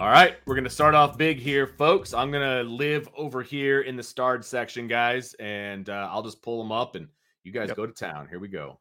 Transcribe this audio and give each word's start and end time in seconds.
All 0.00 0.08
right, 0.08 0.38
we're 0.46 0.54
gonna 0.54 0.70
start 0.70 0.94
off 0.94 1.18
big 1.18 1.38
here, 1.38 1.66
folks. 1.66 2.14
I'm 2.14 2.30
gonna 2.32 2.62
live 2.62 3.06
over 3.14 3.42
here 3.42 3.82
in 3.82 3.96
the 3.96 4.02
starred 4.02 4.42
section, 4.42 4.88
guys, 4.88 5.34
and 5.34 5.90
uh, 5.90 6.08
I'll 6.10 6.22
just 6.22 6.40
pull 6.40 6.56
them 6.62 6.72
up, 6.72 6.94
and 6.94 7.06
you 7.44 7.52
guys 7.52 7.68
Yep. 7.68 7.76
go 7.76 7.84
to 7.84 7.92
town. 7.92 8.26
Here 8.26 8.38
we 8.38 8.48
go. 8.48 8.78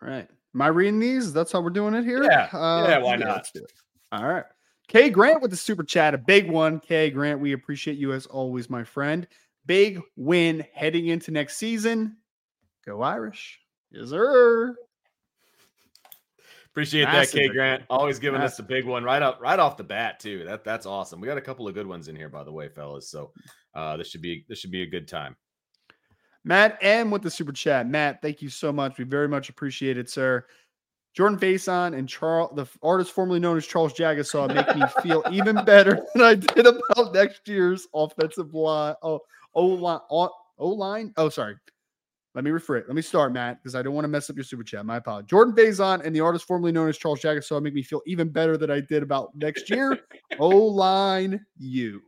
All 0.00 0.08
right. 0.08 0.28
Am 0.54 0.62
I 0.62 0.68
reading 0.68 1.00
these? 1.00 1.32
That's 1.32 1.50
how 1.50 1.60
we're 1.60 1.70
doing 1.70 1.94
it 1.94 2.04
here? 2.04 2.22
Yeah. 2.22 2.48
Yeah, 2.52 2.98
why 2.98 3.16
not? 3.16 3.28
let's 3.28 3.50
do 3.50 3.64
it. 3.64 3.72
All 4.12 4.24
right. 4.24 4.44
Kay 4.86 5.10
Grant 5.10 5.42
with 5.42 5.50
the 5.50 5.56
super 5.56 5.82
chat, 5.82 6.14
a 6.14 6.18
big 6.18 6.48
one. 6.48 6.78
Kay 6.78 7.10
Grant, 7.10 7.40
we 7.40 7.50
appreciate 7.50 7.98
you 7.98 8.12
as 8.12 8.26
always, 8.26 8.70
my 8.70 8.84
friend. 8.84 9.26
Big 9.66 10.00
win 10.14 10.64
heading 10.72 11.08
into 11.08 11.32
next 11.32 11.56
season. 11.56 12.18
Go 12.86 13.02
Irish. 13.02 13.58
Yes, 13.90 14.10
sir. 14.10 14.76
Appreciate 16.76 17.04
Massive 17.04 17.32
that, 17.32 17.40
K. 17.40 17.48
Grant. 17.48 17.84
Always 17.88 18.18
giving 18.18 18.42
us 18.42 18.58
a 18.58 18.62
big 18.62 18.84
one 18.84 19.02
right 19.02 19.22
up, 19.22 19.40
right 19.40 19.58
off 19.58 19.78
the 19.78 19.82
bat, 19.82 20.20
too. 20.20 20.44
That 20.44 20.62
that's 20.62 20.84
awesome. 20.84 21.22
We 21.22 21.26
got 21.26 21.38
a 21.38 21.40
couple 21.40 21.66
of 21.66 21.72
good 21.72 21.86
ones 21.86 22.08
in 22.08 22.14
here, 22.14 22.28
by 22.28 22.44
the 22.44 22.52
way, 22.52 22.68
fellas. 22.68 23.08
So 23.08 23.32
uh, 23.74 23.96
this 23.96 24.10
should 24.10 24.20
be 24.20 24.44
this 24.46 24.58
should 24.58 24.70
be 24.70 24.82
a 24.82 24.86
good 24.86 25.08
time. 25.08 25.36
Matt 26.44 26.76
M 26.82 27.10
with 27.10 27.22
the 27.22 27.30
super 27.30 27.52
chat. 27.52 27.88
Matt, 27.88 28.20
thank 28.20 28.42
you 28.42 28.50
so 28.50 28.74
much. 28.74 28.98
We 28.98 29.04
very 29.04 29.26
much 29.26 29.48
appreciate 29.48 29.96
it, 29.96 30.10
sir. 30.10 30.44
Jordan 31.14 31.38
Faison 31.38 31.96
and 31.96 32.06
Charles, 32.06 32.54
the 32.54 32.66
artist 32.82 33.12
formerly 33.12 33.40
known 33.40 33.56
as 33.56 33.66
Charles 33.66 33.94
Jagusah, 33.94 34.54
make 34.54 34.76
me 34.76 34.82
feel 35.02 35.22
even 35.32 35.64
better 35.64 36.04
than 36.12 36.24
I 36.24 36.34
did 36.34 36.66
about 36.66 37.14
next 37.14 37.48
year's 37.48 37.88
offensive 37.94 38.52
line. 38.52 38.96
Oh, 39.02 39.20
O 39.54 39.64
line, 39.64 40.00
O 40.10 40.68
line. 40.68 41.14
Oh, 41.16 41.30
sorry. 41.30 41.56
Let 42.36 42.44
me 42.44 42.50
rephrase. 42.50 42.86
Let 42.86 42.94
me 42.94 43.00
start, 43.00 43.32
Matt, 43.32 43.62
because 43.62 43.74
I 43.74 43.80
don't 43.80 43.94
want 43.94 44.04
to 44.04 44.08
mess 44.08 44.28
up 44.28 44.36
your 44.36 44.44
super 44.44 44.62
chat. 44.62 44.84
My 44.84 44.98
apologies. 44.98 45.30
Jordan 45.30 45.54
Faison 45.54 46.04
and 46.04 46.14
the 46.14 46.20
artist 46.20 46.44
formerly 46.44 46.70
known 46.70 46.86
as 46.86 46.98
Charles 46.98 47.22
Jagusah 47.22 47.62
make 47.62 47.72
me 47.72 47.82
feel 47.82 48.02
even 48.06 48.28
better 48.28 48.58
than 48.58 48.70
I 48.70 48.80
did 48.80 49.02
about 49.02 49.34
next 49.34 49.70
year. 49.70 49.98
O 50.38 50.48
line, 50.48 51.46
you 51.56 52.02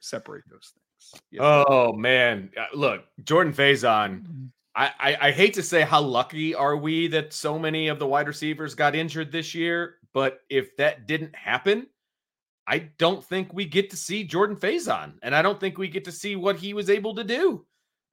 separate 0.00 0.42
those 0.50 0.74
things. 0.74 1.22
Oh 1.40 1.94
man, 1.94 2.50
Uh, 2.58 2.66
look, 2.74 3.04
Jordan 3.24 3.54
Faison. 3.54 4.50
I, 4.74 4.90
I 5.00 5.28
I 5.28 5.30
hate 5.30 5.54
to 5.54 5.62
say 5.62 5.80
how 5.80 6.02
lucky 6.02 6.54
are 6.54 6.76
we 6.76 7.08
that 7.08 7.32
so 7.32 7.58
many 7.58 7.88
of 7.88 7.98
the 7.98 8.06
wide 8.06 8.26
receivers 8.26 8.74
got 8.74 8.94
injured 8.94 9.32
this 9.32 9.54
year, 9.54 9.94
but 10.12 10.40
if 10.50 10.76
that 10.76 11.06
didn't 11.06 11.34
happen, 11.34 11.86
I 12.66 12.90
don't 12.98 13.24
think 13.24 13.54
we 13.54 13.64
get 13.64 13.88
to 13.90 13.96
see 13.96 14.24
Jordan 14.24 14.56
Faison, 14.56 15.14
and 15.22 15.34
I 15.34 15.40
don't 15.40 15.58
think 15.58 15.78
we 15.78 15.88
get 15.88 16.04
to 16.04 16.12
see 16.12 16.36
what 16.36 16.56
he 16.56 16.74
was 16.74 16.90
able 16.90 17.14
to 17.14 17.24
do. 17.24 17.64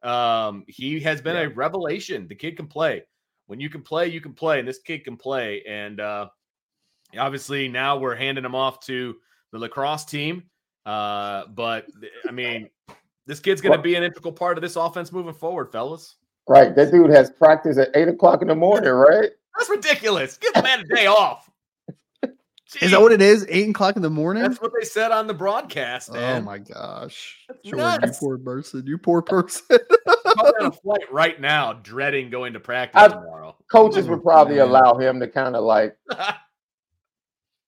Um, 0.03 0.63
he 0.68 1.00
has 1.02 1.22
been 1.22 1.35
a 1.35 1.50
revelation. 1.50 2.28
The 2.28 2.35
kid 2.35 2.58
can 2.58 2.68
play. 2.68 3.03
When 3.47 3.59
you 3.59 3.69
can 3.69 3.81
play, 3.81 4.08
you 4.08 4.22
can 4.22 4.34
play, 4.34 4.59
and 4.59 4.68
this 4.68 4.80
kid 4.80 5.03
can 5.03 5.18
play. 5.18 5.63
And 5.68 6.00
uh, 6.00 6.28
obviously, 7.18 7.68
now 7.68 7.97
we're 7.97 8.16
handing 8.16 8.46
him 8.46 8.56
off 8.56 8.80
to 8.81 9.16
the 9.52 9.59
lacrosse 9.59 10.06
team. 10.06 10.44
Uh, 10.85 11.46
but 11.47 11.85
I 12.28 12.31
mean, 12.31 12.69
this 13.25 13.40
kid's 13.40 13.62
going 13.62 13.78
to 13.78 13.81
be 13.81 13.96
an 13.96 14.03
integral 14.03 14.34
part 14.34 14.58
of 14.58 14.62
this 14.62 14.75
offense 14.75 15.12
moving 15.12 15.34
forward, 15.34 15.72
fellas. 15.72 16.16
Right. 16.47 16.75
That 16.75 16.91
dude 16.91 17.09
has 17.09 17.29
practice 17.29 17.78
at 17.78 17.90
eight 17.96 18.08
o'clock 18.08 18.41
in 18.41 18.47
the 18.47 18.56
morning, 18.56 18.90
right? 18.90 19.31
That's 19.58 19.69
ridiculous. 19.69 20.38
Give 20.38 20.53
the 20.53 20.64
man 20.64 20.81
a 20.81 20.96
day 20.96 21.08
off. 21.08 21.50
Is 22.81 22.91
that 22.91 23.00
what 23.01 23.11
it 23.13 23.22
is? 23.22 23.45
Eight 23.50 23.69
o'clock 23.69 23.95
in 23.95 24.01
the 24.01 24.09
morning? 24.09 24.44
That's 24.44 24.59
what 24.61 24.72
they 24.78 24.85
said 24.85 25.11
on 25.11 25.25
the 25.28 25.33
broadcast, 25.33 26.09
Oh 26.13 26.41
my 26.41 26.57
gosh. 26.57 27.38
That's 27.47 27.59
Jordan, 27.63 28.09
you 28.09 28.16
poor 28.19 28.38
person. 28.38 28.83
You 28.85 28.97
poor 28.97 29.22
person. 29.22 29.66
I'm 30.28 30.39
on 30.39 30.66
a 30.66 30.72
flight 30.72 31.11
right 31.11 31.39
now, 31.39 31.73
dreading 31.73 32.29
going 32.29 32.53
to 32.53 32.59
practice 32.59 33.01
I- 33.01 33.07
tomorrow. 33.07 33.55
Coaches 33.72 34.07
oh, 34.07 34.11
would 34.11 34.23
probably 34.23 34.55
Man. 34.57 34.67
allow 34.67 34.97
him 34.97 35.19
to 35.22 35.28
kind 35.28 35.55
of 35.55 35.63
like 35.63 35.97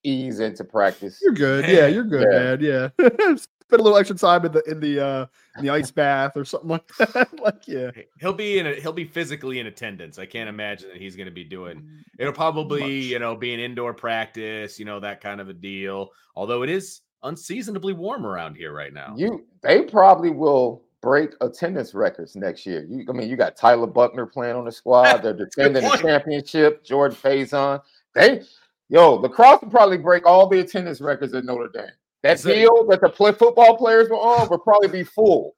ease 0.04 0.40
into 0.40 0.64
practice. 0.64 1.18
you're 1.22 1.32
good. 1.32 1.64
Yeah, 1.68 1.86
you're 1.86 2.04
good, 2.04 2.26
Yeah. 2.30 2.38
man. 2.38 2.88
Yeah. 2.98 3.36
Spend 3.70 3.80
a 3.80 3.84
little 3.84 3.98
extra 3.98 4.16
time 4.16 4.44
in 4.44 4.50
the 4.50 4.62
in 4.64 4.80
the 4.80 5.00
uh 5.00 5.26
in 5.56 5.64
the 5.64 5.70
ice 5.70 5.90
bath 5.92 6.36
or 6.36 6.44
something 6.44 6.70
like 6.70 6.86
that. 6.96 7.28
like, 7.40 7.68
yeah. 7.68 7.92
He'll 8.18 8.32
be 8.32 8.58
in. 8.58 8.66
A, 8.66 8.74
he'll 8.74 8.92
be 8.92 9.04
physically 9.04 9.60
in 9.60 9.68
attendance. 9.68 10.18
I 10.18 10.26
can't 10.26 10.48
imagine 10.48 10.88
that 10.88 10.98
he's 10.98 11.14
going 11.14 11.28
to 11.28 11.32
be 11.32 11.44
doing. 11.44 11.88
It'll 12.18 12.32
probably, 12.32 12.80
Much. 12.80 12.90
you 12.90 13.18
know, 13.20 13.36
be 13.36 13.54
an 13.54 13.60
indoor 13.60 13.94
practice. 13.94 14.76
You 14.80 14.86
know 14.86 14.98
that 14.98 15.20
kind 15.20 15.40
of 15.40 15.48
a 15.48 15.52
deal. 15.52 16.08
Although 16.34 16.64
it 16.64 16.68
is 16.68 17.02
unseasonably 17.22 17.92
warm 17.92 18.26
around 18.26 18.56
here 18.56 18.72
right 18.72 18.92
now. 18.92 19.14
You 19.16 19.46
they 19.62 19.82
probably 19.82 20.30
will 20.30 20.82
break 21.00 21.30
attendance 21.40 21.94
records 21.94 22.36
next 22.36 22.66
year. 22.66 22.86
You, 22.88 23.06
I 23.08 23.12
mean, 23.12 23.28
you 23.28 23.36
got 23.36 23.56
Tyler 23.56 23.86
Buchner 23.86 24.26
playing 24.26 24.56
on 24.56 24.64
the 24.64 24.72
squad. 24.72 25.18
They're 25.18 25.32
defending 25.56 25.82
the 25.82 25.96
championship. 25.96 26.84
Jordan 26.84 27.16
Faison. 27.16 27.80
They, 28.14 28.42
yo, 28.88 29.14
lacrosse 29.14 29.62
will 29.62 29.70
probably 29.70 29.98
break 29.98 30.26
all 30.26 30.48
the 30.48 30.60
attendance 30.60 31.00
records 31.00 31.34
at 31.34 31.44
Notre 31.44 31.68
Dame. 31.68 31.90
That 32.22 32.38
Is 32.38 32.46
it- 32.46 32.54
field 32.54 32.90
that 32.90 33.00
the 33.00 33.08
play, 33.08 33.32
football 33.32 33.76
players 33.76 34.08
were 34.08 34.16
on 34.16 34.48
will 34.48 34.58
probably 34.58 34.88
be 34.88 35.04
full 35.04 35.56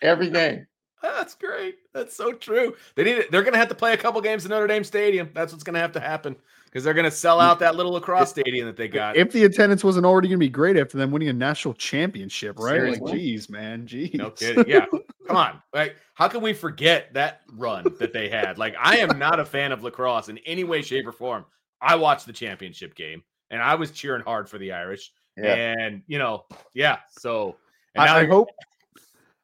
every 0.00 0.30
game. 0.30 0.66
That's 1.02 1.34
great. 1.34 1.76
That's 1.92 2.16
so 2.16 2.32
true. 2.32 2.74
They 2.94 3.02
need. 3.04 3.24
They're 3.30 3.42
going 3.42 3.54
to 3.54 3.58
have 3.58 3.68
to 3.68 3.74
play 3.74 3.92
a 3.92 3.96
couple 3.96 4.20
games 4.20 4.44
in 4.44 4.50
Notre 4.50 4.68
Dame 4.68 4.84
Stadium. 4.84 5.30
That's 5.34 5.52
what's 5.52 5.64
going 5.64 5.74
to 5.74 5.80
have 5.80 5.92
to 5.92 6.00
happen 6.00 6.36
because 6.66 6.84
they're 6.84 6.94
going 6.94 7.04
to 7.04 7.10
sell 7.10 7.40
out 7.40 7.58
that 7.58 7.74
little 7.74 7.92
lacrosse 7.92 8.30
stadium 8.30 8.66
that 8.66 8.76
they 8.76 8.86
got. 8.88 9.16
If 9.16 9.32
the 9.32 9.44
attendance 9.44 9.82
wasn't 9.82 10.06
already 10.06 10.28
gonna 10.28 10.38
be 10.38 10.48
great 10.48 10.76
after 10.76 10.96
them 10.96 11.10
winning 11.10 11.28
a 11.28 11.32
national 11.32 11.74
championship, 11.74 12.58
right? 12.58 12.80
Like, 12.82 12.94
Seriously. 12.94 13.12
geez, 13.18 13.50
man. 13.50 13.86
Geez. 13.86 14.14
No 14.14 14.30
kidding. 14.30 14.64
Yeah. 14.66 14.86
Come 15.26 15.36
on. 15.36 15.62
Like, 15.74 15.96
how 16.14 16.28
can 16.28 16.40
we 16.40 16.52
forget 16.52 17.12
that 17.14 17.40
run 17.52 17.84
that 17.98 18.12
they 18.12 18.28
had? 18.28 18.56
Like, 18.56 18.74
I 18.80 18.98
am 18.98 19.18
not 19.18 19.40
a 19.40 19.44
fan 19.44 19.72
of 19.72 19.82
lacrosse 19.82 20.28
in 20.28 20.38
any 20.46 20.62
way, 20.64 20.82
shape, 20.82 21.06
or 21.06 21.12
form. 21.12 21.44
I 21.80 21.96
watched 21.96 22.26
the 22.26 22.32
championship 22.32 22.94
game 22.94 23.22
and 23.50 23.60
I 23.60 23.74
was 23.74 23.90
cheering 23.90 24.22
hard 24.22 24.48
for 24.48 24.56
the 24.58 24.72
Irish. 24.72 25.12
Yeah. 25.36 25.74
And 25.78 26.02
you 26.06 26.18
know, 26.18 26.44
yeah. 26.74 26.98
So 27.10 27.56
I, 27.96 28.20
I 28.20 28.26
hope 28.26 28.48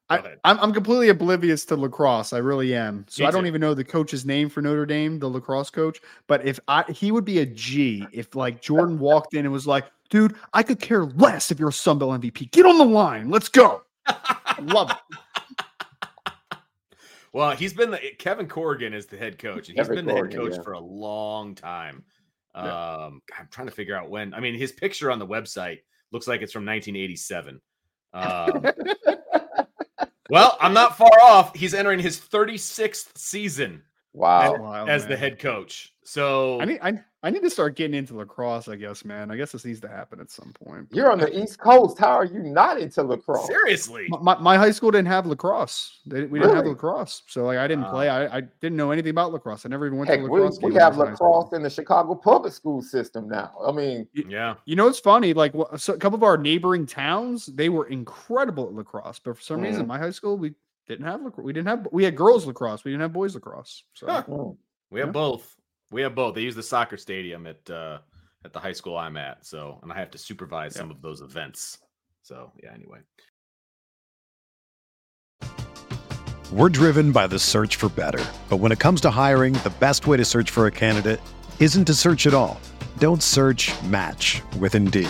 I, 0.09 0.35
I'm, 0.43 0.59
I'm 0.59 0.73
completely 0.73 1.09
oblivious 1.09 1.65
to 1.65 1.75
lacrosse. 1.75 2.33
I 2.33 2.39
really 2.39 2.73
am. 2.75 3.05
So 3.09 3.23
Me 3.23 3.27
I 3.27 3.31
don't 3.31 3.43
too. 3.43 3.47
even 3.47 3.61
know 3.61 3.73
the 3.75 3.83
coach's 3.83 4.25
name 4.25 4.49
for 4.49 4.61
Notre 4.61 4.85
Dame, 4.85 5.19
the 5.19 5.29
lacrosse 5.29 5.69
coach. 5.69 6.01
But 6.27 6.45
if 6.45 6.59
I 6.67 6.83
he 6.91 7.11
would 7.11 7.25
be 7.25 7.39
a 7.39 7.45
G 7.45 8.05
if 8.11 8.35
like 8.35 8.61
Jordan 8.61 8.97
walked 8.99 9.33
in 9.33 9.45
and 9.45 9.53
was 9.53 9.67
like, 9.67 9.85
dude, 10.09 10.35
I 10.53 10.63
could 10.63 10.79
care 10.79 11.05
less 11.05 11.51
if 11.51 11.59
you're 11.59 11.69
a 11.69 11.73
Sun 11.73 11.99
Bowl 11.99 12.17
MVP. 12.17 12.51
Get 12.51 12.65
on 12.65 12.77
the 12.77 12.85
line. 12.85 13.29
Let's 13.29 13.49
go. 13.49 13.83
Love 14.61 14.91
it. 14.91 14.97
Well, 17.31 17.51
he's 17.51 17.73
been 17.73 17.91
the 17.91 17.99
Kevin 18.17 18.47
Corrigan 18.47 18.93
is 18.93 19.05
the 19.05 19.17
head 19.17 19.37
coach, 19.37 19.69
and 19.69 19.77
he's 19.77 19.87
Kevin 19.87 20.05
been 20.05 20.15
the 20.15 20.21
head 20.21 20.33
coach 20.33 20.53
yeah. 20.55 20.63
for 20.63 20.73
a 20.73 20.79
long 20.79 21.53
time. 21.53 22.03
Yeah. 22.65 23.05
Um, 23.05 23.21
I'm 23.37 23.47
trying 23.51 23.67
to 23.67 23.73
figure 23.73 23.95
out 23.95 24.09
when. 24.09 24.33
I 24.33 24.39
mean, 24.39 24.55
his 24.55 24.71
picture 24.71 25.11
on 25.11 25.19
the 25.19 25.27
website 25.27 25.79
looks 26.11 26.27
like 26.27 26.41
it's 26.41 26.53
from 26.53 26.65
1987. 26.65 27.61
Um, 28.13 28.65
well, 30.29 30.57
I'm 30.59 30.73
not 30.73 30.97
far 30.97 31.17
off. 31.23 31.55
He's 31.55 31.73
entering 31.73 31.99
his 31.99 32.19
36th 32.19 33.17
season 33.17 33.83
Wow. 34.13 34.57
Wild, 34.59 34.89
as 34.89 35.05
the 35.05 35.15
head 35.15 35.39
coach. 35.39 35.93
So 36.03 36.59
I 36.59 36.65
need 36.65 36.79
I, 36.81 36.99
I 37.21 37.29
need 37.29 37.43
to 37.43 37.49
start 37.51 37.75
getting 37.75 37.93
into 37.95 38.15
lacrosse, 38.15 38.67
I 38.67 38.75
guess, 38.75 39.05
man. 39.05 39.29
I 39.29 39.35
guess 39.37 39.51
this 39.51 39.63
needs 39.65 39.79
to 39.81 39.87
happen 39.87 40.19
at 40.19 40.31
some 40.31 40.51
point. 40.53 40.87
You're 40.91 41.11
on 41.11 41.19
the 41.19 41.39
East 41.39 41.59
Coast. 41.59 41.99
How 41.99 42.17
are 42.17 42.25
you 42.25 42.39
not 42.41 42.79
into 42.79 43.03
lacrosse? 43.03 43.45
seriously, 43.45 44.07
My, 44.09 44.17
my, 44.19 44.37
my 44.39 44.57
high 44.57 44.71
school 44.71 44.89
didn't 44.89 45.09
have 45.09 45.27
lacrosse. 45.27 45.99
They, 46.07 46.23
we 46.23 46.39
didn't 46.39 46.55
have 46.55 46.65
lacrosse, 46.65 47.21
so 47.27 47.43
like 47.45 47.59
I 47.59 47.67
didn't 47.67 47.83
Wow. 47.83 47.91
play. 47.91 48.09
I, 48.09 48.37
I 48.37 48.41
didn't 48.41 48.77
know 48.77 48.89
anything 48.89 49.11
about 49.11 49.31
lacrosse. 49.31 49.67
I 49.67 49.69
never 49.69 49.85
even 49.85 49.99
went 49.99 50.09
Heck, 50.09 50.21
to 50.21 50.25
a 50.25 50.29
we, 50.29 50.39
lacrosse. 50.41 50.59
we 50.63 50.73
have 50.73 50.97
when 50.97 51.09
I 51.09 51.11
was 51.11 51.19
in 51.19 51.25
high 51.25 51.29
school. 51.29 51.37
lacrosse 51.41 51.53
in 51.53 51.61
the 51.63 51.69
Chicago 51.69 52.15
public 52.15 52.53
school 52.53 52.81
system 52.81 53.27
now. 53.29 53.51
I 53.63 53.71
mean, 53.71 54.07
yeah. 54.13 54.55
You 54.65 54.75
know, 54.75 54.87
it's 54.87 54.99
funny. 54.99 55.33
Like 55.35 55.53
so 55.77 55.93
a 55.93 55.97
couple 55.99 56.17
of 56.17 56.23
our 56.23 56.37
neighboring 56.37 56.87
towns, 56.87 57.45
they 57.45 57.69
were 57.69 57.85
incredible 57.85 58.65
at 58.65 58.73
lacrosse, 58.73 59.19
but 59.19 59.35
for 59.37 59.43
some 59.43 59.61
reason, 59.61 59.83
Mhm. 59.83 59.87
my 59.89 59.99
high 59.99 60.09
school 60.11 60.35
we 60.37 60.55
didn't 60.89 61.05
have 61.05 61.21
lacrosse. 61.23 61.45
We 61.45 61.53
didn't 61.53 61.67
have. 61.67 61.87
We 61.91 62.03
had 62.03 62.15
girls 62.15 62.45
lacrosse. 62.45 62.83
We 62.83 62.91
didn't 62.91 63.01
have 63.03 63.13
boys 63.13 63.35
lacrosse. 63.35 63.83
So 63.93 64.07
Huh. 64.07 64.23
mm, 64.27 64.57
We 64.91 64.99
have 64.99 65.09
Yeah. 65.09 65.13
both. 65.13 65.55
We 65.91 66.01
have 66.01 66.15
both. 66.15 66.35
They 66.35 66.41
use 66.41 66.55
the 66.55 66.63
soccer 66.63 66.97
stadium 66.97 67.47
at 67.47 67.69
uh 67.69 67.99
at 68.45 68.53
the 68.53 68.59
high 68.59 68.71
school 68.73 68.97
I'm 68.97 69.17
at. 69.17 69.45
So, 69.45 69.79
and 69.83 69.91
I 69.91 69.95
have 69.99 70.11
to 70.11 70.17
supervise 70.17 70.73
Yeah. 70.75 70.79
some 70.81 70.91
of 70.91 71.01
those 71.01 71.21
events. 71.21 71.77
So, 72.23 72.51
yeah. 72.63 72.73
Anyway, 72.73 72.99
We're 76.51 76.69
driven 76.69 77.11
by 77.11 77.27
the 77.27 77.37
search 77.37 77.75
for 77.75 77.89
better. 77.89 78.25
But 78.49 78.57
when 78.57 78.71
it 78.71 78.79
comes 78.79 79.01
to 79.01 79.11
hiring, 79.11 79.53
the 79.53 79.71
best 79.79 80.07
way 80.07 80.17
to 80.17 80.25
search 80.25 80.49
for 80.49 80.65
a 80.65 80.71
candidate 80.71 81.21
isn't 81.59 81.85
to 81.85 81.93
search 81.93 82.25
at 82.25 82.33
all. 82.33 82.59
Don't 82.97 83.21
search 83.21 83.71
match 83.83 84.41
with 84.59 84.73
Indeed. 84.73 85.09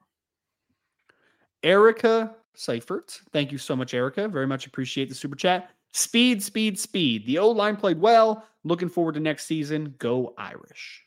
Erica 1.63 2.35
Seifert. 2.55 3.21
Thank 3.31 3.51
you 3.51 3.57
so 3.57 3.75
much, 3.75 3.93
Erica. 3.93 4.27
Very 4.27 4.47
much 4.47 4.65
appreciate 4.67 5.09
the 5.09 5.15
super 5.15 5.35
chat. 5.35 5.71
Speed, 5.93 6.41
speed, 6.41 6.79
speed. 6.79 7.25
The 7.25 7.37
O 7.39 7.49
line 7.49 7.75
played 7.75 7.99
well. 7.99 8.45
Looking 8.63 8.89
forward 8.89 9.13
to 9.15 9.19
next 9.19 9.45
season. 9.45 9.95
Go 9.99 10.33
Irish. 10.37 11.03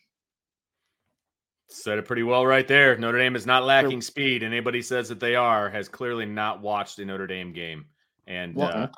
Said 1.69 1.99
it 1.99 2.05
pretty 2.05 2.23
well 2.23 2.47
right 2.47 2.69
there. 2.69 2.97
Notre 2.99 3.19
Dame 3.19 3.35
is 3.37 3.47
not 3.47 3.65
lacking 3.65 4.01
speed. 4.01 4.43
Anybody 4.43 4.81
says 4.83 5.09
that 5.09 5.19
they 5.21 5.35
are 5.35 5.69
has 5.71 5.89
clearly 5.89 6.27
not 6.27 6.61
watched 6.61 6.99
a 6.99 7.05
Notre 7.05 7.27
Dame 7.27 7.53
game. 7.53 7.87
And 8.27 8.55
Well, 8.55 8.69
uh, 8.73 8.89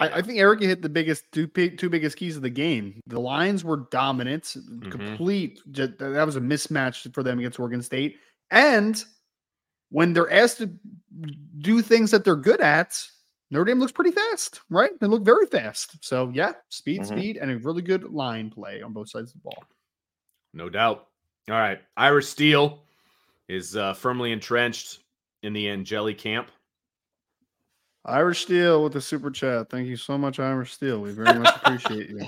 I, 0.00 0.08
I 0.18 0.22
think 0.22 0.38
Erica 0.38 0.64
hit 0.66 0.82
the 0.82 0.88
biggest 0.88 1.24
two, 1.30 1.46
two 1.46 1.88
biggest 1.90 2.16
keys 2.16 2.36
of 2.36 2.42
the 2.42 2.50
game. 2.50 3.00
The 3.06 3.20
lines 3.20 3.62
were 3.64 3.86
dominant, 3.90 4.44
Mm-hmm. 4.44 4.90
complete. 4.90 5.60
that 5.66 6.24
was 6.26 6.36
a 6.36 6.40
mismatch 6.40 7.12
for 7.14 7.22
them 7.22 7.38
against 7.38 7.60
Oregon 7.60 7.82
State. 7.82 8.16
And 8.50 9.02
when 9.90 10.12
they're 10.12 10.30
asked 10.32 10.58
to 10.58 10.70
do 11.58 11.82
things 11.82 12.10
that 12.10 12.24
they're 12.24 12.36
good 12.36 12.60
at, 12.60 13.02
Notre 13.50 13.64
Dame 13.64 13.80
looks 13.80 13.92
pretty 13.92 14.12
fast, 14.12 14.60
right? 14.70 14.92
They 15.00 15.06
look 15.08 15.24
very 15.24 15.46
fast. 15.46 16.02
So 16.04 16.30
yeah, 16.32 16.52
speed, 16.68 17.02
Mhm. 17.02 17.06
speed, 17.06 17.36
and 17.36 17.50
a 17.50 17.58
really 17.58 17.82
good 17.82 18.04
line 18.04 18.50
play 18.50 18.80
on 18.82 18.92
both 18.92 19.08
sides 19.10 19.30
of 19.34 19.42
the 19.42 19.42
ball. 19.42 19.64
no 20.52 20.68
doubt. 20.68 21.06
All 21.48 21.54
right. 21.56 21.80
Irish 21.96 22.26
Steel 22.26 22.82
is 23.48 23.76
uh, 23.76 23.94
firmly 23.94 24.32
entrenched 24.32 24.98
in 25.42 25.52
the 25.52 25.68
Angeli 25.68 26.12
camp. 26.14 26.50
Irish 28.06 28.42
Steel 28.42 28.82
with 28.82 28.94
the 28.94 29.00
super 29.00 29.30
chat. 29.30 29.68
Thank 29.68 29.86
you 29.86 29.96
so 29.96 30.16
much, 30.16 30.40
Irish 30.40 30.72
Steel. 30.72 31.00
We 31.00 31.10
very 31.10 31.38
much 31.38 31.54
appreciate 31.56 32.08
you. 32.08 32.20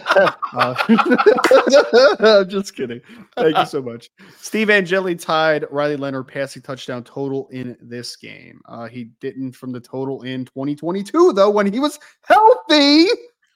Uh, 0.53 0.75
I'm 2.43 2.49
just 2.49 2.77
kidding. 2.77 3.01
Thank 3.37 3.57
you 3.57 3.65
so 3.65 3.81
much. 3.81 4.11
Steve 4.39 4.69
Angeli 4.69 5.15
tied 5.15 5.65
Riley 5.71 5.97
Leonard 5.97 6.29
passing 6.29 6.61
touchdown 6.61 7.05
total 7.05 7.49
in 7.49 7.77
this 7.81 8.17
game. 8.17 8.61
Uh, 8.67 8.87
he 8.87 9.05
didn't 9.21 9.53
from 9.53 9.73
the 9.73 9.81
total 9.81 10.23
in 10.23 10.45
2022, 10.45 11.33
though, 11.33 11.51
when 11.51 11.73
he 11.73 11.81
was 11.81 11.99
healthy, 12.21 13.07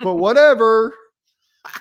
but 0.00 0.14
whatever. 0.14 0.94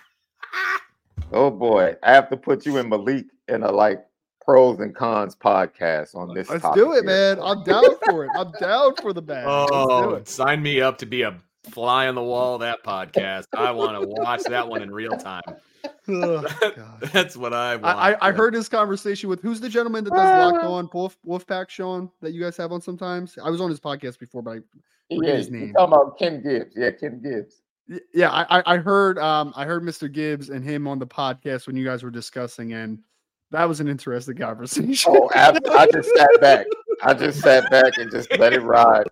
oh 1.31 1.49
boy, 1.49 1.95
I 2.03 2.11
have 2.11 2.29
to 2.29 2.37
put 2.37 2.65
you 2.65 2.77
and 2.77 2.89
Malik 2.89 3.27
in 3.47 3.63
a 3.63 3.71
like 3.71 4.05
pros 4.45 4.79
and 4.79 4.95
cons 4.95 5.35
podcast 5.35 6.15
on 6.15 6.33
this. 6.33 6.49
Let's 6.49 6.61
topic 6.61 6.81
do 6.83 6.91
it, 6.93 7.03
here. 7.03 7.35
man. 7.35 7.39
I'm 7.41 7.63
down 7.63 7.83
for 8.05 8.25
it. 8.25 8.31
I'm 8.37 8.51
down 8.59 8.95
for 9.01 9.11
the 9.13 9.21
bag. 9.21 9.45
Oh, 9.47 10.21
sign 10.23 10.61
me 10.61 10.81
up 10.81 10.97
to 10.99 11.05
be 11.05 11.23
a 11.23 11.35
fly 11.71 12.07
on 12.07 12.15
the 12.15 12.23
wall 12.23 12.55
of 12.55 12.61
that 12.61 12.83
podcast. 12.83 13.45
I 13.57 13.71
want 13.71 13.99
to 14.01 14.07
watch 14.07 14.43
that 14.43 14.67
one 14.67 14.81
in 14.81 14.91
real 14.91 15.17
time. 15.17 15.41
Ugh, 16.07 16.51
God. 16.75 17.01
That's 17.13 17.35
what 17.37 17.53
I 17.53 17.75
want. 17.75 17.97
I, 17.97 18.13
I, 18.13 18.29
I 18.29 18.31
heard 18.31 18.53
this 18.53 18.69
conversation 18.69 19.29
with 19.29 19.41
who's 19.41 19.59
the 19.59 19.69
gentleman 19.69 20.03
that 20.03 20.11
does 20.13 20.51
locked 20.53 20.63
on 20.65 20.89
Wolf 20.93 21.17
Wolfpack 21.25 21.69
Sean 21.69 22.09
that 22.21 22.31
you 22.33 22.41
guys 22.41 22.57
have 22.57 22.71
on 22.71 22.81
sometimes. 22.81 23.37
I 23.43 23.49
was 23.49 23.61
on 23.61 23.69
his 23.69 23.79
podcast 23.79 24.19
before, 24.19 24.41
but 24.41 24.51
I, 24.51 24.59
Forget 25.15 25.29
Yeah, 25.29 25.35
his 25.37 25.51
name. 25.51 25.73
talking 25.73 25.93
about 25.93 26.17
Ken 26.17 26.41
Gibbs? 26.41 26.73
Yeah, 26.75 26.89
Ken 26.91 27.21
Gibbs. 27.21 27.61
Yeah, 28.15 28.31
I, 28.31 28.59
I 28.59 28.63
I 28.73 28.77
heard 28.77 29.19
um 29.19 29.53
I 29.55 29.65
heard 29.65 29.83
Mr. 29.83 30.11
Gibbs 30.11 30.49
and 30.49 30.63
him 30.63 30.87
on 30.87 30.97
the 30.97 31.05
podcast 31.05 31.67
when 31.67 31.75
you 31.75 31.85
guys 31.85 32.01
were 32.01 32.09
discussing, 32.09 32.73
and 32.73 32.97
that 33.51 33.65
was 33.65 33.79
an 33.79 33.87
interesting 33.87 34.35
conversation. 34.35 35.13
Oh, 35.15 35.29
I, 35.33 35.57
I 35.71 35.87
just 35.91 36.09
sat 36.15 36.29
back. 36.41 36.65
I 37.03 37.13
just 37.13 37.41
sat 37.41 37.69
back 37.69 37.97
and 37.97 38.11
just 38.11 38.29
let 38.37 38.53
it 38.53 38.61
ride. 38.61 39.07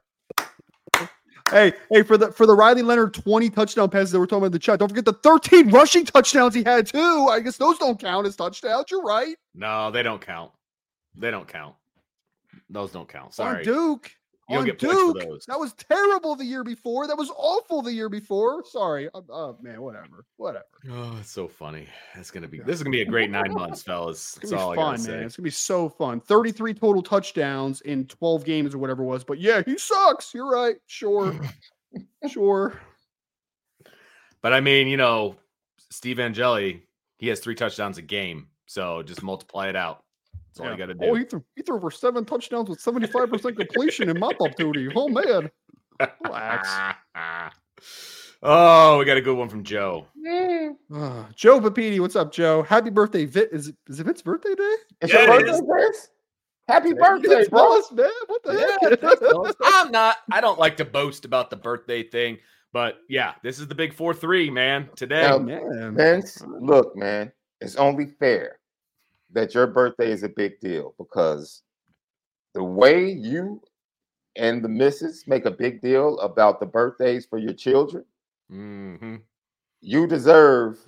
hey, 1.51 1.73
hey, 1.91 2.03
for 2.03 2.17
the 2.17 2.31
for 2.31 2.45
the 2.45 2.55
Riley 2.55 2.81
Leonard 2.81 3.13
20 3.13 3.49
touchdown 3.49 3.89
passes 3.89 4.11
that 4.11 4.19
we're 4.19 4.25
talking 4.25 4.39
about 4.39 4.47
in 4.47 4.51
the 4.53 4.59
chat, 4.59 4.79
don't 4.79 4.89
forget 4.89 5.05
the 5.05 5.13
13 5.13 5.69
rushing 5.69 6.05
touchdowns 6.05 6.55
he 6.55 6.63
had 6.63 6.87
too. 6.87 7.27
I 7.29 7.39
guess 7.39 7.57
those 7.57 7.77
don't 7.77 7.99
count 7.99 8.27
as 8.27 8.35
touchdowns. 8.35 8.85
You're 8.89 9.03
right. 9.03 9.35
No, 9.53 9.91
they 9.91 10.03
don't 10.03 10.21
count. 10.21 10.51
They 11.15 11.31
don't 11.31 11.47
count. 11.47 11.75
Those 12.69 12.91
don't 12.91 13.07
count. 13.07 13.25
On 13.27 13.31
Sorry. 13.31 13.63
Duke. 13.63 14.11
You 14.49 14.55
don't 14.55 14.59
on 14.59 14.65
get 14.65 14.79
Duke. 14.79 15.19
those. 15.21 15.45
That 15.45 15.57
was 15.59 15.73
terrible 15.73 16.35
the 16.35 16.43
year 16.43 16.65
before. 16.65 17.07
That 17.07 17.17
was 17.17 17.31
awful 17.37 17.81
the 17.81 17.93
year 17.93 18.09
before. 18.09 18.63
Sorry. 18.65 19.09
Uh, 19.13 19.53
man, 19.61 19.81
whatever. 19.81 20.25
Whatever. 20.35 20.65
Oh, 20.91 21.15
it's 21.19 21.31
so 21.31 21.47
funny. 21.47 21.87
It's 22.15 22.29
gonna 22.29 22.49
be. 22.49 22.59
This 22.59 22.75
is 22.75 22.83
gonna 22.83 22.91
be 22.91 23.01
a 23.01 23.05
great 23.05 23.29
nine 23.29 23.53
months, 23.53 23.83
fellas. 23.83 24.37
It's 24.41 24.51
gonna 24.51 24.71
be 24.71 24.75
fun, 24.75 24.97
say. 24.97 25.11
man. 25.11 25.23
It's 25.23 25.37
gonna 25.37 25.45
be 25.45 25.49
so 25.49 25.87
fun. 25.87 26.19
33 26.19 26.73
total 26.73 27.01
touchdowns 27.01 27.79
in 27.81 28.05
12 28.07 28.43
games 28.43 28.75
or 28.75 28.79
whatever 28.79 29.03
it 29.03 29.07
was. 29.07 29.23
But 29.23 29.39
yeah, 29.39 29.61
he 29.65 29.77
sucks. 29.77 30.33
You're 30.33 30.49
right. 30.49 30.75
Sure. 30.87 31.39
sure. 32.27 32.79
But 34.41 34.51
I 34.51 34.59
mean, 34.59 34.87
you 34.89 34.97
know, 34.97 35.37
Steve 35.89 36.19
Angeli, 36.19 36.83
he 37.17 37.29
has 37.29 37.39
three 37.39 37.55
touchdowns 37.55 37.97
a 37.97 38.01
game. 38.01 38.47
So 38.65 39.03
just 39.03 39.23
multiply 39.23 39.69
it 39.69 39.75
out. 39.77 40.02
That's 40.53 40.59
all 40.59 40.65
Yeah. 40.67 40.71
you 40.73 40.77
got 40.77 40.85
to 40.85 40.93
do. 40.93 41.05
Oh, 41.05 41.15
he 41.15 41.23
threw, 41.25 41.43
he 41.55 41.63
threw 41.63 41.79
for 41.79 41.89
seven 41.89 42.25
touchdowns 42.25 42.69
with 42.69 42.79
75% 42.79 43.55
completion 43.57 44.09
in 44.09 44.19
mop 44.19 44.39
up 44.39 44.55
duty. 44.55 44.87
Oh, 44.95 45.09
man. 45.09 45.49
Relax. 46.23 46.69
oh, 48.43 48.99
we 48.99 49.05
got 49.05 49.17
a 49.17 49.21
good 49.21 49.35
one 49.35 49.49
from 49.49 49.63
Joe. 49.63 50.05
Ah, 50.93 51.27
Joe 51.35 51.59
Papini, 51.59 51.99
what's 51.99 52.15
up, 52.15 52.31
Joe? 52.31 52.61
Happy 52.61 52.91
birthday, 52.91 53.25
Vit. 53.25 53.49
Is 53.51 53.69
it, 53.69 53.75
is 53.87 53.99
it 53.99 54.03
Vit's 54.05 54.21
birthday 54.21 54.53
day? 54.53 54.75
It's 55.01 55.11
Yeah, 55.11 55.21
your 55.25 55.33
it 55.33 55.39
birthday, 55.39 55.51
is. 55.53 55.63
Chris? 55.67 56.09
Happy 56.67 56.89
Today 56.89 57.01
birthday, 57.01 57.35
It's 57.39 57.49
bro. 57.49 57.77
us, 57.79 57.91
man. 57.91 58.09
What 58.27 58.43
the 58.43 58.53
Yeah, 58.53 58.89
heck? 58.89 59.55
I'm 59.85 59.91
not. 59.91 60.17
I 60.31 60.39
don't 60.39 60.59
like 60.59 60.77
to 60.77 60.85
boast 60.85 61.25
about 61.25 61.49
the 61.49 61.57
birthday 61.57 62.03
thing, 62.03 62.37
but 62.71 62.97
yeah, 63.09 63.33
this 63.43 63.59
is 63.59 63.67
the 63.67 63.75
big 63.75 63.93
four 63.93 64.13
three, 64.13 64.49
man. 64.51 64.87
Today, 64.95 65.23
Now, 65.23 65.39
man. 65.39 65.95
Vince, 65.95 66.41
look, 66.61 66.95
man, 66.95 67.31
it's 67.59 67.75
only 67.75 68.05
fair 68.05 68.59
that 69.33 69.53
your 69.53 69.67
birthday 69.67 70.11
is 70.11 70.23
a 70.23 70.29
big 70.29 70.59
deal 70.59 70.93
because 70.97 71.63
the 72.53 72.63
way 72.63 73.09
you 73.11 73.61
and 74.35 74.63
the 74.63 74.69
missus 74.69 75.25
make 75.27 75.45
a 75.45 75.51
big 75.51 75.81
deal 75.81 76.19
about 76.19 76.59
the 76.59 76.65
birthdays 76.65 77.25
for 77.25 77.37
your 77.37 77.53
children, 77.53 78.05
Mhm. 78.51 79.21
you 79.81 80.07
deserve 80.07 80.79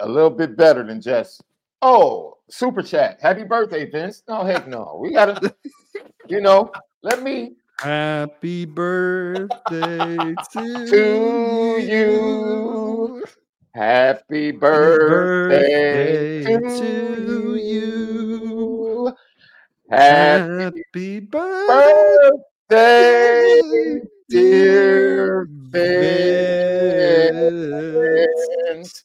a 0.00 0.08
little 0.08 0.30
bit 0.30 0.56
better 0.56 0.82
than 0.84 1.00
just, 1.00 1.42
oh, 1.82 2.38
super 2.50 2.82
chat. 2.82 3.20
Happy 3.20 3.44
birthday, 3.44 3.88
Vince. 3.90 4.22
No, 4.28 4.42
heck 4.44 4.66
no. 4.68 4.98
We 5.00 5.12
gotta, 5.12 5.54
you 6.28 6.40
know, 6.40 6.72
let 7.02 7.22
me 7.22 7.56
Happy 7.80 8.64
birthday 8.64 10.34
to, 10.34 10.90
to 10.90 11.78
you. 11.78 12.87
Happy 13.78 14.50
birthday, 14.50 16.42
birthday 16.42 16.80
to 16.80 17.54
you. 17.54 19.14
Happy 19.88 20.82
Happy 20.90 21.20
birthday, 21.20 22.40
birthday, 22.68 24.00
dear 24.28 25.46
Vince. 28.66 29.04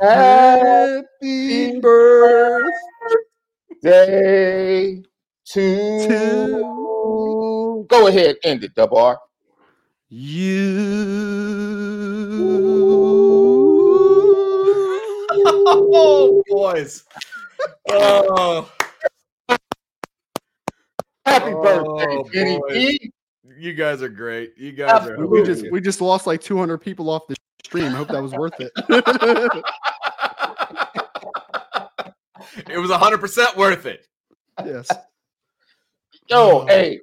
Happy 0.00 1.80
birthday 1.80 2.62
to 5.46 6.06
to 6.06 7.84
Go 7.88 8.06
ahead, 8.06 8.36
end 8.44 8.62
it, 8.62 8.76
Double 8.76 8.98
R. 8.98 9.18
you. 10.08 12.21
Oh 15.74 16.42
boys. 16.48 17.04
Oh, 17.88 18.70
Happy 21.24 21.52
Oh, 21.54 21.62
birthday, 21.62 22.22
Kenny 22.32 22.58
boy. 22.58 22.96
You 23.56 23.74
guys 23.74 24.02
are 24.02 24.08
great. 24.08 24.54
You 24.56 24.72
guys 24.72 25.08
are. 25.08 25.26
We 25.26 25.42
just 25.42 25.70
we 25.70 25.80
just 25.80 26.00
lost 26.00 26.26
like 26.26 26.40
200 26.40 26.78
people 26.78 27.10
off 27.10 27.26
the 27.28 27.36
stream. 27.64 27.86
I 27.86 27.90
hope 27.90 28.08
that 28.08 28.22
was 28.22 28.32
worth 28.32 28.54
it. 28.58 28.72
it 32.68 32.78
was 32.78 32.90
hundred 32.90 33.18
percent 33.18 33.56
worth 33.56 33.86
it. 33.86 34.06
yes. 34.64 34.88
Oh. 36.30 36.60
Yo, 36.60 36.66
hey, 36.66 37.00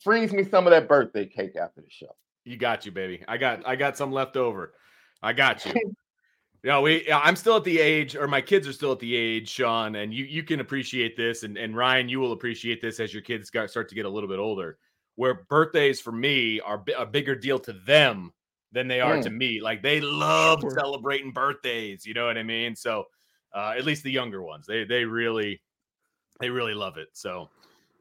freeze 0.00 0.32
me 0.32 0.44
some 0.44 0.66
of 0.66 0.72
that 0.72 0.88
birthday 0.88 1.26
cake 1.26 1.56
after 1.56 1.80
the 1.80 1.90
show. 1.90 2.14
You 2.44 2.56
got 2.56 2.86
you, 2.86 2.92
baby. 2.92 3.22
I 3.26 3.36
got 3.36 3.66
I 3.66 3.76
got 3.76 3.96
some 3.96 4.12
left 4.12 4.36
over. 4.36 4.72
I 5.22 5.32
got 5.32 5.64
you. 5.64 5.72
Know, 6.64 6.80
we 6.80 7.10
I'm 7.10 7.34
still 7.34 7.56
at 7.56 7.64
the 7.64 7.80
age, 7.80 8.14
or 8.14 8.28
my 8.28 8.40
kids 8.40 8.68
are 8.68 8.72
still 8.72 8.92
at 8.92 9.00
the 9.00 9.16
age, 9.16 9.48
Sean, 9.48 9.96
and 9.96 10.14
you 10.14 10.24
you 10.24 10.44
can 10.44 10.60
appreciate 10.60 11.16
this, 11.16 11.42
and, 11.42 11.56
and 11.58 11.76
Ryan, 11.76 12.08
you 12.08 12.20
will 12.20 12.32
appreciate 12.32 12.80
this 12.80 13.00
as 13.00 13.12
your 13.12 13.22
kids 13.22 13.50
got, 13.50 13.68
start 13.68 13.88
to 13.88 13.96
get 13.96 14.06
a 14.06 14.08
little 14.08 14.28
bit 14.28 14.38
older, 14.38 14.78
where 15.16 15.44
birthdays 15.48 16.00
for 16.00 16.12
me 16.12 16.60
are 16.60 16.78
bi- 16.78 16.94
a 16.96 17.04
bigger 17.04 17.34
deal 17.34 17.58
to 17.58 17.72
them 17.72 18.32
than 18.70 18.86
they 18.86 19.00
are 19.00 19.20
to 19.22 19.30
me. 19.30 19.60
Like 19.60 19.82
they 19.82 20.00
love 20.00 20.60
Sure. 20.60 20.70
celebrating 20.78 21.32
birthdays, 21.32 22.06
you 22.06 22.14
know 22.14 22.26
what 22.26 22.38
I 22.38 22.44
mean? 22.44 22.76
So 22.76 23.06
uh, 23.52 23.74
at 23.76 23.84
least 23.84 24.04
the 24.04 24.12
younger 24.12 24.40
ones, 24.42 24.64
they 24.64 24.84
they 24.84 25.04
really 25.04 25.60
they 26.40 26.48
really 26.48 26.74
love 26.74 26.96
it. 26.96 27.08
So 27.12 27.50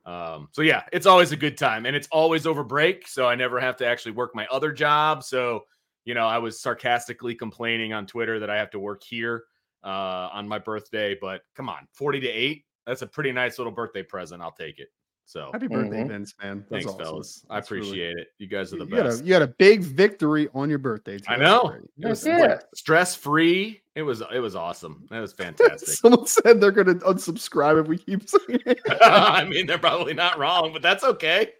um, 0.05 0.49
so 0.51 0.61
yeah, 0.61 0.83
it's 0.93 1.07
always 1.07 1.31
a 1.31 1.35
good 1.35 1.57
time, 1.57 1.87
and 1.87 1.95
it's 1.95 2.07
always 2.11 2.45
over 2.45 2.63
break, 2.63 3.07
so 3.07 3.27
I 3.27 3.33
never 3.33 3.59
have 3.59 3.75
to 3.77 3.87
actually 3.87 4.13
work 4.13 4.35
my 4.35 4.45
other 4.51 4.71
job. 4.71 5.23
So 5.23 5.65
you 6.05 6.13
know, 6.13 6.25
I 6.27 6.37
was 6.37 6.59
sarcastically 6.59 7.35
complaining 7.35 7.93
on 7.93 8.05
Twitter 8.05 8.39
that 8.39 8.49
I 8.49 8.57
have 8.57 8.71
to 8.71 8.79
work 8.79 9.03
here 9.03 9.43
uh, 9.83 10.29
on 10.33 10.47
my 10.47 10.59
birthday, 10.59 11.17
but 11.19 11.41
come 11.55 11.69
on, 11.69 11.87
forty 11.93 12.19
to 12.19 12.27
eight, 12.27 12.65
that's 12.85 13.01
a 13.01 13.07
pretty 13.07 13.31
nice 13.31 13.57
little 13.57 13.73
birthday 13.73 14.03
present. 14.03 14.41
I'll 14.41 14.51
take 14.51 14.79
it. 14.79 14.89
So 15.25 15.49
Happy 15.53 15.67
birthday, 15.67 16.03
Mhm. 16.03 16.07
Vince, 16.09 16.33
man. 16.41 16.57
That's 16.57 16.69
thanks, 16.69 16.85
awesome. 16.87 16.99
fellas. 16.99 17.45
I 17.49 17.55
That's 17.55 17.71
really- 17.71 17.87
appreciate 17.87 18.17
it. 18.17 18.27
You 18.39 18.47
guys 18.47 18.73
are 18.73 18.77
the 18.77 18.85
you 18.85 18.91
got, 18.97 19.03
best. 19.05 19.21
a, 19.21 19.25
you 19.25 19.33
had 19.33 19.41
a 19.43 19.47
big 19.47 19.81
victory 19.81 20.49
on 20.53 20.69
your 20.69 20.79
birthday. 20.79 21.19
I 21.27 21.37
know. 21.37 21.69
It 21.97 22.07
was 22.07 22.25
Yeah. 22.25 22.59
stress 22.75 23.15
free. 23.15 23.81
It 23.95 24.01
was 24.01 24.21
it 24.33 24.39
was 24.39 24.55
awesome. 24.57 25.05
That 25.09 25.21
was 25.21 25.31
fantastic. 25.77 25.87
Someone 25.89 26.27
said 26.27 26.59
they're 26.59 26.71
going 26.71 26.87
to 26.87 27.05
unsubscribe 27.05 27.79
if 27.79 27.87
we 27.87 27.97
keep 27.97 28.27
saying 28.27 28.59
it. 28.65 28.79
I 29.01 29.45
mean, 29.45 29.67
they're 29.67 29.77
probably 29.77 30.13
not 30.13 30.37
wrong, 30.37 30.73
but 30.73 30.81
that's 30.81 31.03
okay. 31.05 31.51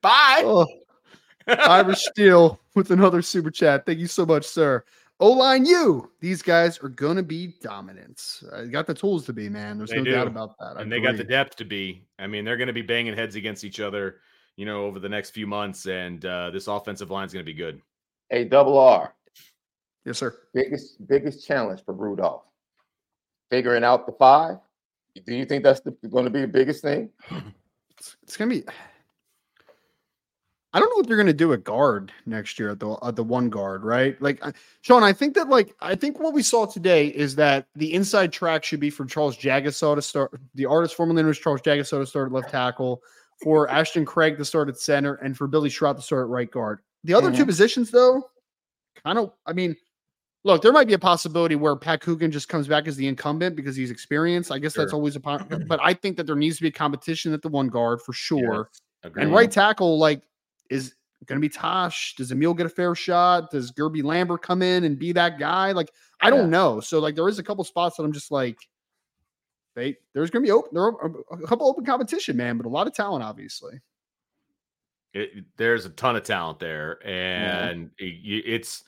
Bye. 0.00 0.42
Oh, 0.44 0.66
Irish 1.46 2.04
Steel 2.04 2.60
with 2.74 2.90
another 2.90 3.22
super 3.22 3.50
chat. 3.50 3.86
Thank 3.86 3.98
you 3.98 4.06
so 4.06 4.26
much, 4.26 4.44
sir. 4.44 4.84
O 5.20 5.30
line, 5.32 5.66
you. 5.66 6.10
These 6.20 6.40
guys 6.40 6.78
are 6.78 6.88
going 6.88 7.16
to 7.16 7.22
be 7.22 7.54
dominant. 7.60 8.40
Uh, 8.50 8.62
got 8.62 8.86
the 8.86 8.94
tools 8.94 9.26
to 9.26 9.34
be, 9.34 9.50
man. 9.50 9.76
There's 9.76 9.90
They 9.90 10.00
no 10.00 10.10
doubt 10.10 10.26
about 10.26 10.58
that. 10.58 10.78
I 10.78 10.82
and 10.82 10.90
they 10.90 11.00
got 11.00 11.18
the 11.18 11.24
depth 11.24 11.56
to 11.56 11.64
be. 11.64 12.06
I 12.18 12.26
mean, 12.26 12.44
they're 12.44 12.56
going 12.56 12.68
to 12.68 12.72
be 12.72 12.82
banging 12.82 13.14
heads 13.14 13.36
against 13.36 13.62
each 13.62 13.80
other, 13.80 14.16
you 14.56 14.64
know, 14.64 14.84
over 14.84 14.98
the 14.98 15.08
next 15.10 15.30
few 15.30 15.46
months, 15.46 15.86
and 15.86 16.24
uh, 16.24 16.50
this 16.50 16.68
offensive 16.68 17.10
line 17.10 17.26
is 17.26 17.34
going 17.34 17.44
to 17.44 17.50
be 17.50 17.56
good. 17.56 17.82
Hey, 18.30 18.44
Double 18.44 18.78
R. 18.78 19.14
Yes, 20.06 20.18
sir. 20.18 20.34
Biggest 20.54 21.06
biggest 21.06 21.46
challenge 21.46 21.84
for 21.84 21.92
Rudolph. 21.92 22.44
Figuring 23.50 23.84
out 23.84 24.06
the 24.06 24.12
five. 24.12 24.56
Do 25.26 25.34
you 25.34 25.44
think 25.44 25.64
that's 25.64 25.80
going 25.80 26.24
to 26.24 26.30
be 26.30 26.40
the 26.40 26.48
biggest 26.48 26.82
thing? 26.82 27.10
It's, 27.98 28.16
it's 28.22 28.36
gonna 28.38 28.50
be. 28.50 28.64
I 30.72 30.78
don't 30.78 30.88
know 30.90 30.96
what 30.96 31.08
they're 31.08 31.16
gonna 31.16 31.32
do 31.32 31.52
at 31.52 31.64
guard 31.64 32.12
next 32.26 32.58
year 32.58 32.70
at 32.70 32.78
the 32.78 32.96
at 33.02 33.16
the 33.16 33.24
one 33.24 33.50
guard, 33.50 33.82
right? 33.84 34.20
Like, 34.22 34.40
Sean, 34.82 35.02
I 35.02 35.12
think 35.12 35.34
that 35.34 35.48
like 35.48 35.74
I 35.80 35.94
think 35.96 36.20
what 36.20 36.32
we 36.32 36.42
saw 36.42 36.64
today 36.66 37.08
is 37.08 37.34
that 37.36 37.66
the 37.74 37.92
inside 37.92 38.32
track 38.32 38.62
should 38.62 38.78
be 38.80 38.90
for 38.90 39.04
Charles 39.04 39.36
Jagusah 39.36 39.96
to 39.96 40.02
start. 40.02 40.30
The 40.54 40.66
artist 40.66 40.94
formerly 40.94 41.22
known 41.22 41.30
as 41.30 41.38
Charles 41.38 41.60
Jagusah 41.62 42.00
to 42.00 42.06
start 42.06 42.26
at 42.28 42.32
left 42.32 42.50
tackle, 42.50 43.02
for 43.42 43.68
Ashton 43.68 44.04
Craig 44.04 44.38
to 44.38 44.44
start 44.44 44.68
at 44.68 44.78
center, 44.78 45.14
and 45.14 45.36
for 45.36 45.48
Billy 45.48 45.70
Schrodt 45.70 45.96
to 45.96 46.02
start 46.02 46.24
at 46.26 46.28
right 46.28 46.50
guard. 46.50 46.80
The 47.04 47.14
other 47.14 47.32
two 47.34 47.42
Mhm. 47.44 47.46
positions, 47.46 47.90
though, 47.90 48.22
kind 49.02 49.18
of. 49.18 49.32
I 49.46 49.52
mean, 49.54 49.74
look, 50.44 50.62
there 50.62 50.70
might 50.72 50.86
be 50.86 50.92
a 50.92 50.98
possibility 50.98 51.56
where 51.56 51.74
Pat 51.74 52.00
Coogan 52.02 52.30
just 52.30 52.48
comes 52.48 52.68
back 52.68 52.86
as 52.86 52.96
the 52.96 53.08
incumbent 53.08 53.56
because 53.56 53.74
he's 53.74 53.90
experienced. 53.90 54.52
I 54.52 54.58
guess 54.58 54.74
that's 54.74 54.92
always 54.92 55.16
a. 55.16 55.20
But 55.20 55.80
I 55.82 55.94
think 55.94 56.16
that 56.18 56.26
there 56.26 56.36
needs 56.36 56.56
to 56.58 56.62
be 56.62 56.68
a 56.68 56.72
competition 56.72 57.32
at 57.32 57.42
the 57.42 57.48
one 57.48 57.68
guard 57.68 58.02
for 58.02 58.12
sure. 58.12 58.68
Yes. 59.02 59.12
And 59.16 59.32
right 59.32 59.50
tackle, 59.50 59.98
like, 59.98 60.22
is 60.70 60.94
going 61.26 61.36
to 61.36 61.46
be 61.46 61.48
Tosh. 61.52 62.14
Does 62.16 62.32
Aamil 62.32 62.56
get 62.56 62.64
a 62.66 62.70
fair 62.70 62.94
shot? 62.94 63.50
Does 63.50 63.70
Guerby 63.72 64.02
Lambert 64.02 64.40
come 64.42 64.62
in 64.62 64.84
and 64.84 64.98
be 64.98 65.12
that 65.12 65.38
guy? 65.38 65.72
Like, 65.72 65.90
I 66.22 66.28
Yeah. 66.28 66.36
don't 66.36 66.50
know. 66.50 66.80
So, 66.80 66.98
like, 67.00 67.14
there 67.14 67.28
is 67.28 67.38
a 67.38 67.42
couple 67.42 67.62
spots 67.64 67.96
that 67.96 68.04
I'm 68.04 68.12
just 68.12 68.30
like, 68.30 68.56
they 69.76 69.96
there's 70.14 70.30
going 70.30 70.42
to 70.42 70.46
be 70.46 70.50
open. 70.50 70.70
There 70.72 70.82
are 70.82 71.04
um, 71.04 71.22
a 71.30 71.46
couple 71.46 71.68
open 71.68 71.84
competition, 71.84 72.36
man, 72.36 72.56
but 72.56 72.66
a 72.66 72.68
lot 72.68 72.86
of 72.86 72.94
talent, 72.94 73.22
obviously. 73.22 73.80
It, 75.12 75.44
there's 75.56 75.86
a 75.86 75.90
ton 75.90 76.16
of 76.16 76.22
talent 76.22 76.58
there, 76.60 76.98
and 77.06 77.90
it- 77.98 78.44
it's 78.46 78.84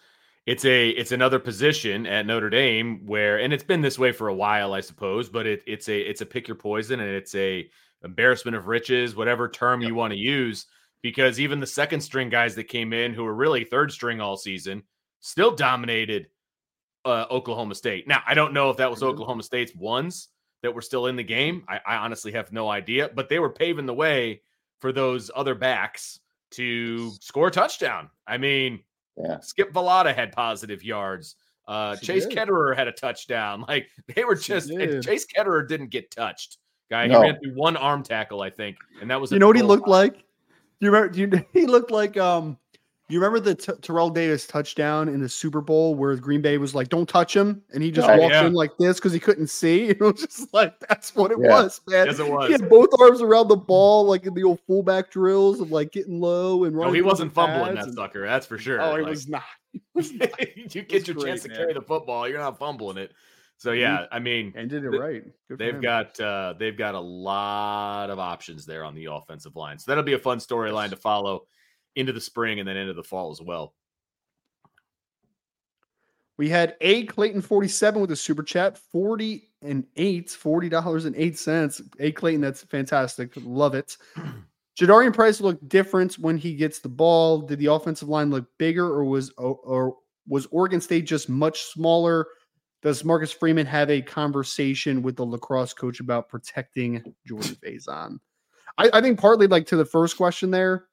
it's 0.46 0.64
a 0.64 0.88
it's 0.90 1.12
another 1.12 1.38
position 1.38 2.04
at 2.06 2.26
Notre 2.26 2.50
Dame 2.50 3.06
where, 3.06 3.38
and 3.38 3.52
it's 3.52 3.62
been 3.62 3.80
this 3.80 3.98
way 3.98 4.10
for 4.10 4.26
a 4.28 4.34
while, 4.34 4.72
I 4.72 4.80
suppose. 4.80 5.28
But 5.28 5.46
it, 5.46 5.62
it's 5.66 5.88
a 5.88 5.98
it's 6.00 6.20
a 6.20 6.26
pick 6.26 6.48
your 6.48 6.56
poison, 6.56 6.98
and 7.00 7.10
it's 7.10 7.34
a 7.34 7.68
embarrassment 8.04 8.56
of 8.56 8.66
riches, 8.66 9.14
whatever 9.14 9.48
term 9.48 9.82
you 9.82 9.94
want 9.94 10.12
to 10.12 10.18
use. 10.18 10.66
Because 11.02 11.40
even 11.40 11.60
the 11.60 11.66
second 11.66 12.00
string 12.00 12.28
guys 12.28 12.54
that 12.54 12.64
came 12.64 12.92
in 12.92 13.12
who 13.12 13.24
were 13.24 13.34
really 13.34 13.64
third 13.64 13.92
string 13.92 14.20
all 14.20 14.36
season 14.36 14.82
still 15.20 15.54
dominated 15.54 16.28
uh, 17.04 17.26
Oklahoma 17.30 17.74
State. 17.74 18.06
Now, 18.06 18.22
I 18.26 18.34
don't 18.34 18.52
know 18.52 18.70
if 18.70 18.76
that 18.76 18.90
was 18.90 19.02
Oklahoma 19.02 19.42
State's 19.42 19.74
ones 19.74 20.28
that 20.62 20.72
were 20.72 20.80
still 20.82 21.06
in 21.06 21.16
the 21.16 21.22
game. 21.24 21.64
I, 21.68 21.80
I 21.86 21.96
honestly 21.96 22.30
have 22.32 22.52
no 22.52 22.68
idea, 22.70 23.10
but 23.14 23.28
they 23.28 23.40
were 23.40 23.50
paving 23.50 23.86
the 23.86 23.94
way 23.94 24.42
for 24.80 24.92
those 24.92 25.30
other 25.34 25.54
backs 25.56 26.20
to 26.52 27.10
score 27.20 27.48
a 27.48 27.50
touchdown. 27.50 28.08
I 28.26 28.38
mean, 28.38 28.80
Yeah. 29.16 29.40
Skip 29.40 29.72
Velada 29.72 30.14
had 30.14 30.30
positive 30.32 30.84
yards. 30.84 31.34
Uh, 31.66 31.96
Chase 31.96 32.26
did. 32.26 32.36
Ketterer 32.36 32.76
had 32.76 32.88
a 32.88 32.92
touchdown. 32.92 33.64
Like 33.68 33.88
they 34.14 34.24
were 34.24 34.34
just. 34.34 34.68
Chase 34.68 35.26
Ketterer 35.26 35.66
didn't 35.66 35.88
get 35.90 36.10
touched. 36.10 36.58
Guy, 36.90 37.06
No. 37.06 37.22
he 37.22 37.30
ran 37.30 37.40
through 37.40 37.54
one 37.54 37.76
arm 37.76 38.02
tackle, 38.02 38.42
I 38.42 38.50
think, 38.50 38.76
and 39.00 39.10
that 39.10 39.20
was 39.20 39.32
You 39.32 39.38
know 39.38 39.46
what 39.46 39.56
he 39.56 39.62
looked 39.62 39.88
line. 39.88 40.08
like? 40.10 40.24
You 40.82 40.90
remember? 40.90 41.16
You, 41.18 41.44
he 41.60 41.66
looked 41.66 41.90
like 41.90 42.16
um. 42.18 42.58
You 43.08 43.18
remember 43.20 43.40
the 43.40 43.54
T- 43.54 43.72
Terrell 43.82 44.08
Davis 44.08 44.46
touchdown 44.46 45.06
in 45.08 45.20
the 45.20 45.28
Super 45.28 45.60
Bowl 45.60 45.94
where 45.94 46.16
Green 46.16 46.40
Bay 46.40 46.56
was 46.56 46.74
like, 46.74 46.88
"Don't 46.88 47.06
touch 47.08 47.36
him," 47.36 47.60
and 47.74 47.82
he 47.82 47.90
just 47.90 48.08
Oh, 48.08 48.16
walked 48.16 48.32
yeah. 48.32 48.46
in 48.46 48.54
like 48.54 48.70
this 48.78 48.96
because 48.98 49.12
he 49.12 49.20
couldn't 49.20 49.48
see. 49.48 49.88
It 49.90 50.00
was 50.00 50.14
just 50.22 50.54
like 50.54 50.72
that's 50.88 51.14
what 51.14 51.30
it 51.30 51.36
Yeah. 51.38 51.50
was, 51.50 51.80
man. 51.86 52.06
Yes, 52.06 52.18
it 52.20 52.26
was. 52.32 52.46
He 52.46 52.52
had 52.52 52.70
both 52.70 52.88
arms 53.00 53.20
around 53.20 53.48
the 53.48 53.56
ball, 53.56 54.04
like 54.06 54.24
in 54.24 54.32
the 54.32 54.44
old 54.44 54.60
fullback 54.66 55.10
drills 55.10 55.60
of 55.60 55.70
like 55.70 55.92
getting 55.92 56.20
low 56.20 56.64
and 56.64 56.74
No, 56.74 56.80
running. 56.82 56.94
he 56.94 57.02
wasn't 57.02 57.32
fumbling 57.34 57.74
that 57.74 57.84
and- 57.84 57.94
sucker. 57.94 58.24
That's 58.24 58.46
for 58.46 58.56
sure. 58.56 58.80
Oh, 58.80 58.96
he 58.96 59.02
Like, 59.02 59.10
was 59.10 59.28
not. 59.28 59.42
He 59.72 59.82
was 59.92 60.10
not. 60.14 60.30
you 60.74 60.82
get 60.82 61.06
your 61.06 61.16
chance 61.22 61.42
to 61.42 61.48
man. 61.48 61.58
carry 61.58 61.74
the 61.74 61.82
football. 61.82 62.26
You're 62.26 62.38
not 62.38 62.58
fumbling 62.58 62.96
it. 62.96 63.12
So 63.62 63.70
yeah, 63.70 64.06
I 64.10 64.18
mean, 64.18 64.52
and 64.56 64.68
did 64.68 64.82
it 64.82 64.90
right. 64.90 65.22
Good 65.48 65.56
they've 65.60 65.80
got 65.80 66.18
uh 66.18 66.54
they've 66.58 66.76
got 66.76 66.96
a 66.96 67.00
lot 67.00 68.10
of 68.10 68.18
options 68.18 68.66
there 68.66 68.82
on 68.82 68.92
the 68.92 69.04
offensive 69.04 69.54
line. 69.54 69.78
So 69.78 69.88
that'll 69.88 70.02
be 70.02 70.14
a 70.14 70.18
fun 70.18 70.38
storyline 70.38 70.90
to 70.90 70.96
follow 70.96 71.42
into 71.94 72.12
the 72.12 72.20
spring 72.20 72.58
and 72.58 72.66
then 72.66 72.76
into 72.76 72.92
the 72.92 73.04
fall 73.04 73.30
as 73.30 73.40
well. 73.40 73.72
We 76.38 76.48
had 76.48 76.74
A 76.80 77.04
Clayton 77.04 77.40
47 77.40 78.00
with 78.00 78.10
a 78.10 78.16
super 78.16 78.42
chat, 78.42 78.76
40 78.76 79.48
and 79.62 79.86
8, 79.94 80.26
$40 80.26 81.06
and 81.06 81.14
8 81.14 81.38
cents. 81.38 81.80
A 82.00 82.10
Clayton, 82.10 82.40
that's 82.40 82.64
fantastic. 82.64 83.30
Love 83.36 83.76
it. 83.76 83.96
Jadarian 84.76 85.14
Price 85.14 85.40
looked 85.40 85.68
different 85.68 86.14
when 86.14 86.36
he 86.36 86.54
gets 86.54 86.80
the 86.80 86.88
ball. 86.88 87.42
Did 87.42 87.60
the 87.60 87.66
offensive 87.66 88.08
line 88.08 88.30
look 88.30 88.46
bigger 88.58 88.86
or 88.86 89.04
was 89.04 89.30
or 89.38 89.98
was 90.26 90.48
Oregon 90.50 90.80
State 90.80 91.06
just 91.06 91.28
much 91.28 91.62
smaller? 91.62 92.26
Does 92.82 93.04
Marcus 93.04 93.30
Freeman 93.32 93.66
have 93.66 93.90
a 93.90 94.02
conversation 94.02 95.02
with 95.02 95.16
the 95.16 95.24
lacrosse 95.24 95.72
coach 95.72 96.00
about 96.00 96.28
protecting 96.28 97.14
Jordan 97.24 97.56
Faison? 97.64 98.18
I, 98.76 98.90
I 98.92 99.00
think 99.00 99.20
partly 99.20 99.46
like 99.46 99.66
to 99.66 99.76
the 99.76 99.84
first 99.84 100.16
question 100.16 100.50
there, 100.50 100.86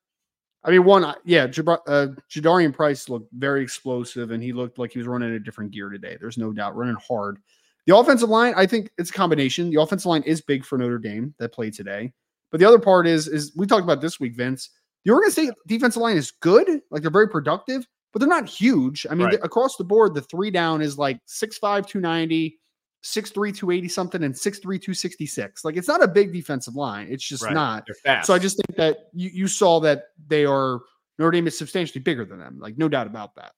I 0.63 0.72
mean, 0.72 0.84
one, 0.84 1.15
yeah, 1.24 1.48
Jabra- 1.48 1.79
uh, 1.88 2.08
Jadarian 2.29 2.74
Price 2.74 3.08
looked 3.08 3.31
very 3.34 3.63
explosive, 3.63 4.31
and 4.31 4.43
he 4.43 4.51
looked 4.51 4.77
like 4.77 4.91
he 4.91 5.00
was 5.00 5.08
running 5.08 5.31
a 5.31 5.39
different 5.39 5.72
gear 5.72 5.89
today. 5.89 6.17
There's 6.19 6.38
no 6.38 6.51
doubt, 6.51 6.75
running 6.75 6.98
hard. 7.08 7.39
The 7.88 7.96
offensive 7.96 8.29
line, 8.29 8.53
I 8.55 8.65
think 8.65 8.91
it's 8.98 9.10
a 9.10 9.13
combination. 9.13 9.69
The 9.69 9.81
offensive 9.81 10.08
line 10.08 10.24
is 10.24 10.41
big 10.41 10.65
for 10.65 10.77
Notre 10.77 11.00
Dame 11.00 11.34
that 11.39 11.53
played 11.53 11.74
today, 11.74 12.13
but 12.51 12.60
the 12.60 12.67
other 12.67 12.77
part 12.77 13.08
is, 13.08 13.27
is 13.27 13.53
we 13.55 13.65
talked 13.65 13.84
about 13.84 14.01
this 14.01 14.19
week, 14.19 14.36
Vince. 14.36 14.69
The 15.05 15.12
Oregon 15.12 15.31
State 15.31 15.50
defensive 15.65 16.01
line 16.01 16.17
is 16.17 16.31
good, 16.31 16.81
like 16.91 17.01
they're 17.01 17.10
very 17.10 17.29
productive, 17.29 17.88
but 18.12 18.20
they're 18.20 18.30
not 18.30 18.48
huge. 18.50 19.06
I 19.10 19.16
mean, 19.16 19.28
Right. 19.28 19.39
across 19.44 19.75
the 19.78 19.84
board, 19.84 20.13
the 20.16 20.22
three 20.22 20.51
down 20.51 20.82
is 20.82 20.98
like 20.98 21.20
6'5", 21.28 21.86
290, 21.88 22.58
6'3", 23.04 23.51
280 23.54 23.88
something, 23.88 24.24
and 24.24 24.34
6'3", 24.36 24.80
266. 24.80 25.63
Like 25.63 25.78
it's 25.78 25.88
not 25.88 26.04
a 26.04 26.08
big 26.08 26.34
defensive 26.34 26.75
line. 26.75 27.08
It's 27.10 27.24
just 27.24 27.44
Right. 27.44 27.54
not. 27.54 27.88
Fast. 28.04 28.28
So 28.28 28.34
I 28.34 28.39
just 28.39 28.58
think 28.58 28.78
that 28.78 29.10
you, 29.13 29.30
you 29.32 29.48
saw 29.48 29.80
that 29.82 30.08
they 30.28 30.46
are 30.46 30.82
Notre 31.18 31.32
Dame 31.32 31.48
is 31.48 31.58
substantially 31.58 32.01
bigger 32.01 32.25
than 32.25 32.39
them. 32.39 32.60
Like 32.60 32.78
no 32.78 32.88
doubt 32.89 33.08
about 33.08 33.36
that. 33.36 33.51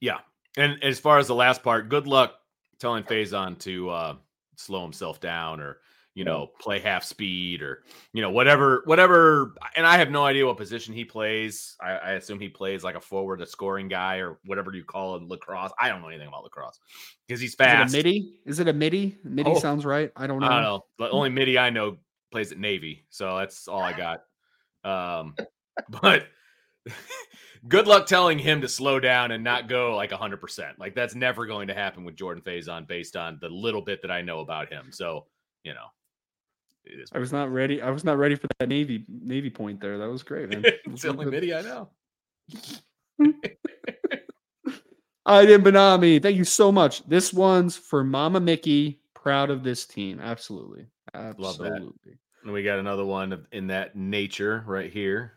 yeah. 0.00 0.18
And 0.56 0.82
as 0.82 0.98
far 0.98 1.18
as 1.18 1.26
the 1.26 1.34
last 1.34 1.62
part, 1.62 1.88
good 1.88 2.06
luck 2.06 2.34
telling 2.78 3.04
Faison 3.04 3.58
to 3.60 3.90
uh 3.90 4.16
slow 4.56 4.82
himself 4.82 5.20
down 5.20 5.60
or 5.60 5.78
you 6.18 6.24
know 6.24 6.50
play 6.60 6.80
half 6.80 7.04
speed 7.04 7.62
or 7.62 7.84
you 8.12 8.20
know 8.20 8.30
whatever 8.30 8.82
whatever 8.86 9.54
and 9.76 9.86
i 9.86 9.96
have 9.96 10.10
no 10.10 10.24
idea 10.24 10.44
what 10.44 10.56
position 10.56 10.92
he 10.92 11.04
plays 11.04 11.76
i, 11.80 11.92
I 11.92 12.10
assume 12.14 12.40
he 12.40 12.48
plays 12.48 12.82
like 12.82 12.96
a 12.96 13.00
forward 13.00 13.40
a 13.40 13.46
scoring 13.46 13.86
guy 13.86 14.16
or 14.16 14.40
whatever 14.44 14.74
you 14.74 14.82
call 14.82 15.14
it 15.14 15.22
lacrosse 15.22 15.70
i 15.78 15.88
don't 15.88 16.02
know 16.02 16.08
anything 16.08 16.26
about 16.26 16.42
lacrosse 16.42 16.80
because 17.28 17.40
he's 17.40 17.54
fast 17.54 17.88
Is 17.88 17.94
it 17.94 17.98
a 17.98 18.02
middie? 18.02 18.40
Is 18.46 18.58
it 18.58 18.66
a 18.68 18.72
middie? 18.72 19.18
Middie 19.22 19.52
Oh. 19.52 19.58
sounds 19.60 19.84
right. 19.84 20.10
I 20.16 20.26
don't 20.26 20.40
know. 20.40 20.46
I 20.48 20.54
don't 20.54 20.62
know. 20.62 20.84
The 20.98 21.10
only 21.10 21.28
middie 21.28 21.56
I 21.58 21.70
know 21.70 21.98
plays 22.32 22.50
at 22.50 22.58
Navy, 22.58 23.04
so 23.10 23.36
that's 23.38 23.68
all 23.68 23.82
I 23.82 23.92
got. 23.92 24.22
Um, 24.82 25.36
but 26.02 26.26
good 27.68 27.86
luck 27.86 28.06
telling 28.06 28.38
him 28.38 28.62
to 28.62 28.68
slow 28.68 28.98
down 28.98 29.30
and 29.30 29.44
not 29.44 29.68
go 29.68 29.94
like 29.94 30.10
hundred 30.10 30.40
percent. 30.40 30.78
Like 30.78 30.94
that's 30.94 31.14
never 31.14 31.46
going 31.46 31.68
to 31.68 31.74
happen 31.74 32.04
with 32.04 32.16
Jordan 32.16 32.42
Faison, 32.42 32.88
based 32.88 33.14
on 33.14 33.38
the 33.40 33.48
little 33.48 33.82
bit 33.82 34.02
that 34.02 34.10
I 34.10 34.22
know 34.22 34.40
about 34.40 34.72
him. 34.72 34.86
So 34.90 35.26
you 35.64 35.74
know, 35.74 35.86
it 36.88 37.00
is. 37.00 37.10
I 37.12 37.18
was 37.18 37.32
not 37.32 37.52
ready. 37.52 37.82
I 37.82 37.90
was 37.90 38.04
not 38.04 38.18
ready 38.18 38.34
for 38.34 38.48
that 38.58 38.68
Navy 38.68 39.04
Navy 39.08 39.50
point 39.50 39.80
there. 39.80 39.98
That 39.98 40.08
was 40.08 40.22
great, 40.22 40.48
man. 40.48 40.62
it's 40.84 41.02
the 41.02 41.08
only 41.08 41.26
middie 41.26 41.54
I 41.54 41.62
know. 41.62 41.88
I 45.26 45.44
didn't 45.44 45.64
Benami. 45.64 46.22
Thank 46.22 46.36
you 46.36 46.44
so 46.44 46.72
much. 46.72 47.06
This 47.06 47.32
one's 47.32 47.76
for 47.76 48.02
Mama 48.02 48.40
Mickey. 48.40 49.00
Proud 49.14 49.50
of 49.50 49.62
this 49.62 49.86
team. 49.86 50.20
Absolutely. 50.20 50.86
Love 51.14 51.58
that. 51.58 51.72
Absolutely. 51.72 52.18
And 52.44 52.52
we 52.52 52.62
got 52.62 52.78
another 52.78 53.04
one 53.04 53.46
in 53.52 53.66
that 53.66 53.94
nature 53.96 54.64
right 54.66 54.90
here. 54.90 55.34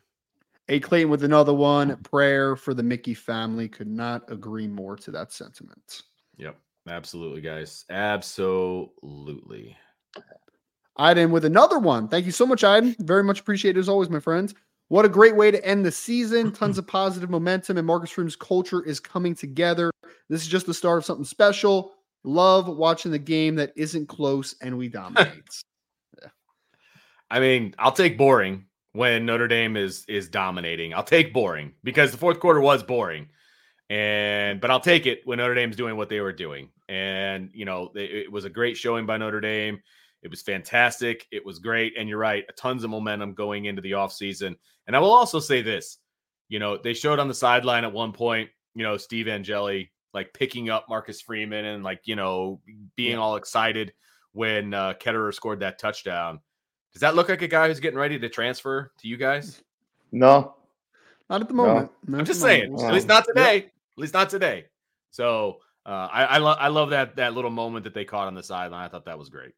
A 0.69 0.79
Clayton 0.79 1.09
with 1.09 1.23
another 1.25 1.53
one. 1.53 1.97
Prayer 1.97 2.55
for 2.55 2.73
the 2.73 2.83
Mickey 2.83 3.13
family. 3.13 3.67
Could 3.67 3.89
not 3.89 4.31
agree 4.31 4.67
more 4.67 4.95
to 4.95 5.11
that 5.11 5.33
sentiment. 5.33 6.03
Yep, 6.37 6.55
absolutely, 6.87 7.41
guys, 7.41 7.83
absolutely. 7.89 9.75
Iden 10.97 11.31
with 11.31 11.45
another 11.45 11.79
one. 11.79 12.07
Thank 12.07 12.25
you 12.25 12.31
so 12.31 12.45
much, 12.45 12.63
Iden. 12.63 12.95
Very 12.99 13.23
much 13.23 13.39
appreciated 13.39 13.79
as 13.79 13.89
always, 13.89 14.09
my 14.09 14.19
friends. 14.19 14.53
What 14.89 15.05
a 15.05 15.09
great 15.09 15.35
way 15.35 15.51
to 15.51 15.65
end 15.65 15.85
the 15.85 15.91
season. 15.91 16.51
Tons 16.53 16.77
of 16.77 16.85
positive 16.85 17.29
momentum, 17.29 17.77
and 17.77 17.87
Marcus 17.87 18.17
Room's 18.17 18.35
culture 18.35 18.83
is 18.83 18.99
coming 18.99 19.35
together. 19.35 19.91
This 20.29 20.41
is 20.41 20.47
just 20.47 20.65
the 20.65 20.73
start 20.73 20.97
of 20.97 21.05
something 21.05 21.25
special. 21.25 21.93
Love 22.23 22.67
watching 22.67 23.11
the 23.11 23.19
game 23.19 23.55
that 23.55 23.73
isn't 23.75 24.07
close 24.07 24.55
and 24.61 24.77
we 24.77 24.89
dominate. 24.89 25.43
yeah. 26.21 26.29
I 27.31 27.39
mean, 27.39 27.73
I'll 27.79 27.93
take 27.93 28.17
boring 28.17 28.65
when 28.93 29.25
Notre 29.25 29.47
Dame 29.47 29.77
is 29.77 30.05
is 30.07 30.27
dominating. 30.27 30.93
I'll 30.93 31.03
take 31.03 31.33
boring 31.33 31.73
because 31.83 32.11
the 32.11 32.17
fourth 32.17 32.39
quarter 32.39 32.59
was 32.59 32.83
boring. 32.83 33.29
And 33.89 34.61
but 34.61 34.71
I'll 34.71 34.79
take 34.79 35.05
it 35.05 35.21
when 35.25 35.39
Notre 35.39 35.55
Dame's 35.55 35.75
doing 35.75 35.97
what 35.97 36.09
they 36.09 36.19
were 36.19 36.33
doing. 36.33 36.69
And 36.89 37.49
you 37.53 37.65
know, 37.65 37.91
it, 37.95 38.11
it 38.11 38.31
was 38.31 38.45
a 38.45 38.49
great 38.49 38.77
showing 38.77 39.05
by 39.05 39.17
Notre 39.17 39.41
Dame. 39.41 39.81
It 40.23 40.29
was 40.29 40.41
fantastic. 40.41 41.27
It 41.31 41.45
was 41.45 41.59
great. 41.59 41.93
And 41.97 42.07
you're 42.07 42.19
right, 42.19 42.45
tons 42.55 42.83
of 42.83 42.89
momentum 42.89 43.33
going 43.33 43.65
into 43.65 43.81
the 43.81 43.91
offseason. 43.91 44.55
And 44.87 44.95
I 44.95 44.99
will 44.99 45.11
also 45.11 45.39
say 45.39 45.61
this, 45.61 45.97
you 46.47 46.59
know, 46.59 46.77
they 46.77 46.93
showed 46.93 47.19
on 47.19 47.27
the 47.27 47.33
sideline 47.33 47.83
at 47.83 47.93
one 47.93 48.11
point, 48.11 48.49
you 48.75 48.83
know, 48.83 48.97
Steve 48.97 49.27
Angeli 49.27 49.91
like 50.13 50.33
picking 50.33 50.69
up 50.69 50.85
Marcus 50.89 51.21
Freeman 51.21 51.65
and 51.65 51.83
like, 51.83 52.01
you 52.05 52.15
know, 52.15 52.59
being 52.95 53.17
all 53.17 53.35
excited 53.37 53.93
when 54.33 54.73
uh, 54.73 54.93
Ketterer 54.93 55.33
scored 55.33 55.61
that 55.61 55.79
touchdown. 55.79 56.39
Does 56.93 57.01
that 57.01 57.15
look 57.15 57.29
like 57.29 57.41
a 57.41 57.47
guy 57.47 57.67
who's 57.67 57.79
getting 57.79 57.97
ready 57.99 58.19
to 58.19 58.29
transfer 58.29 58.91
to 58.99 59.07
you 59.07 59.15
guys? 59.17 59.63
No, 60.11 60.55
Not 61.29 61.41
at 61.41 61.47
the 61.47 61.53
moment. 61.53 61.89
Not 62.05 62.19
I'm 62.19 62.25
just 62.25 62.41
saying. 62.41 62.71
moment. 62.73 62.89
At 62.89 62.93
least 62.93 63.07
not 63.07 63.25
today. 63.25 63.57
At 63.57 63.97
least 63.97 64.13
not 64.13 64.29
today. 64.29 64.65
So 65.11 65.59
uh, 65.85 66.09
I 66.11 66.25
I, 66.25 66.37
lo- 66.39 66.57
I 66.59 66.67
love 66.67 66.89
that 66.89 67.15
that 67.15 67.33
little 67.33 67.49
moment 67.49 67.85
that 67.85 67.93
they 67.93 68.03
caught 68.03 68.27
on 68.27 68.35
the 68.35 68.43
sideline. 68.43 68.83
I 68.83 68.89
thought 68.89 69.05
that 69.05 69.17
was 69.17 69.29
great. 69.29 69.53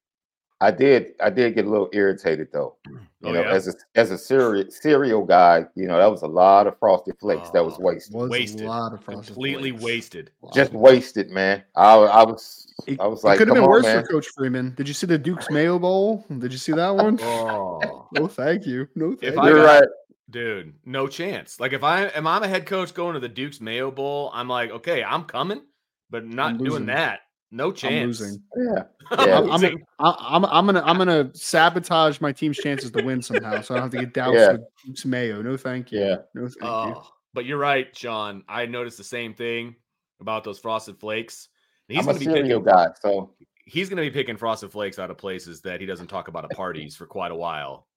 I 0.64 0.72
did. 0.72 1.14
I 1.20 1.30
did 1.30 1.56
get 1.56 1.66
a 1.66 1.70
little 1.70 1.90
irritated 1.94 2.48
though. 2.54 2.76
Oh, 2.88 2.92
you 2.92 3.00
Oh, 3.26 3.32
know, 3.32 3.42
yeah? 3.42 3.52
as 3.52 3.68
a 3.68 3.74
as 3.96 4.12
a 4.12 4.18
cereal 4.18 4.66
cereal 4.70 5.24
guy, 5.26 5.66
you 5.76 5.88
know, 5.88 5.98
that 5.98 6.10
was 6.12 6.22
a 6.24 6.28
lot 6.28 6.68
of 6.68 6.78
frosted 6.80 7.18
flakes 7.20 7.50
that 7.52 7.64
was 7.64 7.76
Oh. 7.80 7.84
wasted. 7.84 8.16
Was 8.16 8.30
wasted. 8.30 8.62
a 8.62 8.68
lot 8.68 8.94
of 8.94 9.04
frosted 9.04 9.28
Completely 9.34 9.72
flakes. 9.72 9.84
wasted. 9.84 10.32
Just 10.54 10.74
wasted, 10.74 11.30
man. 11.32 11.64
I 11.76 11.94
I 11.96 12.24
was 12.24 12.74
It, 12.88 13.00
I 13.00 13.08
was 13.08 13.24
it 13.24 13.28
like, 13.28 13.38
could 13.38 13.48
have 13.48 13.56
been 13.56 13.64
on, 13.64 13.70
worse 13.70 13.84
man. 13.84 14.02
for 14.04 14.08
Coach 14.14 14.28
Freeman. 14.36 14.74
Did 14.76 14.88
you 14.88 14.94
see 14.94 15.08
the 15.08 15.18
Duke's 15.18 15.50
Mayo 15.50 15.78
Bowl? 15.80 16.26
Did 16.40 16.52
you 16.52 16.58
see 16.58 16.74
that 16.74 16.90
one? 16.96 17.20
Oh, 17.22 18.08
No, 18.14 18.28
thank 18.28 18.66
you. 18.66 18.88
No, 18.96 19.10
thank 19.12 19.24
If 19.24 19.34
you. 19.36 19.40
I 19.42 19.50
You're 19.50 19.66
right. 19.66 19.88
dude, 20.30 20.74
no 20.86 21.08
chance. 21.08 21.60
Like 21.60 21.74
if 21.74 21.84
I 21.84 22.06
am 22.08 22.26
I'm 22.28 22.44
a 22.44 22.48
head 22.48 22.66
coach 22.66 22.94
going 22.94 23.14
to 23.16 23.20
the 23.20 23.30
Duke's 23.30 23.60
Mayo 23.62 23.92
Bowl, 23.92 24.32
I'm 24.34 24.48
like, 24.48 24.72
okay, 24.72 25.04
I'm 25.04 25.24
coming, 25.26 25.62
but 26.10 26.26
not 26.26 26.52
I'm 26.52 26.58
doing 26.64 26.86
that. 26.88 27.20
No 27.56 27.72
chance. 27.72 28.20
I'm 28.20 28.28
chance. 28.28 28.44
losing. 28.58 28.76
Yeah. 28.76 28.84
I'm 29.12 29.28
Yeah. 29.30 29.38
I'm, 29.40 29.52
I'm. 29.52 29.78
I- 30.00 30.36
I'm, 30.36 30.46
I'm 30.46 30.66
gonna 30.66 30.82
I'm 30.82 30.98
gonna 30.98 31.30
sabotage 31.36 32.20
my 32.20 32.32
team's 32.32 32.58
chances 32.58 32.90
to 32.92 33.04
win 33.04 33.22
somehow, 33.22 33.62
so 33.62 33.76
I 33.76 33.78
don't 33.80 33.92
have 33.92 33.92
to 34.02 34.06
get 34.06 34.14
doused 34.14 34.36
Yeah. 34.40 34.52
with 34.54 34.62
Duke's 34.86 35.06
Mayo. 35.06 35.42
No, 35.42 35.56
thank 35.56 35.92
you. 35.92 36.00
Yeah. 36.00 36.16
No, 36.34 36.42
thank 36.48 36.56
you. 36.62 36.68
Oh, 36.68 37.08
but 37.34 37.46
you're 37.46 37.60
right, 37.60 37.96
Sean. 37.96 38.44
I 38.50 38.66
noticed 38.66 38.98
the 38.98 39.04
same 39.04 39.34
thing 39.34 39.76
about 40.20 40.44
those 40.44 40.58
frosted 40.60 41.00
flakes. 41.00 41.50
He's 41.88 41.98
I'm 42.00 42.04
a 42.04 42.08
gonna 42.08 42.20
be 42.20 42.26
cereal 42.26 42.60
picking 42.62 42.64
guy, 42.74 42.88
so 43.02 43.34
he's 43.66 43.88
going 43.90 43.98
to 43.98 44.04
be 44.04 44.12
picking 44.12 44.36
frosted 44.36 44.72
flakes 44.72 45.00
out 45.00 45.10
of 45.12 45.18
places 45.18 45.62
that 45.62 45.80
he 45.80 45.86
doesn't 45.86 46.08
talk 46.08 46.28
about 46.28 46.44
at 46.44 46.52
parties 46.52 46.96
for 46.98 47.06
quite 47.06 47.32
a 47.32 47.36
while. 47.36 47.88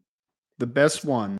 the 0.59 0.66
best 0.66 1.05
one 1.05 1.38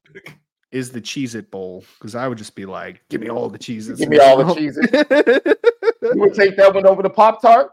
is 0.73 0.91
the 0.91 1.01
Cheez 1.01 1.35
It 1.37 1.51
Bowl 1.51 1.85
because 1.99 2.15
I 2.17 2.27
would 2.27 2.37
just 2.39 2.55
be 2.57 2.67
like, 2.67 3.03
give 3.09 3.21
me 3.21 3.29
all 3.31 3.49
the 3.49 3.59
cheeses. 3.59 3.99
Give 4.01 4.09
me 4.09 4.19
all 4.19 4.43
the 4.43 4.55
cheeses. 4.57 4.89
You 6.03 6.21
would 6.21 6.35
take 6.35 6.57
that 6.57 6.75
one 6.75 6.87
over 6.87 7.03
the 7.03 7.11
Pop 7.11 7.41
Tart? 7.41 7.71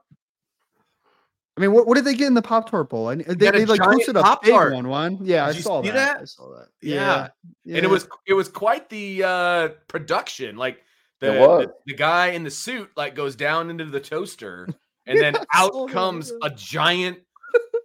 I 1.56 1.62
mean, 1.62 1.72
what, 1.72 1.86
what 1.86 1.96
did 1.96 2.06
they 2.06 2.16
get 2.16 2.28
in 2.28 2.34
the 2.34 2.42
Pop 2.42 2.70
Tart 2.70 2.90
Bowl? 2.90 3.10
And 3.10 3.22
they, 3.22 3.52
they 3.52 3.66
like 3.66 3.80
giant 3.80 3.94
posted 3.94 4.16
a 4.16 4.20
big 4.20 4.24
Pop-Tart. 4.24 4.74
one. 4.74 4.88
One, 4.88 5.18
yeah, 5.22 5.46
Did 5.46 5.54
I 5.54 5.58
you 5.58 5.62
saw 5.62 5.84
see 5.84 5.90
that. 5.92 5.96
that? 5.96 6.22
I 6.22 6.26
saw 6.26 6.50
that. 6.58 6.68
Yeah. 6.82 7.28
Yeah, 7.64 7.78
and 7.78 7.86
it 7.86 7.90
was 7.90 8.08
it 8.26 8.34
was 8.34 8.50
quite 8.50 8.90
the 8.90 9.24
uh 9.24 9.68
production 9.88 10.58
like 10.58 10.82
the, 11.20 11.36
It 11.36 11.40
was. 11.40 11.68
the 11.68 11.74
the 11.86 11.94
guy 11.96 12.28
in 12.30 12.44
the 12.44 12.50
suit 12.52 12.90
like 12.98 13.14
goes 13.16 13.36
down 13.36 13.70
into 13.70 13.86
the 13.86 14.00
toaster 14.00 14.68
and 15.06 15.20
then 15.20 15.36
I 15.36 15.44
out 15.54 15.90
comes 15.90 16.32
yeah. 16.32 16.48
a 16.48 16.50
giant 16.50 17.20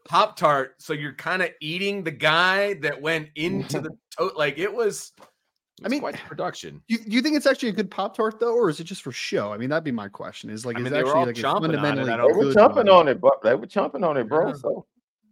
pop 0.06 0.36
tart 0.36 0.76
so 0.78 0.94
you're 0.94 1.12
kind 1.12 1.42
of 1.42 1.50
eating 1.60 2.02
the 2.02 2.10
guy 2.10 2.72
that 2.74 3.00
went 3.02 3.28
into 3.34 3.80
the 3.82 3.90
to- 4.18 4.32
like 4.34 4.58
it 4.58 4.72
was 4.72 5.12
it 5.78 5.86
I 5.86 5.88
mean, 5.88 6.00
quite 6.00 6.14
the 6.14 6.20
production 6.26 6.82
You, 6.88 6.98
do 6.98 7.10
you 7.10 7.22
think 7.22 7.36
it's 7.36 7.46
actually 7.46 7.70
a 7.70 7.72
good 7.72 7.90
Pop 7.90 8.16
Tart 8.16 8.40
though, 8.40 8.54
or 8.54 8.70
is 8.70 8.80
it 8.80 8.84
just 8.84 9.02
for 9.02 9.12
show? 9.12 9.52
I 9.52 9.58
mean, 9.58 9.70
that'd 9.70 9.84
be 9.84 9.92
my 9.92 10.08
question. 10.08 10.50
Is 10.50 10.66
like, 10.66 10.76
I 10.76 10.80
is 10.80 10.84
mean, 10.84 10.92
it 10.92 10.96
they 10.96 11.02
were 11.02 11.10
actually 11.10 11.20
all 11.20 11.26
like 11.26 11.38
a 11.38 11.40
chomping 11.40 11.56
on 11.56 11.74
it, 11.74 11.76
fundamentally 11.76 12.10
They 12.10 12.38
were 12.38 12.44
good 12.44 12.54
jumping 12.54 12.88
on 12.88 13.08
it, 13.08 13.20
but 13.20 13.42
they 13.42 13.54
were 13.54 13.66
jumping 13.66 14.04
on 14.04 14.16
it, 14.16 14.28
bro. 14.28 14.48
Yeah. 14.48 14.54
So 14.54 14.86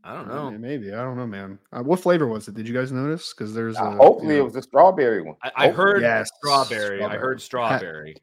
i 0.05 0.15
don't 0.15 0.29
know 0.29 0.53
maybe 0.53 0.93
I 0.93 1.03
don't 1.03 1.17
know, 1.17 1.27
man. 1.27 1.59
Uh, 1.73 1.83
what 1.83 1.99
flavor 1.99 2.29
was 2.29 2.47
it? 2.47 2.55
Did 2.55 2.69
you 2.69 2.75
guys 2.75 2.93
notice? 2.93 3.35
Because 3.35 3.53
there's 3.53 3.77
uh, 3.77 3.87
a, 3.87 3.97
hopefully 3.97 4.37
you 4.37 4.41
it 4.41 4.45
was 4.45 4.55
a 4.55 4.63
strawberry 4.63 5.23
one. 5.23 5.35
i, 5.43 5.51
I 5.57 5.69
heard 5.69 6.01
Yes, 6.03 6.31
strawberry 6.39 7.03
i 7.03 7.17
heard 7.17 7.41
strawberry 7.41 8.17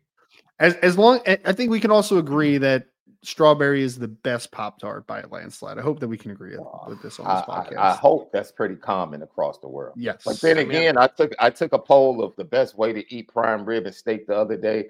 as 0.59 0.75
as 0.75 0.97
long. 0.97 1.19
I 1.27 1.38
I 1.45 1.53
think 1.53 1.71
we 1.71 1.79
can 1.79 1.91
also 1.91 2.17
agree 2.17 2.57
that 2.59 2.88
strawberry 3.23 3.81
is 3.81 3.97
the 3.97 4.07
best 4.07 4.51
Pop 4.51 4.79
Tart 4.79 5.07
by 5.07 5.21
a 5.21 5.27
landslide. 5.27 5.77
I 5.77 5.81
hope 5.81 5.99
that 5.99 6.07
we 6.07 6.17
can 6.17 6.31
agree 6.31 6.55
with 6.88 7.01
this 7.01 7.19
on 7.19 7.25
I, 7.27 7.36
this 7.39 7.45
I, 7.49 7.51
podcast. 7.63 7.77
I 7.77 7.95
hope 7.95 8.31
that's 8.31 8.51
pretty 8.51 8.75
common 8.75 9.23
across 9.23 9.59
the 9.59 9.67
world. 9.67 9.95
yes, 9.97 10.21
But 10.25 10.39
then 10.41 10.57
I 10.57 10.62
mean- 10.63 10.69
again, 10.77 10.97
I 10.97 11.07
took 11.07 11.33
I 11.39 11.49
took 11.49 11.73
a 11.73 11.79
poll 11.79 12.23
of 12.23 12.36
the 12.36 12.43
best 12.43 12.77
way 12.77 12.93
to 12.93 13.13
eat 13.13 13.29
prime 13.29 13.65
rib 13.65 13.86
and 13.86 13.95
steak 13.95 14.27
the 14.27 14.36
other 14.36 14.57
day, 14.57 14.89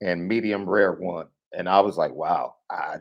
and 0.00 0.26
medium 0.28 0.68
rare 0.68 0.92
one, 0.92 1.26
and 1.52 1.68
I 1.68 1.80
was 1.80 1.96
like, 1.96 2.12
wow, 2.12 2.54
I 2.70 2.96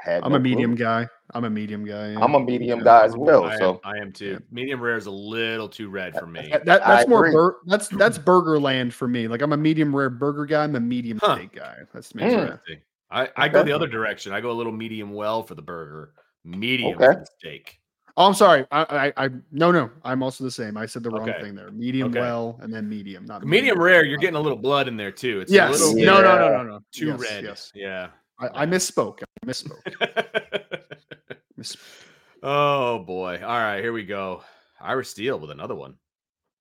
had. 0.00 0.22
I'm 0.24 0.30
no 0.32 0.36
a 0.36 0.40
medium 0.40 0.76
clue. 0.76 0.84
guy. 0.84 1.08
I'm 1.32 1.44
a 1.44 1.50
medium 1.50 1.84
guy. 1.84 2.10
yeah. 2.12 2.18
I'm 2.20 2.34
a 2.34 2.40
medium 2.40 2.80
Yeah. 2.80 2.84
guy 2.84 3.04
as 3.04 3.16
well. 3.16 3.44
I, 3.44 3.56
So 3.56 3.74
am, 3.74 3.78
I 3.84 3.96
am 3.98 4.12
too 4.12 4.40
medium 4.50 4.80
rare 4.80 4.96
is 4.96 5.06
a 5.06 5.10
little 5.10 5.68
too 5.68 5.88
red 5.88 6.14
for 6.18 6.26
me 6.26 6.48
That, 6.52 6.64
that- 6.66 6.86
I 6.86 6.96
that's 6.96 7.08
more 7.08 7.32
bur- 7.32 7.56
that's 7.66 7.88
that's 7.88 8.18
burger 8.18 8.60
land 8.60 8.92
for 8.92 9.08
me. 9.08 9.26
Like 9.28 9.40
I'm 9.42 9.52
a 9.52 9.56
medium 9.56 9.94
rare 9.96 10.10
burger 10.10 10.44
guy. 10.46 10.64
I'm 10.64 10.76
a 10.76 10.80
medium 10.80 11.18
Huh. 11.22 11.36
steak 11.36 11.54
guy. 11.54 11.78
That's 11.94 12.14
me. 12.14 12.24
Mm. 12.24 12.58
I, 13.14 13.28
I 13.36 13.48
go 13.48 13.62
the 13.62 13.72
other 13.72 13.86
direction. 13.86 14.32
I 14.32 14.40
go 14.40 14.50
a 14.50 14.52
little 14.52 14.72
medium 14.72 15.12
well 15.12 15.42
for 15.42 15.54
the 15.54 15.62
burger, 15.62 16.12
medium 16.44 17.00
Okay. 17.00 17.20
steak. 17.38 17.78
Oh, 18.16 18.26
I'm 18.26 18.34
sorry. 18.34 18.64
I, 18.70 19.12
I, 19.16 19.24
I, 19.24 19.28
no, 19.50 19.72
no. 19.72 19.90
I'm 20.04 20.22
also 20.22 20.44
the 20.44 20.50
same. 20.50 20.76
I 20.76 20.86
said 20.86 21.02
the 21.02 21.10
wrong 21.10 21.28
Okay. 21.28 21.40
thing 21.40 21.54
there. 21.54 21.70
Medium 21.72 22.10
Okay. 22.10 22.20
well, 22.20 22.58
and 22.62 22.72
then 22.72 22.88
medium, 22.88 23.24
not 23.24 23.44
Medium 23.44 23.80
rare, 23.80 24.04
you're 24.04 24.18
getting 24.18 24.36
a 24.36 24.40
little 24.40 24.58
blood 24.58 24.86
in 24.88 24.96
there 24.96 25.10
too. 25.10 25.40
It's 25.40 25.50
Yes. 25.52 25.80
a 25.80 25.84
little 25.86 26.04
No, 26.04 26.20
no, 26.22 26.34
Yeah. 26.34 26.38
no, 26.50 26.56
no, 26.56 26.62
no. 26.64 26.80
too 26.92 27.06
Yes, 27.06 27.20
red. 27.20 27.44
Yes. 27.44 27.72
Yeah. 27.74 28.08
I, 28.38 28.62
I 28.62 28.66
misspoke. 28.66 29.18
I 29.22 29.46
misspoke. 29.46 30.60
Miss- 31.56 31.76
oh 32.42 32.98
boy. 33.00 33.40
All 33.42 33.48
right, 33.58 33.80
here 33.80 33.92
we 33.92 34.04
go. 34.04 34.42
Irish 34.80 35.08
Steel 35.08 35.38
with 35.38 35.50
another 35.50 35.74
one. 35.74 35.94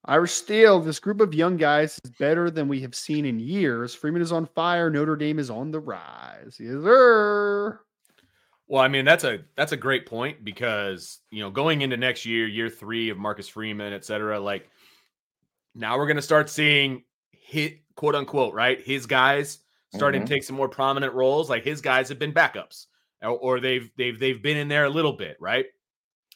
Irish 0.05 0.31
Steel. 0.33 0.79
This 0.79 0.99
group 0.99 1.21
of 1.21 1.33
young 1.33 1.55
guys 1.57 1.97
is 2.03 2.11
better 2.19 2.49
than 2.51 2.67
we 2.67 2.81
have 2.81 2.93
seen 2.95 3.25
in 3.25 3.39
years. 3.39 3.95
Freeman 3.95 4.21
is 4.21 4.31
on 4.31 4.45
fire. 4.45 4.89
Notre 4.89 5.15
Dame 5.15 5.39
is 5.39 5.49
on 5.49 5.71
the 5.71 5.79
rise. 5.79 6.57
Yes, 6.59 6.73
sir. 6.83 7.79
Well, 8.67 8.81
I 8.81 8.87
mean, 8.87 9.05
that's 9.05 9.23
a 9.23 9.39
that's 9.55 9.71
a 9.71 9.77
great 9.77 10.05
point 10.05 10.43
because 10.43 11.19
you 11.31 11.41
know, 11.41 11.49
going 11.49 11.81
into 11.81 11.95
next 11.97 12.25
year, 12.25 12.47
year 12.47 12.69
three 12.69 13.09
of 13.09 13.17
Marcus 13.17 13.47
Freeman, 13.47 13.93
et 13.93 14.03
cetera, 14.05 14.39
like 14.39 14.69
now 15.75 15.97
we're 15.97 16.07
gonna 16.07 16.21
start 16.21 16.49
seeing 16.49 17.03
hit 17.31 17.79
quote 17.95 18.15
unquote, 18.15 18.53
right? 18.53 18.81
His 18.81 19.05
guys 19.05 19.59
starting 19.93 20.21
Mhm. 20.21 20.25
to 20.25 20.33
take 20.33 20.43
some 20.43 20.55
more 20.55 20.69
prominent 20.69 21.13
roles. 21.13 21.49
Like 21.49 21.63
his 21.63 21.81
guys 21.81 22.09
have 22.09 22.19
been 22.19 22.33
backups. 22.33 22.87
Or, 23.21 23.29
or 23.37 23.59
they've 23.59 23.89
they've 23.97 24.19
they've 24.19 24.41
been 24.41 24.57
in 24.57 24.67
there 24.67 24.85
a 24.85 24.89
little 24.89 25.13
bit, 25.13 25.37
right? 25.39 25.65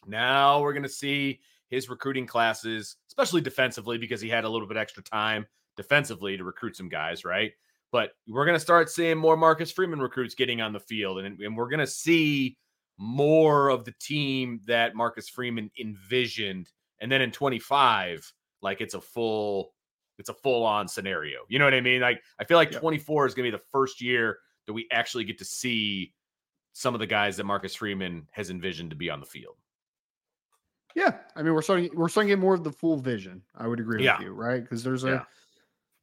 Now 0.05 0.61
we're 0.61 0.73
gonna 0.73 0.87
see 0.89 1.39
his 1.69 1.89
recruiting 1.89 2.25
classes, 2.27 2.95
especially 3.17 3.41
defensively, 3.41 3.97
because 3.97 4.21
he 4.21 4.29
had 4.29 4.43
a 4.43 4.49
little 4.49 4.67
bit 4.67 4.77
extra 4.77 5.01
time 5.01 5.45
defensively 5.75 6.37
to 6.37 6.43
recruit 6.43 6.75
some 6.75 6.89
guys, 6.89 7.25
right? 7.25 7.51
But 7.91 8.11
we're 8.27 8.45
going 8.45 8.55
to 8.55 8.59
start 8.59 8.89
seeing 8.89 9.17
more 9.17 9.37
Marcus 9.37 9.71
Freeman 9.71 9.99
recruits 9.99 10.35
getting 10.35 10.61
on 10.61 10.73
the 10.73 10.79
field, 10.79 11.19
and, 11.19 11.39
and 11.39 11.55
we're 11.55 11.69
going 11.69 11.79
to 11.79 11.87
see 11.87 12.57
more 12.97 13.69
of 13.69 13.85
the 13.85 13.93
team 13.99 14.59
that 14.67 14.95
Marcus 14.95 15.29
Freeman 15.29 15.71
envisioned. 15.79 16.69
And 16.99 17.11
then 17.11 17.21
in 17.21 17.31
25, 17.31 18.31
like 18.61 18.81
it's 18.81 18.95
a 18.95 19.01
full, 19.01 19.73
it's 20.17 20.29
a 20.29 20.33
full 20.33 20.65
on 20.65 20.87
scenario. 20.87 21.39
You 21.47 21.59
know 21.59 21.65
what 21.65 21.75
I 21.75 21.81
mean? 21.81 22.01
Like 22.01 22.21
I 22.39 22.43
feel 22.43 22.57
like 22.57 22.71
Yep. 22.71 22.81
24 22.81 23.27
is 23.27 23.33
going 23.35 23.45
to 23.45 23.51
be 23.51 23.57
the 23.57 23.69
first 23.71 24.01
year 24.01 24.39
that 24.65 24.73
we 24.73 24.87
actually 24.91 25.23
get 25.23 25.37
to 25.37 25.45
see 25.45 26.13
some 26.73 26.93
of 26.93 26.99
the 26.99 27.07
guys 27.07 27.37
that 27.37 27.45
Marcus 27.45 27.75
Freeman 27.75 28.27
has 28.31 28.49
envisioned 28.49 28.89
to 28.89 28.95
be 28.95 29.09
on 29.09 29.19
the 29.19 29.25
field. 29.25 29.57
Yeah, 30.97 31.13
I 31.35 31.43
mean, 31.43 31.53
we're 31.53 31.61
starting 31.61 31.91
we're 31.93 32.09
starting 32.09 32.29
to 32.29 32.35
get 32.35 32.41
more 32.41 32.55
of 32.55 32.63
the 32.63 32.71
full 32.71 32.97
vision. 32.97 33.43
I 33.55 33.67
would 33.67 33.79
agree 33.79 34.03
Yeah. 34.03 34.17
with 34.17 34.25
you, 34.25 34.33
right? 34.33 34.63
Because 34.63 34.83
there's 34.83 35.03
a, 35.03 35.09
Yeah. 35.09 35.23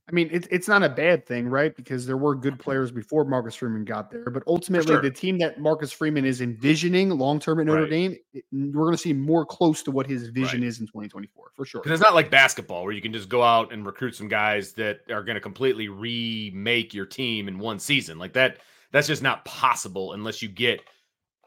I 0.09 0.12
mean, 0.12 0.28
it's 0.30 0.46
it's 0.52 0.68
not 0.68 0.85
a 0.85 0.88
bad 0.88 1.26
thing, 1.26 1.48
right? 1.48 1.74
Because 1.74 2.07
there 2.07 2.16
were 2.16 2.37
good 2.37 2.52
mm-hmm. 2.54 2.62
players 2.62 2.92
before 2.92 3.24
Marcus 3.24 3.57
Freeman 3.57 3.85
got 3.85 4.09
there, 4.09 4.30
but 4.30 4.44
ultimately, 4.46 4.92
sure. 4.92 5.02
the 5.02 5.11
team 5.11 5.37
that 5.38 5.59
Marcus 5.59 5.90
Freeman 5.90 6.24
is 6.24 6.40
envisioning 6.40 7.11
long 7.11 7.40
term 7.40 7.59
at 7.59 7.66
Notre 7.66 7.80
Right. 7.83 7.90
Dame, 7.90 8.16
it- 8.35 8.44
we're 8.52 8.85
going 8.85 8.92
to 8.92 8.98
see 8.98 9.12
more 9.12 9.44
close 9.44 9.83
to 9.83 9.90
what 9.90 10.07
his 10.07 10.28
vision 10.28 10.61
Right. 10.61 10.68
is 10.68 10.78
in 10.78 10.87
2024 10.87 11.50
for 11.57 11.64
sure. 11.64 11.80
Because 11.83 11.98
it's 11.98 12.04
not 12.04 12.14
like 12.14 12.30
basketball 12.30 12.85
where 12.85 12.92
you 12.92 13.02
can 13.02 13.12
just 13.12 13.28
go 13.28 13.42
out 13.42 13.72
and 13.72 13.85
recruit 13.85 14.14
some 14.14 14.28
guys 14.28 14.74
that 14.74 15.00
are 15.11 15.24
going 15.24 15.35
to 15.35 15.40
completely 15.40 15.88
remake 15.88 16.94
your 16.94 17.07
team 17.07 17.48
in 17.48 17.59
one 17.59 17.80
season. 17.80 18.16
Like 18.16 18.35
that, 18.35 18.59
that's 18.92 19.09
just 19.09 19.22
not 19.22 19.44
possible 19.44 20.12
unless 20.12 20.40
you 20.40 20.48
get 20.48 20.83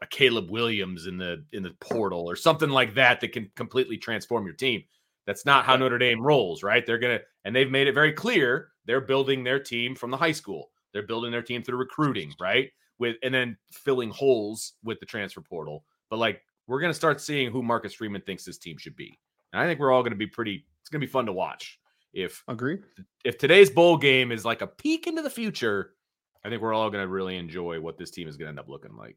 a 0.02 0.06
Caleb 0.06 0.50
Williams 0.50 1.06
in 1.06 1.18
the 1.18 1.44
in 1.52 1.62
the 1.62 1.74
portal 1.80 2.28
or 2.28 2.36
something 2.36 2.70
like 2.70 2.94
that 2.94 3.20
that 3.20 3.32
can 3.32 3.50
completely 3.56 3.96
transform 3.96 4.44
your 4.44 4.54
team. 4.54 4.82
That's 5.26 5.44
not 5.44 5.64
how 5.64 5.76
Notre 5.76 5.98
Dame 5.98 6.20
rolls, 6.20 6.62
right? 6.62 6.84
They're 6.86 6.98
gonna 6.98 7.20
and 7.44 7.54
they've 7.54 7.70
made 7.70 7.88
it 7.88 7.92
very 7.94 8.12
clear 8.12 8.68
they're 8.86 9.00
building 9.00 9.44
their 9.44 9.60
team 9.60 9.94
from 9.94 10.10
the 10.10 10.16
high 10.16 10.32
school. 10.32 10.70
They're 10.92 11.06
building 11.06 11.30
their 11.30 11.42
team 11.42 11.62
through 11.62 11.78
recruiting, 11.78 12.32
right? 12.40 12.70
With 12.98 13.16
and 13.22 13.34
then 13.34 13.56
filling 13.72 14.10
holes 14.10 14.74
with 14.82 15.00
the 15.00 15.06
transfer 15.06 15.40
portal. 15.40 15.84
But 16.10 16.18
like 16.18 16.42
we're 16.66 16.80
gonna 16.80 16.94
start 16.94 17.20
seeing 17.20 17.50
who 17.50 17.62
Marcus 17.62 17.94
Freeman 17.94 18.22
thinks 18.22 18.44
this 18.44 18.58
team 18.58 18.78
should 18.78 18.96
be. 18.96 19.18
And 19.52 19.62
I 19.62 19.66
think 19.66 19.80
we're 19.80 19.92
all 19.92 20.02
going 20.02 20.12
to 20.12 20.18
be 20.18 20.26
pretty. 20.26 20.66
It's 20.80 20.90
going 20.90 21.00
to 21.00 21.06
be 21.06 21.10
fun 21.10 21.26
to 21.26 21.32
watch. 21.32 21.78
If 22.12 22.42
Agree? 22.48 22.78
if 23.24 23.38
today's 23.38 23.70
bowl 23.70 23.96
game 23.96 24.32
is 24.32 24.44
like 24.44 24.62
a 24.62 24.66
peek 24.66 25.06
into 25.06 25.22
the 25.22 25.30
future, 25.30 25.92
I 26.44 26.48
think 26.48 26.62
we're 26.62 26.74
all 26.74 26.90
going 26.90 27.04
to 27.04 27.08
really 27.08 27.36
enjoy 27.36 27.80
what 27.80 27.98
this 27.98 28.10
team 28.10 28.28
is 28.28 28.36
going 28.36 28.46
to 28.46 28.50
end 28.50 28.58
up 28.58 28.68
looking 28.68 28.96
like. 28.96 29.16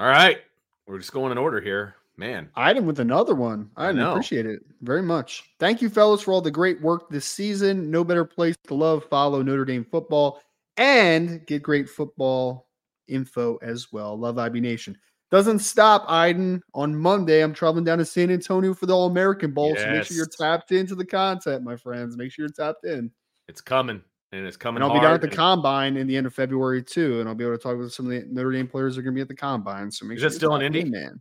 All 0.00 0.06
right, 0.06 0.38
we're 0.86 0.96
just 0.96 1.12
going 1.12 1.30
in 1.30 1.36
order 1.36 1.60
here, 1.60 1.94
man. 2.16 2.48
Item 2.56 2.86
with 2.86 3.00
another 3.00 3.34
one. 3.34 3.68
I 3.76 3.88
I 3.88 3.92
know. 3.92 4.12
appreciate 4.12 4.46
it 4.46 4.62
very 4.80 5.02
much. 5.02 5.44
Thank 5.58 5.82
you, 5.82 5.90
fellas, 5.90 6.22
for 6.22 6.32
all 6.32 6.40
the 6.40 6.50
great 6.50 6.80
work 6.80 7.10
this 7.10 7.26
season. 7.26 7.90
No 7.90 8.02
better 8.02 8.24
place 8.24 8.56
to 8.68 8.74
love, 8.74 9.04
follow 9.10 9.42
Notre 9.42 9.66
Dame 9.66 9.84
football, 9.84 10.40
and 10.78 11.44
get 11.46 11.62
great 11.62 11.86
football 11.86 12.70
info 13.08 13.58
as 13.60 13.92
well. 13.92 14.18
Love 14.18 14.38
IB 14.38 14.58
Nation. 14.60 14.96
Doesn't 15.30 15.58
stop, 15.58 16.06
Iden. 16.08 16.62
On 16.72 16.96
Monday, 16.96 17.42
I'm 17.42 17.52
traveling 17.52 17.84
down 17.84 17.98
to 17.98 18.06
San 18.06 18.30
Antonio 18.30 18.72
for 18.72 18.86
the 18.86 18.96
All 18.96 19.04
American 19.04 19.52
Bowl. 19.52 19.76
So 19.76 19.86
make 19.90 20.04
sure 20.04 20.16
you're 20.16 20.26
tapped 20.26 20.72
into 20.72 20.94
the 20.94 21.04
content, 21.04 21.62
my 21.62 21.76
friends. 21.76 22.16
Make 22.16 22.32
sure 22.32 22.46
you're 22.46 22.52
tapped 22.54 22.86
in. 22.86 23.10
It's 23.48 23.60
coming, 23.60 24.02
and 24.32 24.46
it's 24.46 24.56
coming. 24.56 24.82
And 24.82 24.90
I'll 24.90 24.98
be 24.98 25.02
down 25.04 25.14
at 25.14 25.20
the 25.20 25.28
combine 25.28 25.96
in 25.96 26.06
the 26.06 26.16
end 26.16 26.26
of 26.26 26.34
February 26.34 26.82
too, 26.82 27.20
and 27.20 27.28
I'll 27.28 27.34
be 27.34 27.44
able 27.44 27.56
to 27.56 27.62
talk 27.62 27.76
with 27.78 27.92
some 27.92 28.06
of 28.06 28.12
the 28.12 28.24
Notre 28.30 28.52
Dame 28.52 28.66
players 28.68 28.94
that 28.94 29.00
are 29.00 29.02
going 29.02 29.14
to 29.14 29.18
be 29.18 29.22
at 29.22 29.28
the 29.28 29.34
combine. 29.34 29.90
So 29.90 30.04
make 30.06 30.16
Is 30.16 30.20
sure 30.22 30.28
that 30.30 30.34
you're 30.34 30.38
still 30.38 30.54
in 30.56 30.60
tapped 30.72 30.76
Indy? 30.76 30.90
man. 30.90 31.20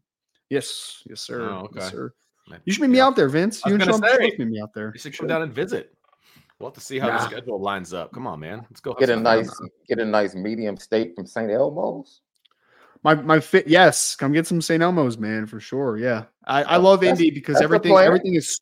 Yes, 0.50 1.04
yes, 1.10 1.22
sir. 1.22 1.42
Oh, 1.42 1.70
Yes, 1.76 1.92
sir. 1.92 2.14
You 2.66 2.74
should 2.74 2.82
meet 2.82 2.90
me 2.90 3.00
out 3.00 3.16
there, 3.16 3.30
Vince. 3.30 3.62
You 3.66 3.74
was 3.74 3.82
and 3.84 3.92
Sean 3.92 4.02
say, 4.02 4.18
both 4.18 4.40
meet 4.40 4.48
me 4.48 4.60
out 4.60 4.74
there. 4.74 4.92
You 4.94 5.00
should 5.00 5.14
Should. 5.14 5.20
come 5.20 5.28
down 5.28 5.44
and 5.44 5.54
visit. 5.54 5.94
We'll 6.58 6.70
have 6.70 6.74
to 6.76 6.82
see 6.82 6.98
how 7.00 7.08
the 7.12 7.20
schedule 7.26 7.62
lines 7.62 7.94
up. 7.94 8.12
Come 8.12 8.26
on, 8.28 8.40
man. 8.40 8.66
Let's 8.70 8.82
go. 8.82 8.94
Get 8.94 9.10
a 9.10 9.14
some 9.14 9.24
fun. 9.24 9.38
nice 9.38 9.52
get 9.88 10.00
a 10.00 10.06
nice 10.06 10.34
medium 10.36 10.76
steak 10.76 11.14
from 11.16 11.26
St. 11.28 11.50
Elmo's. 11.52 12.22
My 13.04 13.14
my 13.14 13.40
fit. 13.40 13.68
Yes, 13.68 14.16
come 14.16 14.34
get 14.34 14.46
some 14.48 14.60
St. 14.62 14.82
Elmo's, 14.84 15.18
man, 15.18 15.46
for 15.46 15.60
sure. 15.60 15.98
Yeah, 15.98 16.26
I, 16.46 16.64
I 16.64 16.78
love 16.78 17.00
That's- 17.02 17.20
Indy 17.20 17.32
because 17.32 17.62
everything 17.62 17.96
everything 17.96 18.34
is 18.36 18.60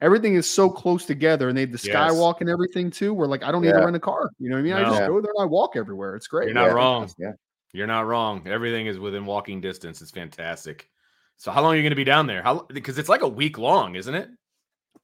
everything 0.00 0.34
is 0.34 0.48
so 0.48 0.70
close 0.70 1.06
together, 1.06 1.48
and 1.48 1.56
they 1.56 1.62
have 1.62 1.72
the 1.72 1.80
Yes. 1.82 2.12
skywalk 2.14 2.40
and 2.40 2.48
everything 2.48 2.90
too. 2.90 3.14
Where 3.14 3.28
like 3.28 3.42
I 3.42 3.52
don't 3.52 3.62
need 3.62 3.72
to 3.72 3.84
rent 3.84 3.96
a 3.96 4.00
car. 4.00 4.30
You 4.38 4.50
know 4.50 4.56
what 4.56 4.60
I 4.60 4.62
mean? 4.62 4.72
I 4.74 4.88
just 4.88 5.06
go 5.06 5.20
there 5.20 5.32
and 5.36 5.42
I 5.42 5.46
walk 5.46 5.76
everywhere. 5.76 6.16
It's 6.16 6.26
great. 6.26 6.46
You're 6.46 6.54
not 6.54 6.66
Yeah. 6.66 6.72
wrong. 6.72 7.10
Yeah. 7.18 7.32
You're 7.72 7.86
not 7.86 8.06
wrong. 8.06 8.46
Everything 8.48 8.86
is 8.86 8.98
within 8.98 9.24
walking 9.26 9.60
distance. 9.60 10.02
It's 10.02 10.10
fantastic. 10.10 10.90
So 11.36 11.50
how 11.50 11.62
long 11.62 11.74
are 11.74 11.76
you 11.76 11.82
going 11.82 11.90
to 11.90 11.96
be 11.96 12.04
down 12.04 12.26
there? 12.26 12.42
How 12.42 12.66
because 12.68 12.98
it's 12.98 13.08
like 13.08 13.22
a 13.22 13.28
week 13.28 13.58
long, 13.58 13.94
isn't 13.94 14.14
it? 14.14 14.28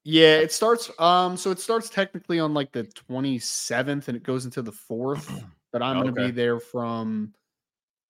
Yeah, 0.05 0.37
it 0.37 0.53
starts. 0.53 0.91
Um, 1.01 1.37
so 1.37 1.51
it 1.51 1.59
starts 1.59 1.89
technically 1.89 2.39
on 2.39 2.55
like 2.55 2.73
the 2.73 2.85
27th, 2.85 4.09
and 4.09 4.17
it 4.17 4.23
goes 4.23 4.45
into 4.45 4.63
the 4.63 4.73
fourth. 4.73 5.29
But 5.73 5.83
I'm 5.83 5.97
going 5.97 6.07
to 6.07 6.13
Okay. 6.13 6.29
be 6.29 6.31
there 6.31 6.59
from 6.59 7.35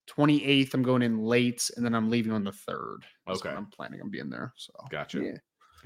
28th. 0.08 0.74
I'm 0.74 0.82
going 0.82 1.02
in 1.02 1.18
late, 1.18 1.68
and 1.76 1.84
then 1.84 1.94
I'm 1.94 2.10
leaving 2.10 2.30
on 2.32 2.44
the 2.44 2.52
third. 2.52 2.98
That's 3.26 3.42
when 3.42 3.54
Okay. 3.54 3.58
I'm 3.58 3.66
planning 3.66 4.00
on 4.02 4.10
being 4.10 4.30
there. 4.30 4.52
So 4.56 4.72
Gotcha. 4.88 5.20
yeah, 5.20 5.36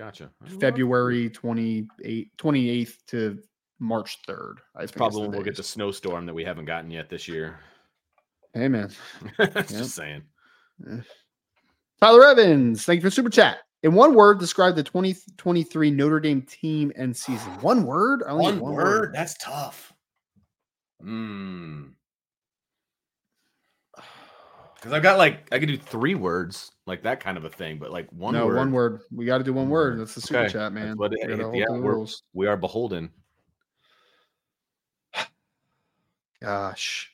Gotcha. 0.01 0.31
February 0.59 1.29
28th, 1.29 2.31
28th 2.39 2.97
to 3.09 3.39
March 3.81 4.17
3rd. 4.27 4.55
I 4.75 4.81
That's 4.81 4.93
think 4.93 4.93
is 4.93 4.97
probably 4.97 5.21
when 5.21 5.31
we'll 5.33 5.43
get 5.43 5.51
days. 5.51 5.57
the 5.59 5.63
snowstorm 5.63 6.25
that 6.25 6.33
we 6.33 6.43
haven't 6.43 6.65
gotten 6.65 6.91
yet 6.91 7.11
this 7.11 7.29
year. 7.29 7.59
Hey 8.55 8.69
man, 8.69 8.91
Just 9.57 9.71
Yep. 9.71 9.85
saying. 9.85 10.23
Tyler 12.01 12.25
Evans, 12.25 12.87
thank 12.87 13.03
you 13.03 13.11
for 13.11 13.15
super 13.15 13.29
chat. 13.29 13.59
In 13.83 13.93
one 13.93 14.15
word, 14.15 14.39
describe 14.39 14.75
the 14.75 14.83
2023 14.83 15.91
Notre 15.91 16.19
Dame 16.19 16.41
team 16.43 16.91
and 16.97 17.15
season. 17.15 17.53
One 17.61 17.85
word? 17.85 18.23
I 18.27 18.31
only 18.31 18.45
One, 18.45 18.55
need 18.55 18.63
word. 18.63 19.13
That's 19.15 19.35
tough. 19.35 19.93
Hmm. 21.03 21.89
Because 24.81 24.95
I've 24.95 25.03
got 25.03 25.19
like 25.19 25.47
I 25.53 25.59
could 25.59 25.69
do 25.69 25.77
three 25.77 26.15
words, 26.15 26.71
like 26.87 27.03
that 27.03 27.21
kind 27.21 27.37
of 27.37 27.45
a 27.45 27.51
thing, 27.51 27.77
but 27.79 27.91
like 27.91 28.09
one 28.13 28.33
word. 28.35 28.39
no, 28.41 28.47
word. 28.47 28.57
one 28.57 28.73
word. 28.73 29.01
We 29.13 29.27
got 29.27 29.39
to 29.39 29.45
do 29.45 29.53
one 29.53 29.65
One 29.65 29.71
word. 29.71 29.93
word. 29.99 30.01
That's 30.01 30.15
the 30.15 30.21
super 30.23 30.41
Okay, 30.41 30.53
chat, 30.55 30.73
man. 30.73 30.97
what 30.97 31.13
it- 31.13 31.19
We 31.27 31.59
yeah, 31.61 31.67
the 31.69 31.73
we're- 31.75 31.95
rules. 31.97 32.23
We 32.33 32.47
are 32.47 32.57
beholden. 32.57 33.11
Gosh, 36.41 37.11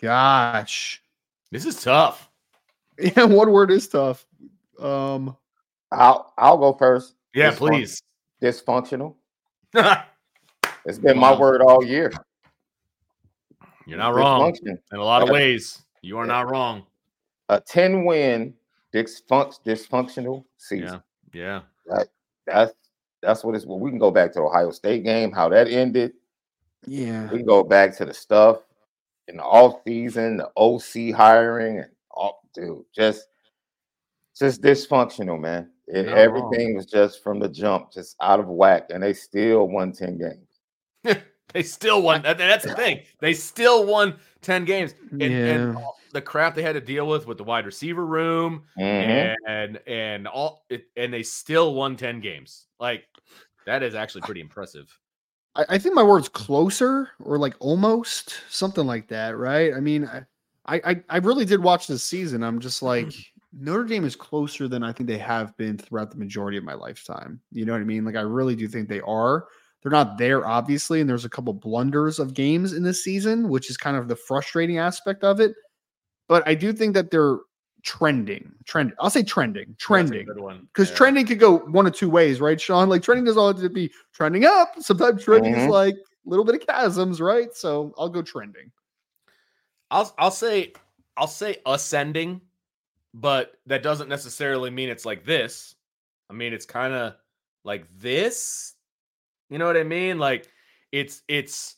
gosh. 0.00 1.02
This 1.50 1.64
is 1.66 1.82
tough. 1.82 2.28
Yeah, 3.16 3.24
one 3.24 3.50
word 3.50 3.72
is 3.72 3.88
tough. 3.88 4.24
Um, 4.78 5.36
I'll 5.90 6.32
I'll 6.38 6.58
go 6.58 6.72
first. 6.74 7.14
Yeah, 7.34 7.50
Dysfunc- 7.50 7.56
please. 7.56 8.02
Dysfunctional. 8.42 9.14
It's 10.86 10.98
been 10.98 11.18
my 11.18 11.34
word 11.36 11.62
all 11.62 11.82
year. 11.82 12.12
You're 13.86 13.96
not 13.98 14.14
wrong 14.14 14.54
in 14.64 14.78
a 14.92 15.02
lot 15.02 15.22
of 15.22 15.30
ways. 15.30 15.80
You 16.04 16.18
are 16.18 16.24
Yeah. 16.26 16.32
not 16.32 16.50
wrong. 16.50 16.86
A 17.48 17.60
10 17.60 18.04
win 18.04 18.54
dysfunc- 18.92 19.60
dysfunctional 19.64 20.44
season. 20.56 21.02
Yeah. 21.32 21.62
Yeah. 21.88 22.02
That's 22.46 22.72
that's 23.22 23.42
what 23.42 23.54
it's. 23.54 23.64
Well, 23.64 23.80
we 23.80 23.88
can 23.90 23.98
go 23.98 24.10
back 24.10 24.32
to 24.32 24.40
the 24.40 24.44
Ohio 24.44 24.70
State 24.70 25.02
game, 25.02 25.32
how 25.32 25.48
that 25.48 25.66
ended. 25.68 26.12
yeah. 26.86 27.22
We 27.30 27.38
can 27.38 27.46
go 27.46 27.64
back 27.64 27.96
to 27.96 28.04
the 28.04 28.12
stuff 28.12 28.58
in 29.28 29.38
the 29.38 29.42
off 29.42 29.80
season, 29.86 30.36
the 30.36 30.50
OC 30.58 31.10
hiring, 31.10 31.78
and 31.78 31.90
all, 32.10 32.42
dude, 32.54 32.84
just 32.94 33.28
just 34.38 34.60
dysfunctional, 34.60 35.40
man. 35.40 35.70
It, 35.86 36.06
Not 36.06 36.18
everything 36.18 36.74
was 36.76 36.84
just 36.86 37.22
from 37.22 37.38
the 37.38 37.48
jump, 37.48 37.92
just 37.92 38.16
out 38.20 38.40
of 38.40 38.48
whack, 38.48 38.88
and 38.90 39.02
they 39.02 39.14
still 39.14 39.68
won 39.68 39.92
10 39.92 40.18
games. 40.18 41.18
They 41.54 41.62
still 41.62 42.02
won. 42.02 42.20
that- 42.22 42.36
that's 42.36 42.64
the 42.64 42.74
thing. 42.74 43.00
They 43.20 43.32
still 43.32 43.86
won 43.86 44.16
10 44.42 44.64
games. 44.66 44.94
And, 45.12 45.22
and 45.22 45.32
Yeah. 45.32 45.74
all 45.80 45.96
the 46.12 46.20
crap 46.20 46.54
they 46.54 46.62
had 46.62 46.74
to 46.74 46.80
deal 46.80 47.06
with 47.08 47.26
with 47.26 47.38
the 47.38 47.44
wide 47.44 47.64
receiver 47.64 48.04
room 48.04 48.64
Mhm. 48.78 49.36
and 49.46 49.80
and 49.86 50.28
all 50.28 50.64
it, 50.68 50.86
and 50.96 51.12
they 51.12 51.22
still 51.22 51.74
won 51.74 51.96
10 51.96 52.20
games. 52.20 52.66
Like 52.78 53.04
that 53.66 53.82
is 53.82 53.94
actually 53.94 54.20
pretty 54.22 54.40
impressive. 54.42 54.96
I, 55.56 55.64
I 55.70 55.78
think 55.78 55.94
my 55.94 56.02
word's 56.02 56.28
closer 56.28 57.10
or 57.20 57.38
like 57.38 57.54
almost 57.60 58.42
something 58.50 58.86
like 58.86 59.08
that, 59.08 59.36
right? 59.38 59.72
I 59.74 59.80
mean, 59.80 60.04
I, 60.66 60.80
I, 60.84 61.02
I 61.08 61.16
really 61.18 61.44
did 61.44 61.62
watch 61.62 61.86
this 61.86 62.02
season. 62.02 62.42
I'm 62.42 62.58
just 62.60 62.82
like 62.82 63.12
Notre 63.52 63.84
Dame 63.84 64.04
is 64.04 64.16
closer 64.16 64.66
than 64.66 64.82
I 64.82 64.90
think 64.92 65.08
they 65.08 65.18
have 65.18 65.56
been 65.56 65.78
throughout 65.78 66.10
the 66.10 66.16
majority 66.16 66.58
of 66.58 66.64
my 66.64 66.74
lifetime. 66.74 67.40
You 67.52 67.64
know 67.64 67.72
what 67.72 67.80
I 67.80 67.84
mean? 67.84 68.04
Like 68.04 68.16
I 68.16 68.22
really 68.22 68.56
do 68.56 68.66
think 68.66 68.88
they 68.88 69.00
are. 69.02 69.46
They're 69.84 69.92
not 69.92 70.16
there, 70.16 70.46
obviously, 70.46 71.02
and 71.02 71.08
there's 71.08 71.26
a 71.26 71.28
couple 71.30 71.52
blunders 71.52 72.18
of 72.18 72.32
games 72.32 72.72
in 72.72 72.82
this 72.82 73.04
season, 73.04 73.50
which 73.50 73.68
is 73.68 73.76
kind 73.76 73.98
of 73.98 74.08
the 74.08 74.16
frustrating 74.16 74.78
aspect 74.78 75.22
of 75.22 75.40
it. 75.40 75.54
But 76.26 76.42
I 76.48 76.54
do 76.54 76.72
think 76.72 76.94
that 76.94 77.10
they're 77.10 77.36
trending. 77.82 78.50
Trend. 78.64 78.94
I'll 78.98 79.10
say 79.10 79.22
trending. 79.22 79.76
Trending 79.78 80.26
because 80.72 80.88
Yeah. 80.88 80.96
trending 80.96 81.26
could 81.26 81.38
go 81.38 81.58
one 81.58 81.86
of 81.86 81.92
two 81.94 82.08
ways, 82.08 82.40
right, 82.40 82.58
Sean? 82.58 82.88
Like 82.88 83.02
trending 83.02 83.26
doesn't 83.26 83.38
always 83.38 83.56
have 83.60 83.64
to 83.64 83.68
be 83.74 83.92
trending 84.14 84.46
up. 84.46 84.74
Sometimes 84.80 85.22
trending 85.22 85.52
is 85.52 85.64
Mhm. 85.64 85.68
like 85.68 85.94
a 85.94 86.28
little 86.30 86.46
bit 86.46 86.54
of 86.54 86.66
chasms, 86.66 87.20
right? 87.20 87.54
So 87.54 87.94
I'll 87.98 88.08
go 88.08 88.22
trending. 88.22 88.72
I'll 89.90 90.14
I'll 90.16 90.30
say 90.30 90.72
I'll 91.18 91.28
say 91.28 91.58
ascending, 91.66 92.40
but 93.12 93.58
that 93.66 93.82
doesn't 93.82 94.08
necessarily 94.08 94.70
mean 94.70 94.88
it's 94.88 95.04
like 95.04 95.26
this. 95.26 95.76
I 96.30 96.32
mean, 96.32 96.54
it's 96.54 96.64
kind 96.66 96.94
of 96.94 97.16
like 97.64 97.86
this. 97.98 98.73
You 99.54 99.58
know 99.58 99.66
what 99.66 99.76
I 99.76 99.84
mean? 99.84 100.18
Like 100.18 100.48
it's 100.90 101.22
it's 101.28 101.76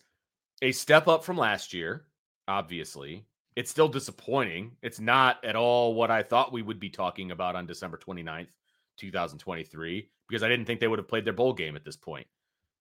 a 0.62 0.72
step 0.72 1.08
up 1.08 1.22
from 1.22 1.36
last 1.36 1.74
year, 1.74 2.06
obviously. 2.48 3.26
It's 3.54 3.70
still 3.70 3.86
disappointing. 3.86 4.78
It's 4.80 4.98
not 4.98 5.44
at 5.44 5.56
all 5.56 5.92
what 5.92 6.10
I 6.10 6.22
thought 6.22 6.54
we 6.54 6.62
would 6.62 6.80
be 6.80 6.88
talking 6.88 7.32
about 7.32 7.54
on 7.54 7.66
December 7.66 7.98
29th, 7.98 8.46
2023, 8.96 10.08
because 10.26 10.42
I 10.42 10.48
didn't 10.48 10.64
think 10.64 10.80
they 10.80 10.88
would 10.88 10.98
have 10.98 11.06
played 11.06 11.26
their 11.26 11.34
bowl 11.34 11.52
game 11.52 11.76
at 11.76 11.84
this 11.84 11.96
point. 11.96 12.26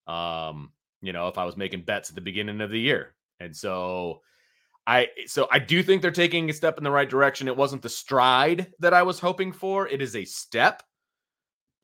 Um, 0.06 0.72
you 1.02 1.12
know, 1.12 1.28
if 1.28 1.36
I 1.36 1.44
was 1.44 1.58
making 1.58 1.82
bets 1.82 2.08
at 2.08 2.14
the 2.14 2.22
beginning 2.22 2.62
of 2.62 2.70
the 2.70 2.80
year. 2.80 3.14
And 3.38 3.54
so 3.54 4.22
I 4.86 5.08
so 5.26 5.46
I 5.52 5.58
do 5.58 5.82
think 5.82 6.00
they're 6.00 6.10
taking 6.10 6.48
a 6.48 6.54
step 6.54 6.78
in 6.78 6.84
the 6.84 6.90
right 6.90 7.10
direction. 7.10 7.48
It 7.48 7.56
wasn't 7.58 7.82
the 7.82 7.90
stride 7.90 8.72
that 8.78 8.94
I 8.94 9.02
was 9.02 9.20
hoping 9.20 9.52
for. 9.52 9.86
It 9.86 10.00
is 10.00 10.16
a 10.16 10.24
step. 10.24 10.82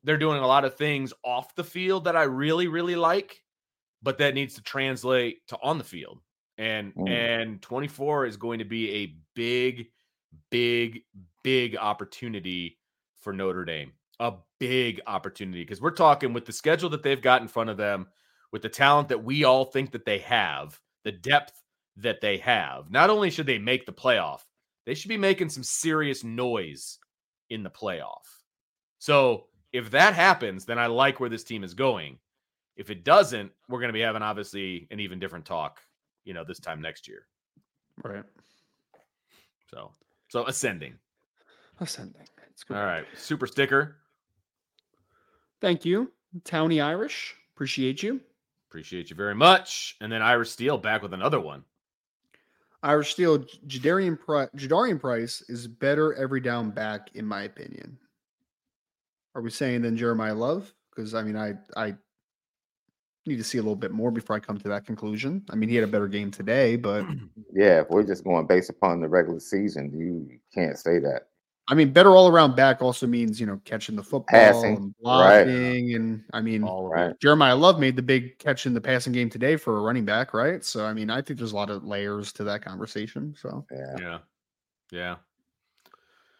They're 0.03 0.17
doing 0.17 0.41
a 0.41 0.47
lot 0.47 0.65
of 0.65 0.75
things 0.75 1.13
off 1.23 1.55
the 1.55 1.63
field 1.63 2.05
that 2.05 2.15
I 2.15 2.23
really 2.23 2.67
really 2.67 2.95
like, 2.95 3.41
but 4.01 4.17
that 4.19 4.33
needs 4.33 4.55
to 4.55 4.61
translate 4.61 5.47
to 5.47 5.57
on 5.61 5.77
the 5.77 5.83
field. 5.83 6.19
And 6.57 6.93
Mm. 6.95 7.09
and 7.09 7.61
24 7.61 8.25
is 8.25 8.37
going 8.37 8.59
to 8.59 8.65
be 8.65 8.91
a 8.91 9.15
big 9.35 9.87
big 10.49 11.03
big 11.43 11.75
opportunity 11.77 12.79
for 13.21 13.33
Notre 13.33 13.65
Dame. 13.65 13.93
A 14.19 14.33
big 14.59 15.01
opportunity 15.07 15.63
because 15.63 15.81
we're 15.81 15.91
talking 15.91 16.33
with 16.33 16.45
the 16.45 16.53
schedule 16.53 16.89
that 16.91 17.03
they've 17.03 17.21
got 17.21 17.41
in 17.41 17.47
front 17.47 17.69
of 17.69 17.77
them, 17.77 18.07
with 18.51 18.61
the 18.61 18.69
talent 18.69 19.09
that 19.09 19.23
we 19.23 19.43
all 19.43 19.65
think 19.65 19.91
that 19.91 20.05
they 20.05 20.19
have, 20.19 20.79
the 21.03 21.11
depth 21.11 21.61
that 21.97 22.21
they 22.21 22.37
have. 22.37 22.89
Not 22.91 23.09
only 23.09 23.29
should 23.29 23.45
they 23.45 23.57
make 23.57 23.85
the 23.85 23.93
playoff, 23.93 24.41
they 24.85 24.93
should 24.93 25.09
be 25.09 25.17
making 25.17 25.49
some 25.49 25.63
serious 25.63 26.23
noise 26.23 26.99
in 27.49 27.63
the 27.63 27.69
playoff. 27.69 28.23
So 28.99 29.47
if 29.73 29.89
that 29.91 30.13
happens, 30.13 30.65
then 30.65 30.79
I 30.79 30.85
like 30.85 31.19
where 31.19 31.29
this 31.29 31.43
team 31.43 31.63
is 31.63 31.73
going. 31.73 32.19
If 32.77 32.89
it 32.89 33.03
doesn't, 33.03 33.51
we're 33.67 33.79
going 33.79 33.89
to 33.89 33.93
be 33.93 34.01
having 34.01 34.21
obviously 34.21 34.87
an 34.91 34.99
even 34.99 35.19
different 35.19 35.45
talk, 35.45 35.81
you 36.23 36.33
know, 36.33 36.43
this 36.43 36.59
time 36.59 36.81
next 36.81 37.07
year. 37.07 37.25
Right. 38.03 38.23
So, 39.69 39.91
so 40.29 40.45
ascending. 40.45 40.93
Ascending. 41.79 42.27
It's 42.51 42.63
good. 42.63 42.77
All 42.77 42.85
right, 42.85 43.05
super 43.17 43.47
sticker. 43.47 43.97
Thank 45.59 45.85
you, 45.85 46.11
Towny 46.43 46.81
Irish. 46.81 47.35
Appreciate 47.55 48.03
you. 48.03 48.21
Appreciate 48.69 49.09
you 49.09 49.15
very 49.15 49.35
much. 49.35 49.95
And 50.01 50.11
then 50.11 50.21
Irish 50.21 50.49
Steel 50.49 50.77
back 50.77 51.01
with 51.01 51.13
another 51.13 51.39
one. 51.39 51.63
Irish 52.81 53.13
Steel, 53.13 53.39
Jadarian, 53.67 54.19
Pri- 54.19 54.49
Jadarian 54.57 54.99
Price 54.99 55.41
is 55.47 55.67
better 55.67 56.13
every 56.15 56.41
down 56.41 56.71
back, 56.71 57.09
in 57.15 57.25
my 57.25 57.43
opinion. 57.43 57.97
Are 59.35 59.41
we 59.41 59.49
saying 59.49 59.81
than 59.81 59.97
Jeremiyah 59.97 60.37
Love? 60.37 60.73
Because 60.89 61.15
I 61.15 61.23
mean, 61.23 61.35
I, 61.35 61.55
I, 61.75 61.95
need 63.25 63.37
to 63.37 63.43
see 63.43 63.57
a 63.57 63.61
little 63.61 63.75
bit 63.75 63.91
more 63.91 64.11
before 64.11 64.35
I 64.35 64.39
come 64.39 64.57
to 64.57 64.67
that 64.67 64.85
conclusion. 64.85 65.45
I 65.49 65.55
mean, 65.55 65.69
he 65.69 65.75
had 65.75 65.85
a 65.85 65.91
better 65.91 66.09
game 66.09 66.29
today, 66.29 66.75
but 66.75 67.05
Yeah, 67.53 67.81
if 67.81 67.89
we're 67.89 68.03
just 68.03 68.23
going 68.23 68.47
based 68.47 68.69
upon 68.69 68.99
the 68.99 69.07
regular 69.07 69.39
season, 69.39 69.91
you 69.97 70.39
can't 70.53 70.77
say 70.77 70.99
that. 70.99 71.27
I 71.69 71.75
mean, 71.75 71.93
better 71.93 72.11
all 72.11 72.27
around 72.27 72.57
back 72.57 72.81
also 72.81 73.07
means 73.07 73.39
you 73.39 73.45
know 73.45 73.61
catching 73.63 73.95
the 73.95 74.03
football 74.03 74.25
Passing, 74.27 74.75
and 74.75 74.95
right. 75.05 75.47
and 75.47 76.23
I 76.33 76.41
mean, 76.41 76.63
All 76.63 76.89
Right. 76.89 77.15
Jeremiyah 77.23 77.57
Love 77.57 77.79
made 77.79 77.95
the 77.95 78.01
big 78.01 78.37
catch 78.37 78.65
in 78.65 78.73
the 78.73 78.81
passing 78.81 79.13
game 79.13 79.29
today 79.29 79.55
for 79.55 79.77
a 79.77 79.81
running 79.81 80.03
back, 80.03 80.33
right? 80.33 80.63
So 80.63 80.85
I 80.85 80.93
mean, 80.93 81.09
I 81.09 81.21
think 81.21 81.39
there's 81.39 81.53
a 81.53 81.55
lot 81.55 81.69
of 81.69 81.85
layers 81.85 82.33
to 82.33 82.43
that 82.43 82.63
conversation. 82.63 83.33
So 83.39 83.65
Yeah. 83.71 83.95
Yeah. 83.97 84.17
Yeah. 84.91 85.15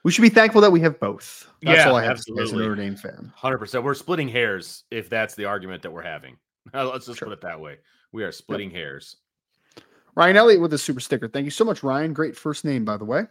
We 0.03 0.11
should 0.11 0.21
be 0.21 0.29
thankful 0.29 0.61
that 0.61 0.71
we 0.71 0.79
have 0.81 0.99
both. 0.99 1.47
That's 1.61 1.77
Yeah, 1.77 1.89
all 1.89 1.95
I 1.95 2.03
have 2.03 2.17
to 2.17 2.23
say 2.23 2.31
as 2.33 2.37
a 2.37 2.41
absolutely. 2.41 2.67
Notre 2.69 2.75
Dame 2.81 2.95
fan. 2.95 3.33
Hundred 3.35 3.57
percent. 3.59 3.83
We're 3.83 3.93
splitting 3.93 4.27
hairs 4.27 4.83
if 4.91 5.09
that's 5.09 5.35
the 5.35 5.45
argument 5.45 5.81
that 5.83 5.91
we're 5.91 6.01
having. 6.01 6.37
Let's 6.73 7.05
just 7.05 7.19
Sure. 7.19 7.27
put 7.29 7.33
it 7.33 7.41
that 7.41 7.59
way. 7.59 7.77
We 8.11 8.23
are 8.23 8.31
splitting 8.31 8.69
hairs. 8.71 9.17
Ryan 10.15 10.37
Elliott 10.37 10.61
with 10.61 10.73
a 10.73 10.77
super 10.77 10.99
sticker. 10.99 11.27
Thank 11.27 11.45
you 11.45 11.51
so 11.51 11.65
much, 11.65 11.81
Ryan. 11.83 12.13
Great 12.13 12.37
first 12.37 12.63
name, 12.65 12.85
by 12.85 12.97
the 12.97 13.05
way. 13.05 13.23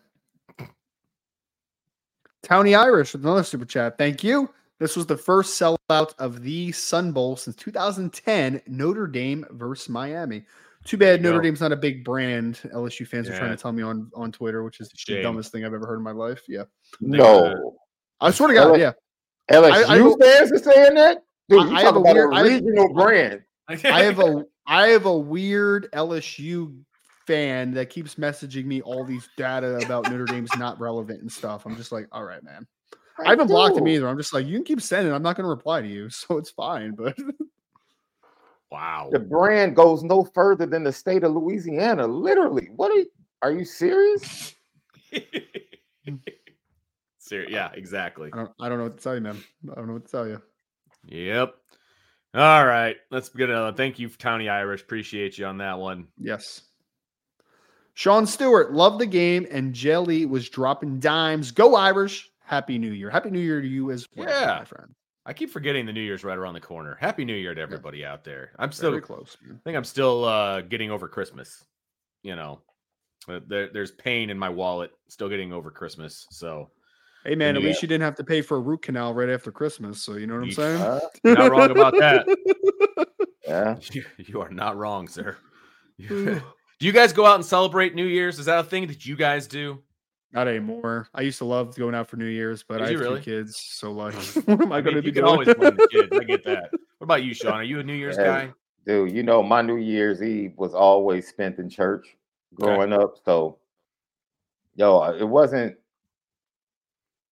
Towny 2.43 2.75
Irish 2.75 3.13
with 3.13 3.23
another 3.25 3.45
super 3.45 3.65
chat. 3.65 3.97
Thank 3.99 4.25
you. 4.25 4.51
This 4.81 4.97
was 4.97 5.07
the 5.07 5.17
first 5.17 5.61
sellout 5.61 6.15
of 6.19 6.43
the 6.43 6.73
Sun 6.73 7.13
Bowl 7.13 7.37
since 7.37 7.55
2010. 7.55 8.63
Notre 8.67 9.07
Dame 9.07 9.47
versus 9.51 9.89
Miami. 9.89 10.45
Too 10.85 10.97
bad 10.97 11.21
you 11.21 11.25
Notre 11.25 11.39
go. 11.39 11.43
Dame's 11.43 11.61
not 11.61 11.73
a 11.73 11.77
big 11.77 12.05
brand. 12.05 12.61
LSU 12.75 13.07
fans 13.07 13.29
are 13.29 13.37
trying 13.39 13.51
to 13.51 13.57
tell 13.57 13.73
me 13.73 13.83
on 13.83 14.11
on 14.15 14.33
Twitter, 14.33 14.65
which 14.65 14.81
is 14.81 14.89
the 15.07 15.23
dumbest 15.23 15.53
thing 15.53 15.65
I've 15.65 15.75
ever 15.75 15.87
heard 15.87 15.97
in 15.99 16.03
my 16.03 16.11
life. 16.13 16.43
Yeah, 16.49 16.65
No. 17.01 17.77
I 18.21 18.31
swear 18.31 18.49
to 18.49 18.55
God, 18.55 18.69
L- 18.69 18.79
yeah. 18.79 18.93
LSU 19.51 19.85
I 19.89 19.99
don't- 19.99 20.21
fans 20.23 20.53
are 20.53 20.59
saying 20.59 20.95
that? 20.95 21.23
Dude, 21.49 21.61
I- 21.63 21.65
you 21.67 21.71
I 21.71 21.75
talk 21.77 21.85
have 21.85 21.97
a 21.97 22.01
about 22.01 22.15
weird- 22.15 22.33
a 22.33 22.37
I 22.37 22.39
have- 22.51 22.63
regional 22.65 22.95
brand. 22.95 23.43
I 23.69 23.77
have 24.03 24.19
a 24.19 24.45
I 24.67 24.89
have 24.89 25.07
a 25.07 25.17
weird 25.19 25.89
LSU 25.93 26.77
fan 27.27 27.73
that 27.75 27.91
keeps 27.91 28.17
messaging 28.17 28.65
me 28.65 28.81
all 28.83 29.05
these 29.05 29.29
data 29.37 29.77
about 29.85 30.11
Notre 30.11 30.25
Dame's 30.25 30.55
not 30.57 30.79
relevant 30.81 31.21
and 31.21 31.31
stuff. 31.31 31.65
I'm 31.67 31.77
just 31.77 31.93
like, 31.93 32.07
all 32.13 32.25
right, 32.25 32.43
man. 32.45 32.67
I 33.25 33.31
haven't 33.31 33.49
blocked 33.49 33.77
him 33.77 33.87
either. 33.89 34.09
I'm 34.09 34.17
just 34.17 34.33
like, 34.33 34.47
you 34.47 34.55
can 34.57 34.65
keep 34.65 34.81
sending. 34.81 35.13
I'm 35.13 35.23
not 35.23 35.37
going 35.37 35.45
to 35.45 35.49
reply 35.51 35.83
to 35.83 35.87
you, 35.89 36.11
so 36.11 36.39
it's 36.39 36.51
fine. 36.51 36.93
But 36.97 37.17
wow. 38.73 39.09
The 39.13 39.19
brand 39.19 39.77
goes 39.77 40.03
no 40.03 40.25
further 40.25 40.67
than 40.67 40.83
the 40.85 40.93
state 40.93 41.23
of 41.25 41.33
Louisiana. 41.33 42.07
Literally. 42.07 42.69
What 42.75 42.91
are 42.91 42.97
you 42.97 43.07
are 43.43 43.53
you 43.53 43.65
serious? 43.65 44.55
Ser- 47.19 47.49
yeah, 47.49 47.71
exactly. 47.75 48.31
I 48.33 48.37
don't, 48.37 48.51
I 48.61 48.69
don't 48.69 48.79
know 48.79 48.85
what 48.85 48.97
to 48.97 49.03
tell 49.03 49.15
you, 49.15 49.21
man. 49.21 49.43
I 49.71 49.75
don't 49.75 49.87
know 49.87 49.93
what 49.95 50.07
to 50.07 50.11
tell 50.11 50.27
you. 50.27 50.43
Yep. 51.07 51.55
All 52.35 52.67
right. 52.67 52.97
Let's 53.11 53.29
get 53.29 53.51
another. 53.51 53.77
Thank 53.77 53.99
you, 53.99 54.09
Towny 54.09 54.49
Irish. 54.49 54.83
Appreciate 54.83 55.39
you 55.39 55.47
on 55.47 55.59
that 55.59 55.79
one. 55.79 56.09
Yes. 56.19 56.63
Sean 57.95 58.27
Stewart 58.27 58.73
loved 58.73 59.01
the 59.01 59.07
game, 59.07 59.47
and 59.51 59.75
Jelly 59.75 60.25
was 60.25 60.49
dropping 60.49 60.99
dimes. 60.99 61.51
Go 61.51 61.75
Irish! 61.75 62.31
Happy 62.41 62.79
New 62.79 62.93
Year! 62.93 63.11
Happy 63.11 63.31
New 63.31 63.39
Year 63.41 63.61
to 63.61 63.69
you 63.69 63.91
as 63.91 64.07
well, 64.17 64.29
Yeah. 64.29 64.59
my 64.61 64.65
friend. 64.65 64.95
I 65.25 65.33
keep 65.33 65.51
forgetting 65.51 65.87
the 65.87 65.93
New 65.93 66.01
Year's 66.01 66.25
right 66.25 66.37
around 66.37 66.55
the 66.55 66.61
corner. 66.61 66.97
Happy 67.01 67.25
New 67.25 67.35
Year 67.35 67.55
to 67.55 67.61
everybody 67.61 68.05
out 68.05 68.25
there. 68.25 68.53
I'm 68.59 68.73
still 68.73 68.91
Very 68.91 69.03
close. 69.03 69.37
Man. 69.43 69.59
I 69.61 69.63
think 69.63 69.77
I'm 69.77 69.85
still 69.85 70.25
uh, 70.25 70.63
getting 70.63 70.91
over 70.91 71.09
Christmas. 71.09 71.65
You 72.23 72.37
know, 72.37 72.61
Uh, 73.29 73.41
there, 73.47 73.69
there's 73.73 73.93
pain 73.93 74.31
in 74.31 74.39
my 74.39 74.49
wallet. 74.49 74.93
Still 75.09 75.29
getting 75.29 75.53
over 75.53 75.71
Christmas. 75.71 76.27
So 76.31 76.71
Hey 77.25 77.37
man, 77.37 77.57
at 77.57 77.63
least 77.63 77.83
you 77.83 77.89
didn't 77.89 78.03
have 78.03 78.17
to 78.17 78.25
pay 78.25 78.43
for 78.43 78.57
a 78.57 78.61
root 78.61 78.83
canal 78.83 79.15
right 79.15 79.29
after 79.29 79.53
Christmas. 79.53 80.03
So 80.03 80.15
you 80.15 80.27
know 80.27 80.35
what 80.35 80.43
I'm 80.43 80.53
saying? 80.53 81.01
You're 81.23 81.37
not 81.37 81.51
wrong 81.53 81.71
about 81.71 81.95
that. 81.99 82.27
Yeah. 83.47 83.77
you, 83.93 84.05
you 84.17 84.41
are 84.41 84.51
not 84.51 84.77
wrong, 84.77 85.09
sir. 85.09 85.37
do 85.99 86.43
you 86.81 86.93
guys 86.93 87.13
go 87.13 87.27
out 87.27 87.35
and 87.35 87.45
celebrate 87.45 87.95
New 87.95 88.07
Year's? 88.07 88.39
Is 88.39 88.47
that 88.47 88.59
a 88.59 88.65
thing 88.65 88.87
that 88.87 89.05
you 89.05 89.17
guys 89.17 89.47
do? 89.47 89.83
Not 90.33 90.49
anymore. 90.49 91.09
I 91.15 91.21
used 91.23 91.39
to 91.39 91.45
love 91.45 91.77
going 91.77 91.95
out 91.95 92.09
for 92.09 92.17
New 92.17 92.25
Year's, 92.27 92.63
but 92.63 92.79
Did 92.79 92.87
I 92.87 92.91
have 92.93 93.01
really? 93.01 93.19
two 93.21 93.25
kids, 93.25 93.57
so 93.57 93.93
like, 93.93 94.15
what 94.47 94.61
am 94.63 94.73
I, 94.73 94.79
I 94.79 94.81
going 94.81 94.95
to 94.97 95.03
mean, 95.03 95.03
be 95.03 95.09
you 95.09 95.13
can 95.13 95.23
doing? 95.23 95.33
always 95.33 95.55
blame 95.55 95.77
the 95.77 95.87
kids. 95.91 96.13
I 96.19 96.25
get 96.25 96.45
that. 96.45 96.71
What 96.99 97.07
about 97.07 97.25
you, 97.25 97.35
Sean? 97.35 97.55
Are 97.55 97.65
you 97.65 97.81
a 97.81 97.83
New 97.83 97.95
Year's 97.95 98.17
Yeah. 98.17 98.25
guy? 98.25 98.53
Dude, 98.87 99.11
you 99.11 99.25
know, 99.25 99.43
my 99.43 99.61
New 99.61 99.77
Year's 99.79 100.23
Eve 100.23 100.53
was 100.57 100.73
always 100.73 101.27
spent 101.27 101.59
in 101.59 101.69
church 101.69 102.17
growing 102.55 102.93
up. 102.93 103.17
So, 103.25 103.59
yo, 104.77 105.03
it 105.11 105.25
wasn't. 105.29 105.77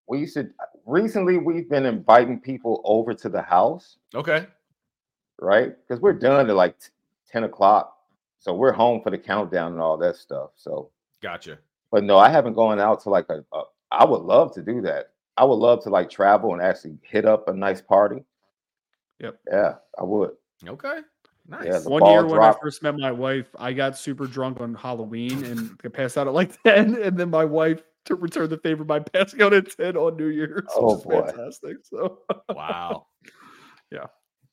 We 0.07 0.19
used 0.19 0.33
to 0.33 0.49
recently. 0.85 1.37
We've 1.37 1.69
been 1.69 1.85
inviting 1.85 2.41
people 2.41 2.81
over 2.83 3.13
to 3.13 3.29
the 3.29 3.41
house, 3.41 3.95
Okay. 4.13 4.45
right? 5.39 5.73
Because 5.87 6.01
we're 6.01 6.11
done 6.11 6.49
at 6.49 6.55
like 6.57 6.75
ten 7.31 7.45
o'clock, 7.45 7.95
so 8.39 8.53
we're 8.53 8.73
home 8.73 9.01
for 9.01 9.09
the 9.09 9.17
countdown 9.17 9.71
and 9.71 9.81
all 9.81 9.95
that 9.99 10.17
stuff. 10.17 10.49
So, 10.55 10.89
Gotcha. 11.21 11.59
But 11.91 12.03
no, 12.03 12.17
I 12.17 12.29
haven't 12.29 12.53
gone 12.53 12.79
out 12.79 13.01
to 13.03 13.09
like 13.09 13.25
a. 13.29 13.43
a 13.53 13.63
I 13.91 14.05
would 14.05 14.21
love 14.21 14.53
to 14.53 14.61
do 14.61 14.81
that. 14.81 15.11
I 15.35 15.43
would 15.43 15.55
love 15.55 15.83
to 15.83 15.89
like 15.89 16.09
travel 16.09 16.53
and 16.53 16.61
actually 16.61 16.97
hit 17.03 17.25
up 17.25 17.47
a 17.49 17.53
nice 17.53 17.81
party. 17.81 18.23
Yep. 19.19 19.39
Yeah, 19.51 19.75
I 19.99 20.03
would. 20.03 20.31
Okay. 20.65 20.99
Nice. 21.47 21.65
Yeah, 21.65 21.79
One 21.79 21.99
ball 21.99 22.11
year 22.11 22.25
when 22.25 22.41
I 22.41 22.53
first 22.61 22.83
met 22.83 22.95
my 22.97 23.11
wife, 23.11 23.47
I 23.57 23.73
got 23.73 23.97
super 23.97 24.27
drunk 24.27 24.61
on 24.61 24.73
Halloween 24.73 25.43
and 25.43 25.77
I 25.83 25.89
passed 25.89 26.17
out 26.17 26.27
at 26.27 26.33
like 26.33 26.61
10. 26.63 27.01
And 27.01 27.17
then 27.17 27.29
my 27.29 27.45
wife 27.45 27.81
to 28.05 28.15
return 28.15 28.49
the 28.49 28.57
favor 28.57 28.83
by 28.83 28.99
passing 29.13 29.41
out 29.41 29.53
at 29.53 29.75
10 29.75 29.97
on 29.97 30.17
New 30.17 30.27
Year's. 30.27 30.67
Oh, 30.75 30.97
boy. 30.97 31.23
fantastic. 31.25 31.77
So 31.83 32.19
Wow. 32.49 33.07
Yeah. 33.91 34.05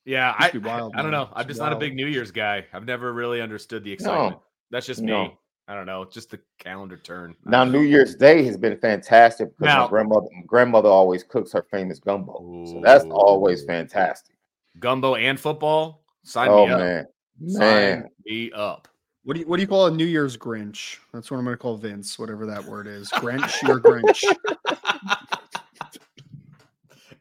Yeah. 0.04 0.34
I, 0.36 0.46
Used 0.46 0.54
be 0.54 0.68
wild, 0.68 0.96
I 0.96 1.02
don't 1.02 1.12
know. 1.12 1.28
I'm 1.32 1.46
just 1.46 1.60
be 1.60 1.64
not 1.64 1.72
a 1.72 1.76
big 1.76 1.94
New 1.94 2.08
Year's 2.08 2.32
guy. 2.32 2.66
I've 2.72 2.84
never 2.84 3.12
really 3.12 3.40
understood 3.40 3.84
the 3.84 3.92
excitement. 3.92 4.32
No, 4.32 4.42
That's 4.72 4.84
just 4.86 5.00
me. 5.00 5.12
no. 5.12 5.38
I 5.70 5.74
don't 5.74 5.84
know. 5.86 6.04
Just 6.06 6.30
the 6.30 6.40
calendar 6.58 6.96
turn. 6.96 7.36
Now 7.44 7.62
New. 7.62 7.82
Year's 7.82 8.14
Day 8.16 8.42
has 8.44 8.56
been 8.56 8.78
fantastic 8.78 9.50
because 9.58 9.74
Now- 9.74 9.84
my 9.84 9.88
grandmother 9.90 10.26
grandmother 10.46 10.88
always 10.88 11.22
cooks 11.22 11.52
her 11.52 11.62
famous 11.70 11.98
gumbo. 12.00 12.64
So 12.66 12.80
that's 12.82 13.04
always 13.10 13.64
fantastic. 13.64 14.34
Gumbo 14.78 15.16
and 15.16 15.38
football. 15.38 16.02
Sign 16.24 16.48
Oh 16.48 16.66
me 16.66 16.72
up. 16.72 16.78
man. 16.80 17.06
Sign 17.48 17.58
Man. 17.60 18.08
me 18.24 18.50
up. 18.52 18.88
what 19.24 19.34
do 19.34 19.40
you 19.40 19.46
what 19.46 19.56
do 19.56 19.62
you 19.62 19.68
call 19.68 19.86
a 19.86 19.90
New 19.90 20.06
Year's 20.06 20.38
Grinch? 20.38 20.96
That's 21.12 21.30
what 21.30 21.36
I'm 21.36 21.44
gonna 21.44 21.56
call 21.58 21.76
Vince, 21.76 22.18
whatever 22.18 22.46
that 22.46 22.64
word 22.64 22.86
is. 22.86 23.10
Grinch 23.10 23.68
or 23.68 23.78
Grinch. 23.80 24.22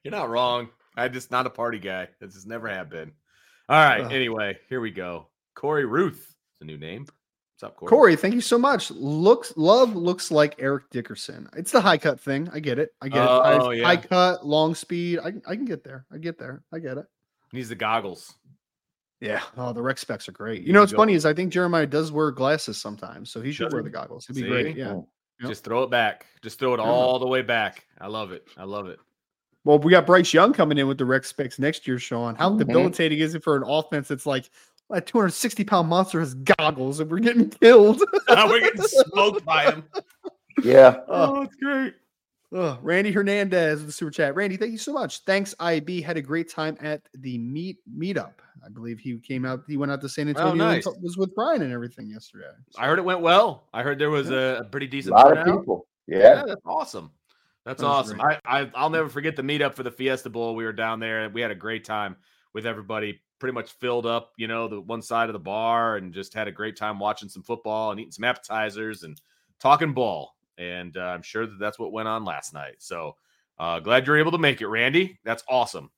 You're 0.03 0.11
not 0.11 0.29
wrong. 0.29 0.69
I'm 0.95 1.11
just 1.11 1.31
not 1.31 1.45
a 1.45 1.49
party 1.49 1.79
guy. 1.79 2.07
This 2.21 2.33
just 2.33 2.47
never 2.47 2.67
have 2.69 2.89
been. 2.89 3.11
All 3.69 3.83
right. 3.83 4.01
Ugh. 4.05 4.11
Anyway, 4.11 4.57
here 4.69 4.79
we 4.79 4.91
go. 4.91 5.27
Corey 5.53 5.85
Ruth. 5.85 6.33
It's 6.53 6.61
a 6.61 6.65
new 6.65 6.77
name. 6.77 7.05
What's 7.59 7.71
up, 7.71 7.75
Corey? 7.77 7.89
Corey, 7.89 8.15
thank 8.15 8.35
you 8.35 8.41
so 8.41 8.59
much. 8.59 8.91
Looks 8.91 9.51
love 9.57 9.95
looks 9.95 10.29
like 10.29 10.55
Eric 10.59 10.91
Dickerson. 10.91 11.49
It's 11.57 11.71
the 11.71 11.81
high 11.81 11.97
cut 11.97 12.19
thing. 12.19 12.47
I 12.53 12.59
get 12.59 12.77
it. 12.77 12.91
I 13.01 13.09
get 13.09 13.23
it. 13.23 13.27
Oh, 13.27 13.41
High, 13.41 13.73
yeah. 13.73 13.83
high 13.83 13.97
cut, 13.97 14.45
long 14.45 14.75
speed. 14.75 15.17
I, 15.17 15.29
I 15.47 15.55
can 15.55 15.65
get 15.65 15.83
there. 15.83 16.05
I 16.13 16.19
get 16.19 16.37
there. 16.37 16.61
I 16.71 16.77
get 16.77 16.99
it. 16.99 17.07
Needs 17.53 17.69
the 17.69 17.75
goggles. 17.75 18.35
Yeah. 19.21 19.41
Oh, 19.57 19.73
the 19.73 19.81
rec 19.81 19.97
specs 19.97 20.29
are 20.29 20.33
great. 20.33 20.59
You 20.59 20.65
There 20.67 20.73
know 20.75 20.79
what's 20.81 20.91
go. 20.91 20.97
funny 20.99 21.13
is 21.15 21.25
I 21.25 21.33
think 21.33 21.51
Jeremiyah 21.51 21.89
does 21.89 22.11
wear 22.11 22.29
glasses 22.29 22.77
sometimes, 22.77 23.31
so 23.31 23.41
he 23.41 23.51
should 23.51 23.63
Does 23.65 23.73
wear 23.73 23.81
the 23.81 23.89
goggles. 23.89 24.25
It'd 24.25 24.35
be 24.35 24.43
See? 24.43 24.47
great. 24.47 24.77
Yeah. 24.77 24.93
Yep. 25.39 25.49
Just 25.49 25.63
throw 25.63 25.81
it 25.81 25.89
back. 25.89 26.27
Just 26.43 26.59
throw 26.59 26.75
it 26.75 26.79
all 26.79 27.17
the 27.17 27.27
way 27.27 27.41
back. 27.41 27.87
I 27.99 28.05
love 28.05 28.31
it. 28.33 28.47
I 28.55 28.65
love 28.65 28.85
it. 28.85 28.99
Well, 29.63 29.79
we 29.79 29.89
got 29.89 30.05
Bryce 30.05 30.31
Young 30.31 30.53
coming 30.53 30.77
in 30.77 30.87
with 30.87 30.99
the 30.99 31.05
rec 31.05 31.25
specs 31.25 31.57
next 31.57 31.87
year, 31.87 31.97
Sean. 31.97 32.35
How 32.35 32.51
Mhm. 32.51 32.59
debilitating 32.59 33.17
is 33.17 33.33
it 33.33 33.43
for 33.43 33.55
an 33.55 33.63
offense 33.65 34.07
that's 34.09 34.27
like 34.27 34.51
a 34.89 35.01
260 35.01 35.63
pound 35.63 35.87
monster 35.89 36.19
has 36.19 36.33
goggles 36.33 36.99
and 36.99 37.09
we're 37.11 37.19
getting 37.19 37.49
killed? 37.49 38.01
We're 38.29 38.59
getting 38.61 38.81
smoked 38.83 39.43
by 39.45 39.65
him. 39.71 39.83
Yeah. 40.63 40.97
oh, 41.07 41.37
oh 41.37 41.41
it's 41.43 41.55
great. 41.55 41.93
Ugh, 42.55 42.79
Randy 42.81 43.11
Hernandez 43.11 43.79
with 43.79 43.87
the 43.87 43.91
super 43.91 44.11
chat. 44.11 44.33
Randy, 44.35 44.55
thank 44.55 44.71
you 44.71 44.77
so 44.77 44.93
much. 44.93 45.19
Thanks, 45.25 45.53
IB. 45.59 46.01
Had 46.01 46.15
a 46.15 46.21
great 46.21 46.49
time 46.49 46.77
at 46.81 47.01
the 47.13 47.37
meet 47.37 47.77
meetup. 47.93 48.33
I 48.65 48.69
believe 48.69 48.99
he 48.99 49.17
came 49.19 49.45
out. 49.45 49.63
He 49.67 49.75
went 49.75 49.91
out 49.91 49.99
to 50.01 50.09
San 50.09 50.29
Antonio. 50.29 50.51
and 50.51 50.59
nice. 50.59 50.85
t- 50.85 50.91
was 51.01 51.17
with 51.17 51.35
Brian 51.35 51.61
and 51.61 51.73
everything 51.73 52.09
yesterday. 52.09 52.45
I 52.77 52.87
heard 52.87 52.99
it 52.99 53.05
went 53.05 53.19
well. 53.21 53.67
I 53.73 53.83
heard 53.83 53.99
there 53.99 54.09
was 54.09 54.29
a, 54.31 54.59
a 54.61 54.63
pretty 54.63 54.85
A 54.85 54.89
decent 54.89 55.13
lot 55.15 55.29
of 55.31 55.37
turnout. 55.43 55.59
people. 55.59 55.87
Yeah, 56.07 56.17
Yeah. 56.19 56.43
that's 56.47 56.61
awesome. 56.65 57.11
That's 57.65 57.81
That 57.81 57.87
was 57.87 58.11
awesome. 58.11 58.21
I, 58.21 58.39
I 58.45 58.71
I'll 58.75 58.89
never 58.89 59.09
forget 59.09 59.35
the 59.35 59.41
meetup 59.41 59.73
for 59.75 59.83
the 59.83 59.91
Fiesta 59.91 60.29
Bowl. 60.29 60.55
We 60.55 60.63
were 60.63 60.71
down 60.73 61.01
there. 61.01 61.29
We 61.29 61.41
had 61.41 61.51
a 61.51 61.55
great 61.55 61.83
time 61.83 62.15
with 62.53 62.65
everybody. 62.65 63.19
Pretty 63.39 63.53
much 63.53 63.71
filled 63.73 64.05
up, 64.05 64.33
you 64.37 64.47
know, 64.47 64.67
the 64.67 64.81
one 64.81 65.01
side 65.01 65.29
of 65.29 65.33
the 65.33 65.39
bar, 65.39 65.97
and 65.97 66.13
just 66.13 66.33
had 66.33 66.47
a 66.47 66.51
great 66.51 66.75
time 66.75 66.99
watching 66.99 67.29
some 67.29 67.43
football 67.43 67.91
and 67.91 67.99
eating 67.99 68.11
some 68.11 68.23
appetizers 68.23 69.03
and 69.03 69.19
talking 69.59 69.93
ball. 69.93 70.35
And 70.57 70.97
uh, 70.97 71.01
I'm 71.01 71.21
sure 71.21 71.45
that 71.45 71.59
that's 71.59 71.77
what 71.77 71.91
went 71.91 72.07
on 72.07 72.25
last 72.25 72.53
night. 72.53 72.75
So 72.79 73.15
uh, 73.59 73.79
glad 73.79 74.07
you're 74.07 74.17
able 74.17 74.31
to 74.31 74.37
make 74.37 74.61
it, 74.61 74.67
Randy. 74.67 75.19
That's 75.23 75.43
awesome. 75.47 75.91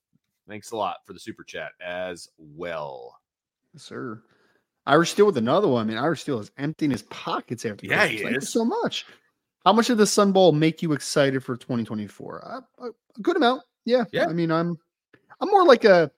Thanks 0.50 0.72
a 0.72 0.76
lot 0.78 0.98
for 1.06 1.14
the 1.14 1.20
super 1.20 1.44
chat 1.44 1.72
as 1.80 2.28
well. 2.38 3.16
Yes, 3.74 3.84
sir. 3.84 4.22
Irish 4.86 5.12
Steel 5.12 5.28
with 5.28 5.38
another 5.38 5.68
one. 5.68 5.86
I 5.86 5.90
mean, 5.90 5.98
Irish 5.98 6.22
Steel 6.22 6.40
is 6.40 6.52
emptying 6.58 6.92
his 6.92 7.04
pockets 7.04 7.64
after. 7.66 7.86
Yeah, 7.86 8.00
Christmas. 8.00 8.20
he 8.20 8.24
Thank 8.26 8.38
is. 8.38 8.52
so 8.52 8.66
much. 8.66 9.06
How 9.66 9.74
much 9.74 9.88
did 9.88 9.98
the 9.98 10.08
Sun 10.08 10.32
Bowl 10.32 10.52
make 10.52 10.82
you 10.82 10.94
excited 10.94 11.44
for 11.44 11.56
2024? 11.56 12.44
Uh, 12.44 12.62
a, 12.80 12.88
a 12.88 13.22
good 13.22 13.36
amount. 13.36 13.62
Yeah. 13.86 14.06
Yeah. 14.12 14.26
I 14.28 14.34
mean, 14.34 14.52
I'm 14.52 14.78
I'm 15.40 15.50
more 15.50 15.66
like 15.66 15.86
a 15.86 16.10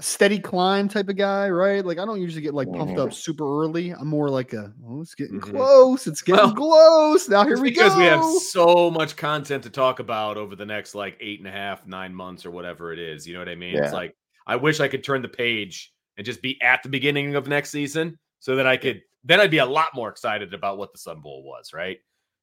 steady 0.00 0.38
climb 0.40 0.88
type 0.88 1.08
of 1.08 1.16
guy, 1.16 1.48
right? 1.48 1.84
Like 1.84 1.98
I 1.98 2.04
don't 2.04 2.20
usually 2.20 2.42
get 2.42 2.52
like 2.54 2.70
pumped 2.72 2.98
up 2.98 3.12
super 3.12 3.44
early. 3.62 3.90
I'm 3.90 4.08
more 4.08 4.28
like 4.28 4.52
a 4.52 4.72
oh, 4.86 5.00
it's 5.02 5.14
getting 5.14 5.40
Mhm. 5.40 5.52
close. 5.52 6.06
It's 6.06 6.20
getting 6.22 6.40
Well, 6.46 6.54
close. 6.54 7.28
Now 7.28 7.44
here 7.44 7.60
we 7.60 7.70
because 7.70 7.92
go. 7.94 7.98
we 8.00 8.04
have 8.06 8.24
so 8.24 8.90
much 8.90 9.16
content 9.16 9.62
to 9.64 9.70
talk 9.70 10.00
about 10.00 10.36
over 10.36 10.56
the 10.56 10.66
next 10.66 10.94
like 10.94 11.16
eight 11.20 11.38
and 11.38 11.48
a 11.48 11.52
half, 11.52 11.86
nine 11.86 12.14
months 12.14 12.44
or 12.44 12.50
whatever 12.50 12.92
it 12.92 12.98
is. 12.98 13.26
You 13.26 13.34
know 13.34 13.40
what 13.40 13.48
I 13.48 13.54
mean? 13.54 13.76
It's 13.76 13.92
like 13.92 14.16
I 14.46 14.56
wish 14.56 14.80
I 14.80 14.88
could 14.88 15.04
turn 15.04 15.22
the 15.22 15.28
page 15.28 15.92
and 16.16 16.24
just 16.26 16.42
be 16.42 16.60
at 16.60 16.82
the 16.82 16.88
beginning 16.88 17.34
of 17.36 17.46
next 17.46 17.70
season 17.70 18.18
so 18.40 18.56
that 18.56 18.66
I 18.66 18.76
could 18.76 19.00
then 19.22 19.40
I'd 19.40 19.50
be 19.50 19.58
a 19.58 19.66
lot 19.66 19.88
more 19.94 20.08
excited 20.10 20.52
about 20.54 20.76
what 20.76 20.92
the 20.92 20.98
Sun 20.98 21.20
Bowl 21.20 21.44
was, 21.44 21.72
right? 21.72 21.98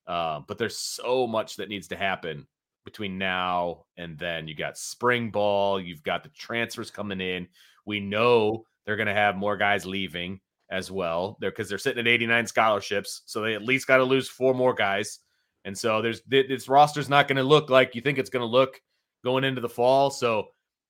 Um, 0.07 0.45
but 0.47 0.57
there's 0.57 0.77
so 0.77 1.27
much 1.27 1.57
that 1.57 1.69
needs 1.69 1.89
to 1.89 1.95
happen 1.95 2.47
between 2.83 3.17
now 3.17 3.85
and 3.97 4.17
then. 4.17 4.47
You 4.47 4.55
got 4.55 4.77
spring 4.77 5.31
ball, 5.31 5.79
you've 5.79 6.03
got 6.03 6.23
the 6.23 6.29
transfers 6.29 6.91
coming 6.91 7.21
in. 7.21 7.47
We 7.85 7.99
know 7.99 8.65
they're 8.85 8.95
going 8.95 9.07
to 9.07 9.13
have 9.13 9.35
more 9.35 9.57
guys 9.57 9.85
leaving 9.85 10.39
as 10.71 10.89
well. 10.89 11.37
They're 11.39 11.51
because 11.51 11.69
they're 11.69 11.77
sitting 11.77 11.99
at 11.99 12.11
89 12.11 12.47
scholarships, 12.47 13.21
so 13.25 13.41
they 13.41 13.53
at 13.53 13.63
least 13.63 13.87
got 13.87 13.97
to 13.97 14.03
lose 14.03 14.29
four 14.29 14.53
more 14.53 14.73
guys. 14.73 15.19
And 15.65 15.77
so 15.77 16.01
there's 16.01 16.21
this 16.27 16.67
roster's 16.67 17.09
not 17.09 17.27
going 17.27 17.37
to 17.37 17.43
look 17.43 17.69
like 17.69 17.93
you 17.93 18.01
think 18.01 18.17
it's 18.17 18.29
going 18.29 18.41
to 18.41 18.47
look 18.47 18.81
going 19.23 19.43
into 19.43 19.61
the 19.61 19.69
fall. 19.69 20.09
So 20.09 20.47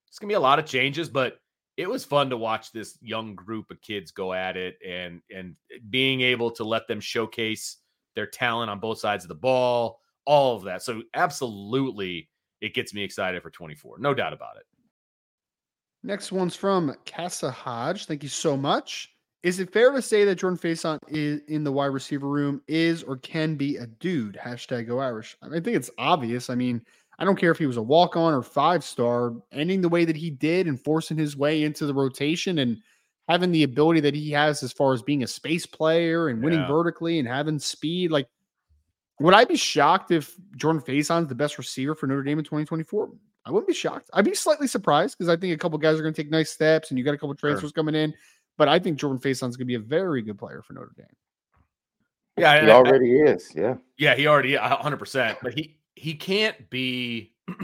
it's 0.08 0.18
going 0.18 0.28
to 0.28 0.32
be 0.32 0.36
a 0.36 0.40
lot 0.40 0.58
of 0.58 0.64
changes, 0.64 1.08
but 1.08 1.38
it 1.76 1.88
was 1.88 2.04
fun 2.04 2.30
to 2.30 2.36
watch 2.36 2.72
this 2.72 2.98
young 3.00 3.34
group 3.34 3.70
of 3.70 3.80
kids 3.80 4.10
go 4.10 4.32
at 4.32 4.56
it 4.56 4.76
and 4.86 5.20
and 5.34 5.56
being 5.90 6.20
able 6.20 6.50
to 6.52 6.64
let 6.64 6.86
them 6.86 7.00
showcase 7.00 7.78
their 8.14 8.26
talent 8.26 8.70
on 8.70 8.78
both 8.78 8.98
sides 8.98 9.24
of 9.24 9.28
the 9.28 9.34
ball, 9.34 10.00
all 10.24 10.56
of 10.56 10.64
that. 10.64 10.82
So 10.82 11.02
absolutely 11.14 12.28
it 12.60 12.74
gets 12.74 12.94
me 12.94 13.02
excited 13.02 13.42
for 13.42 13.50
24. 13.50 13.98
No 13.98 14.14
doubt 14.14 14.32
about 14.32 14.56
it. 14.56 14.64
Next 16.02 16.32
one's 16.32 16.56
from 16.56 16.94
Casa 17.06 17.50
Hodge. 17.50 18.06
Thank 18.06 18.22
you 18.22 18.28
so 18.28 18.56
much. 18.56 19.08
Is 19.42 19.58
it 19.58 19.72
fair 19.72 19.90
to 19.92 20.02
say 20.02 20.24
that 20.24 20.36
Jordan 20.36 20.58
Faison 20.58 20.98
is 21.08 21.40
in 21.48 21.64
the 21.64 21.72
wide 21.72 21.86
receiver 21.86 22.28
room 22.28 22.62
is 22.68 23.02
or 23.02 23.16
can 23.16 23.56
be 23.56 23.76
a 23.76 23.86
dude? 23.86 24.38
Hashtag 24.40 24.86
go 24.86 25.00
Irish. 25.00 25.36
I, 25.42 25.46
mean, 25.48 25.60
I 25.60 25.62
think 25.62 25.76
it's 25.76 25.90
obvious. 25.98 26.48
I 26.50 26.54
mean, 26.54 26.80
I 27.18 27.24
don't 27.24 27.36
care 27.38 27.50
if 27.50 27.58
he 27.58 27.66
was 27.66 27.76
a 27.76 27.82
walk 27.82 28.16
on 28.16 28.32
or 28.32 28.42
five 28.42 28.84
star, 28.84 29.34
ending 29.52 29.80
the 29.80 29.88
way 29.88 30.04
that 30.04 30.16
he 30.16 30.30
did 30.30 30.66
and 30.68 30.80
forcing 30.80 31.16
his 31.16 31.36
way 31.36 31.64
into 31.64 31.86
the 31.86 31.94
rotation 31.94 32.58
and 32.58 32.78
having 33.28 33.52
the 33.52 33.62
ability 33.64 34.00
that 34.00 34.14
he 34.14 34.30
has 34.30 34.62
as 34.62 34.72
far 34.72 34.92
as 34.92 35.02
being 35.02 35.22
a 35.22 35.28
space 35.28 35.66
player 35.66 36.28
and 36.28 36.42
winning 36.42 36.60
Yeah. 36.60 36.68
vertically 36.68 37.18
and 37.18 37.26
having 37.28 37.58
speed. 37.58 38.10
Like, 38.10 38.28
would 39.22 39.34
I 39.34 39.44
be 39.44 39.56
shocked 39.56 40.10
if 40.10 40.34
Jordan 40.56 40.82
Faison's 40.82 41.28
the 41.28 41.34
best 41.34 41.58
receiver 41.58 41.94
for 41.94 42.06
Notre 42.06 42.22
Dame 42.22 42.38
in 42.38 42.44
2024? 42.44 43.10
I 43.44 43.50
wouldn't 43.50 43.66
be 43.68 43.74
shocked. 43.74 44.08
I'd 44.12 44.24
be 44.24 44.34
slightly 44.34 44.66
surprised 44.66 45.18
because 45.18 45.28
I 45.28 45.36
think 45.36 45.52
a 45.54 45.58
couple 45.58 45.76
guys 45.78 45.98
are 45.98 46.02
going 46.02 46.14
to 46.14 46.22
take 46.22 46.30
nice 46.30 46.50
steps 46.50 46.90
and 46.90 46.98
you 46.98 47.04
got 47.04 47.14
a 47.14 47.18
couple 47.18 47.34
transfers 47.34 47.72
coming 47.72 47.94
in. 47.94 48.14
But 48.56 48.68
I 48.68 48.78
think 48.78 48.98
Jordan 48.98 49.18
Faison's 49.18 49.56
going 49.56 49.64
to 49.66 49.70
be 49.70 49.74
a 49.74 49.80
very 49.80 50.22
good 50.22 50.38
player 50.38 50.62
for 50.62 50.74
Notre 50.74 50.92
Dame. 50.96 51.06
Yeah, 52.38 52.54
He 52.54 52.58
and 52.60 52.70
I- 52.70 52.74
I- 52.74 52.76
already 52.76 53.18
is. 53.20 53.50
Yeah. 53.54 53.76
Yeah, 53.98 54.14
he 54.14 54.26
already 54.26 54.54
hundred 54.54 54.98
percent. 54.98 55.38
But 55.42 55.54
he 55.54 55.78
he 55.94 56.14
can't 56.14 56.70
be 56.70 57.32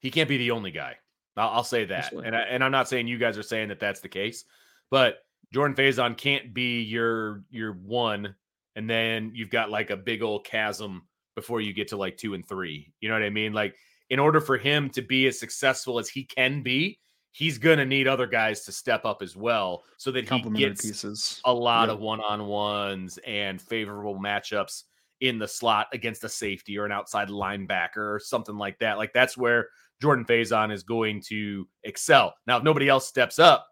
he 0.00 0.10
can't 0.10 0.28
be 0.28 0.36
the 0.38 0.50
only 0.50 0.70
guy. 0.70 0.96
I'll, 1.36 1.48
I'll 1.50 1.64
say 1.64 1.84
that. 1.86 2.04
Absolutely. 2.06 2.28
And 2.28 2.36
I, 2.36 2.40
and 2.42 2.64
I'm 2.64 2.72
not 2.72 2.88
saying 2.88 3.06
you 3.06 3.18
guys 3.18 3.38
are 3.38 3.42
saying 3.42 3.68
that 3.68 3.80
that's 3.80 4.00
the 4.00 4.08
case, 4.08 4.44
but 4.90 5.18
Jordan 5.52 5.76
Faison 5.76 6.16
can't 6.16 6.52
be 6.52 6.82
your 6.82 7.44
your 7.50 7.72
one, 7.72 8.34
and 8.76 8.88
then 8.88 9.30
you've 9.34 9.50
got 9.50 9.70
like 9.70 9.90
a 9.90 9.96
big 9.96 10.22
old 10.22 10.44
chasm 10.44 11.06
before 11.36 11.60
you 11.60 11.72
get 11.72 11.88
to 11.88 11.96
like 11.96 12.16
two 12.16 12.34
and 12.34 12.46
three. 12.46 12.92
You 13.00 13.08
know 13.08 13.14
what 13.14 13.22
I 13.24 13.30
mean? 13.30 13.52
Like 13.52 13.74
in 14.10 14.18
order 14.18 14.40
for 14.40 14.56
him 14.58 14.90
to 14.90 15.02
be 15.02 15.26
as 15.26 15.38
successful 15.40 15.98
as 15.98 16.08
he 16.08 16.24
can 16.24 16.62
be, 16.62 16.98
he's 17.32 17.58
gonna 17.58 17.84
need 17.84 18.06
other 18.06 18.26
guys 18.26 18.64
to 18.64 18.72
step 18.72 19.04
up 19.04 19.22
as 19.22 19.34
well, 19.36 19.82
so 19.96 20.10
that 20.12 20.28
he 20.28 20.40
gets 20.50 20.82
pieces. 20.82 21.40
a 21.44 21.52
lot 21.52 21.88
Yep. 21.88 21.94
of 21.96 22.00
one-on-ones 22.00 23.18
and 23.26 23.60
favorable 23.60 24.16
matchups 24.18 24.84
in 25.20 25.38
the 25.38 25.48
slot 25.48 25.86
against 25.92 26.22
a 26.24 26.28
safety 26.28 26.76
or 26.78 26.84
an 26.84 26.92
outside 26.92 27.28
linebacker 27.28 27.96
or 27.96 28.20
something 28.22 28.56
like 28.56 28.78
that. 28.80 28.98
Like 28.98 29.12
that's 29.12 29.36
where 29.36 29.68
Jordan 30.02 30.24
Faison 30.24 30.72
is 30.72 30.82
going 30.82 31.22
to 31.28 31.66
excel. 31.84 32.34
Now, 32.46 32.58
if 32.58 32.62
nobody 32.62 32.88
else 32.88 33.08
steps 33.08 33.38
up, 33.38 33.66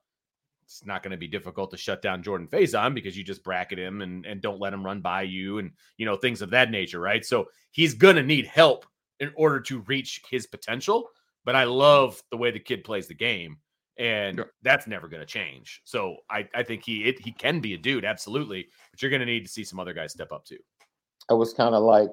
it's 0.80 0.86
not 0.86 1.02
going 1.02 1.10
to 1.10 1.16
be 1.16 1.28
difficult 1.28 1.70
to 1.70 1.76
shut 1.76 2.02
down 2.02 2.22
Jordan 2.22 2.48
Faison 2.48 2.94
because 2.94 3.16
you 3.16 3.22
just 3.24 3.44
bracket 3.44 3.78
him 3.78 4.00
and, 4.00 4.24
and 4.24 4.40
don't 4.40 4.60
let 4.60 4.72
him 4.72 4.84
run 4.84 5.00
by 5.00 5.22
you 5.22 5.58
and 5.58 5.70
you 5.98 6.06
know 6.06 6.16
things 6.16 6.42
of 6.42 6.50
that 6.50 6.70
nature, 6.70 7.00
right? 7.00 7.24
So 7.24 7.48
he's 7.70 7.94
going 7.94 8.16
to 8.16 8.22
need 8.22 8.46
help 8.46 8.86
in 9.20 9.30
order 9.36 9.60
to 9.60 9.80
reach 9.80 10.22
his 10.30 10.46
potential. 10.46 11.08
But 11.44 11.56
I 11.56 11.64
love 11.64 12.22
the 12.30 12.36
way 12.36 12.50
the 12.50 12.60
kid 12.60 12.84
plays 12.84 13.08
the 13.08 13.14
game, 13.14 13.58
and 13.98 14.38
Yep. 14.38 14.50
that's 14.62 14.86
never 14.86 15.08
going 15.08 15.20
to 15.20 15.26
change. 15.26 15.82
So 15.84 16.16
I, 16.30 16.48
I 16.54 16.62
think 16.62 16.84
he 16.84 17.04
it, 17.04 17.20
he 17.20 17.32
can 17.32 17.60
be 17.60 17.74
a 17.74 17.78
dude, 17.78 18.04
absolutely. 18.04 18.68
But 18.90 19.02
you're 19.02 19.10
going 19.10 19.20
to 19.20 19.26
need 19.26 19.44
to 19.44 19.52
see 19.52 19.64
some 19.64 19.80
other 19.80 19.92
guys 19.92 20.12
step 20.12 20.32
up 20.32 20.44
too. 20.44 20.58
It 21.30 21.34
was 21.34 21.52
kind 21.52 21.74
of 21.74 21.82
like 21.82 22.10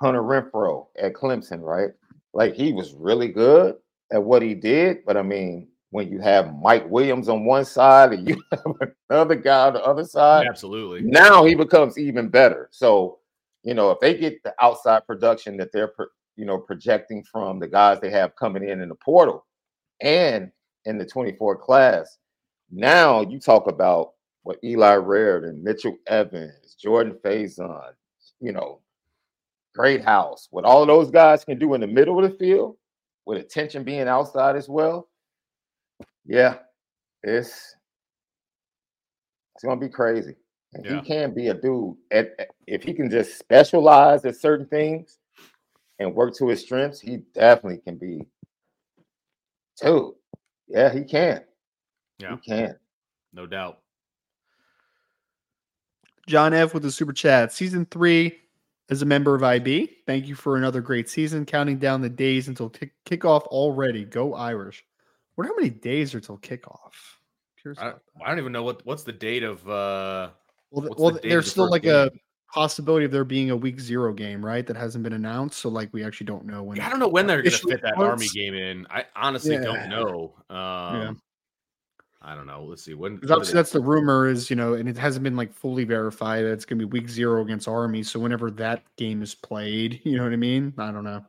Hunter 0.00 0.22
Renfrow 0.22 0.86
at 0.98 1.12
Clemson, 1.14 1.60
right? 1.60 1.90
Like 2.34 2.54
he 2.54 2.72
was 2.72 2.92
really 2.94 3.28
good 3.28 3.76
at 4.12 4.22
what 4.22 4.42
he 4.42 4.54
did, 4.54 5.04
but 5.06 5.16
I 5.16 5.22
mean, 5.22 5.68
when 5.96 6.12
you 6.12 6.20
have 6.20 6.54
Mike 6.58 6.86
Williams 6.90 7.26
on 7.26 7.46
one 7.46 7.64
side 7.64 8.12
and 8.12 8.28
you 8.28 8.42
have 8.52 8.90
another 9.08 9.34
guy 9.34 9.68
on 9.68 9.72
the 9.72 9.82
other 9.82 10.04
side, 10.04 10.46
Absolutely. 10.46 11.00
now 11.00 11.42
he 11.42 11.54
becomes 11.54 11.96
even 11.96 12.28
better. 12.28 12.68
So, 12.70 13.20
you 13.62 13.72
know, 13.72 13.90
if 13.92 14.00
they 14.00 14.14
get 14.14 14.42
the 14.42 14.54
outside 14.60 15.06
production 15.06 15.56
that 15.56 15.72
they're, 15.72 15.90
you 16.36 16.44
know, 16.44 16.58
projecting 16.58 17.24
from 17.24 17.58
the 17.58 17.66
guys 17.66 17.98
they 17.98 18.10
have 18.10 18.36
coming 18.36 18.68
in 18.68 18.82
in 18.82 18.90
the 18.90 18.94
portal 18.94 19.46
and 20.02 20.52
in 20.84 20.98
the 20.98 21.06
24 21.06 21.56
class, 21.56 22.18
now 22.70 23.22
you 23.22 23.40
talk 23.40 23.66
about 23.66 24.10
what 24.42 24.58
Eli 24.62 24.96
Raridon, 24.96 25.62
Mitchell 25.62 25.96
Evans, 26.08 26.76
Jordan 26.78 27.16
Faison, 27.24 27.92
you 28.38 28.52
know, 28.52 28.80
Greathouse, 29.74 30.48
what 30.50 30.66
all 30.66 30.82
of 30.82 30.88
those 30.88 31.10
guys 31.10 31.42
can 31.42 31.58
do 31.58 31.72
in 31.72 31.80
the 31.80 31.86
middle 31.86 32.22
of 32.22 32.30
the 32.30 32.36
field 32.36 32.76
with 33.24 33.38
attention 33.38 33.82
being 33.82 34.08
outside 34.08 34.56
as 34.56 34.68
well. 34.68 35.08
Yeah, 36.26 36.58
it's 37.22 37.76
it's 39.54 39.64
gonna 39.64 39.80
be 39.80 39.88
crazy. 39.88 40.34
And 40.74 40.84
Yeah. 40.84 41.00
he 41.00 41.06
can 41.06 41.32
be 41.32 41.48
a 41.48 41.54
dude 41.54 41.96
at, 42.10 42.26
at- 42.38 42.40
eh, 42.40 42.44
if 42.66 42.82
he 42.82 42.92
can 42.92 43.08
just 43.10 43.38
specialize 43.38 44.24
at 44.24 44.36
certain 44.36 44.66
things 44.66 45.18
and 45.98 46.14
work 46.14 46.34
to 46.36 46.48
his 46.48 46.60
strengths, 46.60 47.00
he 47.00 47.18
definitely 47.32 47.78
can 47.78 47.96
be 47.96 48.26
dude. 49.80 50.14
Yeah, 50.68 50.92
he 50.92 51.04
can. 51.04 51.44
Yeah. 52.18 52.36
He 52.42 52.50
can. 52.50 52.76
No 53.32 53.46
doubt. 53.46 53.78
John 56.26 56.52
F 56.52 56.74
with 56.74 56.82
the 56.82 56.90
super 56.90 57.12
chat. 57.12 57.52
Season 57.52 57.86
three 57.86 58.40
as 58.90 59.00
a 59.02 59.06
member 59.06 59.34
of 59.34 59.44
IB. 59.44 59.98
Thank 60.06 60.26
you 60.26 60.34
for 60.34 60.56
another 60.56 60.80
great 60.80 61.08
season. 61.08 61.46
Counting 61.46 61.78
down 61.78 62.00
the 62.00 62.08
days 62.10 62.48
until 62.48 62.68
kick- 62.68 62.94
kickoff 63.04 63.42
already. 63.46 64.04
Go 64.04 64.34
Irish. 64.34 64.84
Wonder 65.36 65.52
how 65.52 65.56
many 65.56 65.70
days 65.70 66.14
are 66.14 66.20
till 66.20 66.38
kickoff. 66.38 66.92
I. 67.78 67.92
I 68.24 68.28
don't 68.28 68.38
even 68.38 68.52
know 68.52 68.62
what 68.62 68.84
what's 68.86 69.02
the 69.02 69.12
date 69.12 69.42
of 69.42 69.68
uh 69.68 70.30
Well, 70.70 70.94
well 70.96 71.10
the 71.12 71.20
there's 71.20 71.50
still 71.50 71.68
like 71.68 71.84
a 71.84 72.10
possibility 72.52 73.04
of 73.04 73.12
there 73.12 73.24
being 73.24 73.50
a 73.50 73.56
week 73.56 73.80
zero 73.80 74.12
game, 74.12 74.44
right? 74.44 74.66
That 74.66 74.76
hasn't 74.76 75.04
been 75.04 75.12
announced. 75.12 75.58
So 75.58 75.68
like 75.68 75.92
we 75.92 76.04
actually 76.04 76.26
don't 76.26 76.46
know 76.46 76.62
when. 76.62 76.80
I 76.80 76.88
don't 76.88 77.00
know 77.00 77.08
when 77.08 77.26
they're 77.26 77.42
going 77.42 77.52
to 77.52 77.58
fit 77.58 77.82
that 77.82 77.96
army 77.98 78.28
game 78.28 78.54
in. 78.54 78.86
I 78.88 79.04
honestly 79.14 79.54
Yeah. 79.54 79.64
don't 79.64 79.88
know. 79.88 80.34
Um 80.54 81.20
I 82.22 82.34
don't 82.34 82.46
know. 82.46 82.64
Let's 82.64 82.82
see. 82.82 82.94
When 82.94 83.16
Because 83.16 83.30
what 83.30 83.34
are 83.34 83.38
obviously 83.38 83.54
that's 83.58 83.70
the 83.70 83.80
rumor 83.80 84.26
is, 84.26 84.50
you 84.50 84.56
know, 84.56 84.74
and 84.74 84.88
it 84.88 84.96
hasn't 84.96 85.22
been 85.22 85.36
like 85.36 85.52
fully 85.52 85.84
verified 85.84 86.44
that 86.44 86.52
it's 86.52 86.64
going 86.64 86.78
to 86.78 86.86
be 86.86 86.90
week 86.98 87.08
zero 87.08 87.42
against 87.42 87.68
Army. 87.68 88.02
So 88.02 88.18
whenever 88.18 88.50
that 88.52 88.82
game 88.96 89.22
is 89.22 89.34
played, 89.34 90.00
you 90.04 90.16
know 90.16 90.24
what 90.24 90.32
I 90.32 90.36
mean? 90.36 90.72
I 90.78 90.90
don't 90.90 91.04
know. 91.04 91.24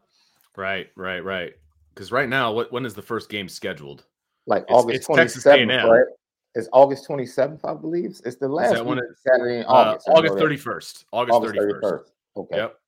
right, 0.56 0.88
right, 0.96 1.24
right. 1.24 1.54
Because 1.98 2.12
right 2.12 2.30
now, 2.30 2.52
what 2.52 2.72
when 2.72 2.86
is 2.86 2.94
the 2.94 3.02
first 3.02 3.28
game 3.28 3.50
scheduled? 3.50 4.06
Like 4.46 4.62
It's- 4.70 4.78
August 4.84 5.10
27th, 5.10 5.90
right? 5.90 6.06
It's 6.54 6.70
August 6.72 7.08
27th, 7.08 7.66
I 7.66 7.74
believe. 7.74 8.22
It's 8.24 8.36
the 8.38 8.48
last 8.48 8.76
that 8.76 8.86
when 8.86 8.98
week 9.00 9.06
it- 9.10 9.18
Saturday 9.28 9.58
in 9.62 9.66
Uh, 9.66 9.70
August. 9.70 10.08
I 10.08 10.12
know 10.12 10.18
August 10.20 10.38
thirty 10.38 10.58
first. 10.58 11.06
August 11.12 11.36
August 11.36 11.56
thirty 11.56 11.74
first. 11.82 12.12
Okay. 12.36 12.56
Yep. 12.58 12.80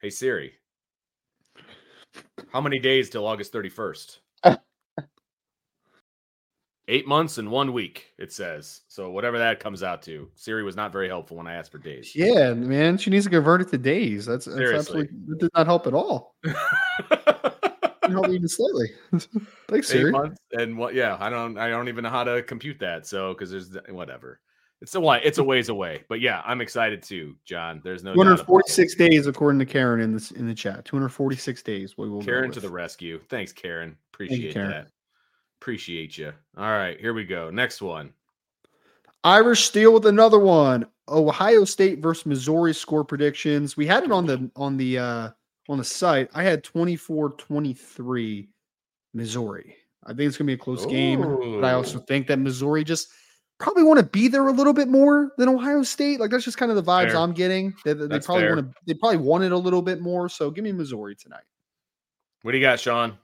Hey 0.00 0.10
Siri. 0.10 0.52
How 2.52 2.60
many 2.60 2.78
days 2.78 3.10
till 3.10 3.26
August 3.26 3.52
31st? 3.52 4.18
Eight 6.88 7.06
months 7.08 7.38
and 7.38 7.50
one 7.50 7.72
week, 7.72 8.12
it 8.18 8.32
says. 8.32 8.82
So 8.86 9.10
whatever 9.10 9.38
that 9.38 9.58
comes 9.58 9.82
out 9.82 10.02
to. 10.02 10.28
Siri 10.36 10.62
was 10.62 10.76
not 10.76 10.92
very 10.92 11.08
helpful 11.08 11.36
when 11.38 11.48
I 11.48 11.54
asked 11.54 11.72
for 11.72 11.78
days. 11.78 12.14
Yeah, 12.14 12.54
man. 12.54 12.96
She 12.96 13.10
needs 13.10 13.24
to 13.24 13.30
convert 13.30 13.60
it 13.60 13.70
to 13.70 13.78
days. 13.78 14.24
That's, 14.24 14.44
that's 14.44 14.72
absolutely, 14.72 15.16
that 15.26 15.38
did 15.40 15.50
not 15.56 15.66
help 15.66 15.88
at 15.88 15.94
all. 15.94 16.36
Didn't 18.12 18.24
help 18.24 18.34
even 18.34 18.48
slightly. 18.48 18.90
Thanks, 19.68 19.90
Eight 19.90 19.98
Siri. 19.98 20.12
months 20.12 20.38
and 20.52 20.76
what 20.78 20.94
yeah, 20.94 21.16
I 21.20 21.30
don't 21.30 21.58
I 21.58 21.68
don't 21.68 21.88
even 21.88 22.04
know 22.04 22.10
how 22.10 22.24
to 22.24 22.42
compute 22.42 22.78
that. 22.80 23.06
So 23.06 23.32
because 23.34 23.50
there's 23.50 23.76
whatever. 23.88 24.40
It's 24.80 24.94
a 24.96 25.00
why 25.00 25.18
it's 25.18 25.38
a 25.38 25.44
ways 25.44 25.68
away. 25.68 26.02
But 26.08 26.20
yeah, 26.20 26.42
I'm 26.44 26.60
excited 26.60 27.04
too, 27.04 27.36
John. 27.44 27.80
There's 27.84 28.02
no 28.02 28.10
doubt 28.10 28.22
246 28.22 28.96
days, 28.96 29.26
according 29.28 29.60
to 29.60 29.64
Karen 29.64 30.00
in 30.00 30.12
this 30.12 30.32
in 30.32 30.48
the 30.48 30.54
chat. 30.54 30.84
246 30.84 31.62
days. 31.62 31.96
We 31.96 32.10
will 32.10 32.20
Karen 32.22 32.50
to 32.50 32.60
the 32.60 32.68
rescue. 32.68 33.20
Thanks, 33.28 33.52
Karen. 33.52 33.90
you, 33.90 33.96
Appreciate 34.12 34.54
Karen. 34.54 34.70
that. 34.70 34.88
Appreciate 35.60 36.18
you. 36.18 36.32
All 36.56 36.64
right, 36.64 36.98
here 36.98 37.14
we 37.14 37.24
go. 37.24 37.48
Next 37.50 37.80
one. 37.80 38.12
Irish 39.22 39.66
Steel 39.66 39.92
with 39.94 40.06
another 40.06 40.40
one. 40.40 40.84
Ohio 41.08 41.64
State 41.64 42.00
versus 42.00 42.26
Missouri 42.26 42.74
score 42.74 43.04
predictions. 43.04 43.76
We 43.76 43.86
had 43.86 44.02
it 44.02 44.10
on 44.10 44.26
the 44.26 44.50
on 44.56 44.76
the 44.76 44.98
uh 44.98 45.30
on 45.68 45.78
the 45.78 45.84
site. 45.84 46.28
I 46.34 46.42
had 46.42 46.62
24-23 46.64 48.48
Missouri. 49.14 49.76
I 50.04 50.08
think 50.08 50.20
it's 50.22 50.36
gonna 50.36 50.46
be 50.46 50.54
a 50.54 50.58
close 50.58 50.84
game, 50.86 51.20
but 51.20 51.64
I 51.64 51.74
also 51.74 52.00
think 52.00 52.26
that 52.26 52.38
Missouri 52.38 52.82
just 52.82 53.08
probably 53.60 53.84
want 53.84 54.00
to 54.00 54.06
be 54.06 54.26
there 54.26 54.48
a 54.48 54.52
little 54.52 54.72
bit 54.72 54.88
more 54.88 55.32
than 55.38 55.48
Ohio 55.48 55.84
State. 55.84 56.18
Like 56.18 56.30
that's 56.30 56.44
just 56.44 56.58
kind 56.58 56.72
of 56.72 56.76
the 56.76 56.82
vibes 56.82 57.12
Fair. 57.12 57.18
I'm 57.18 57.32
getting. 57.32 57.72
They, 57.84 57.92
they 57.92 58.18
probably 58.18 58.48
want 58.48 58.58
to 58.60 58.74
they 58.86 58.94
probably 58.94 59.18
want 59.18 59.44
it 59.44 59.52
a 59.52 59.56
little 59.56 59.82
bit 59.82 60.00
more. 60.00 60.28
So 60.28 60.50
give 60.50 60.64
me 60.64 60.72
Missouri 60.72 61.14
tonight. 61.14 61.44
What 62.42 62.52
do 62.52 62.58
you 62.58 62.64
got, 62.64 62.80
Sean? 62.80 63.16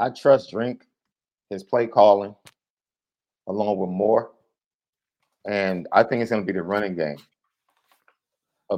I 0.00 0.10
trust 0.10 0.50
Drink, 0.50 0.86
his 1.50 1.62
play 1.62 1.86
calling, 1.86 2.34
along 3.46 3.78
with 3.78 3.90
Moore. 3.90 4.32
And 5.46 5.86
I 5.92 6.02
think 6.02 6.22
it's 6.22 6.30
going 6.30 6.42
to 6.42 6.46
be 6.46 6.56
the 6.56 6.62
running 6.62 6.96
game 6.96 7.16
of 7.16 7.22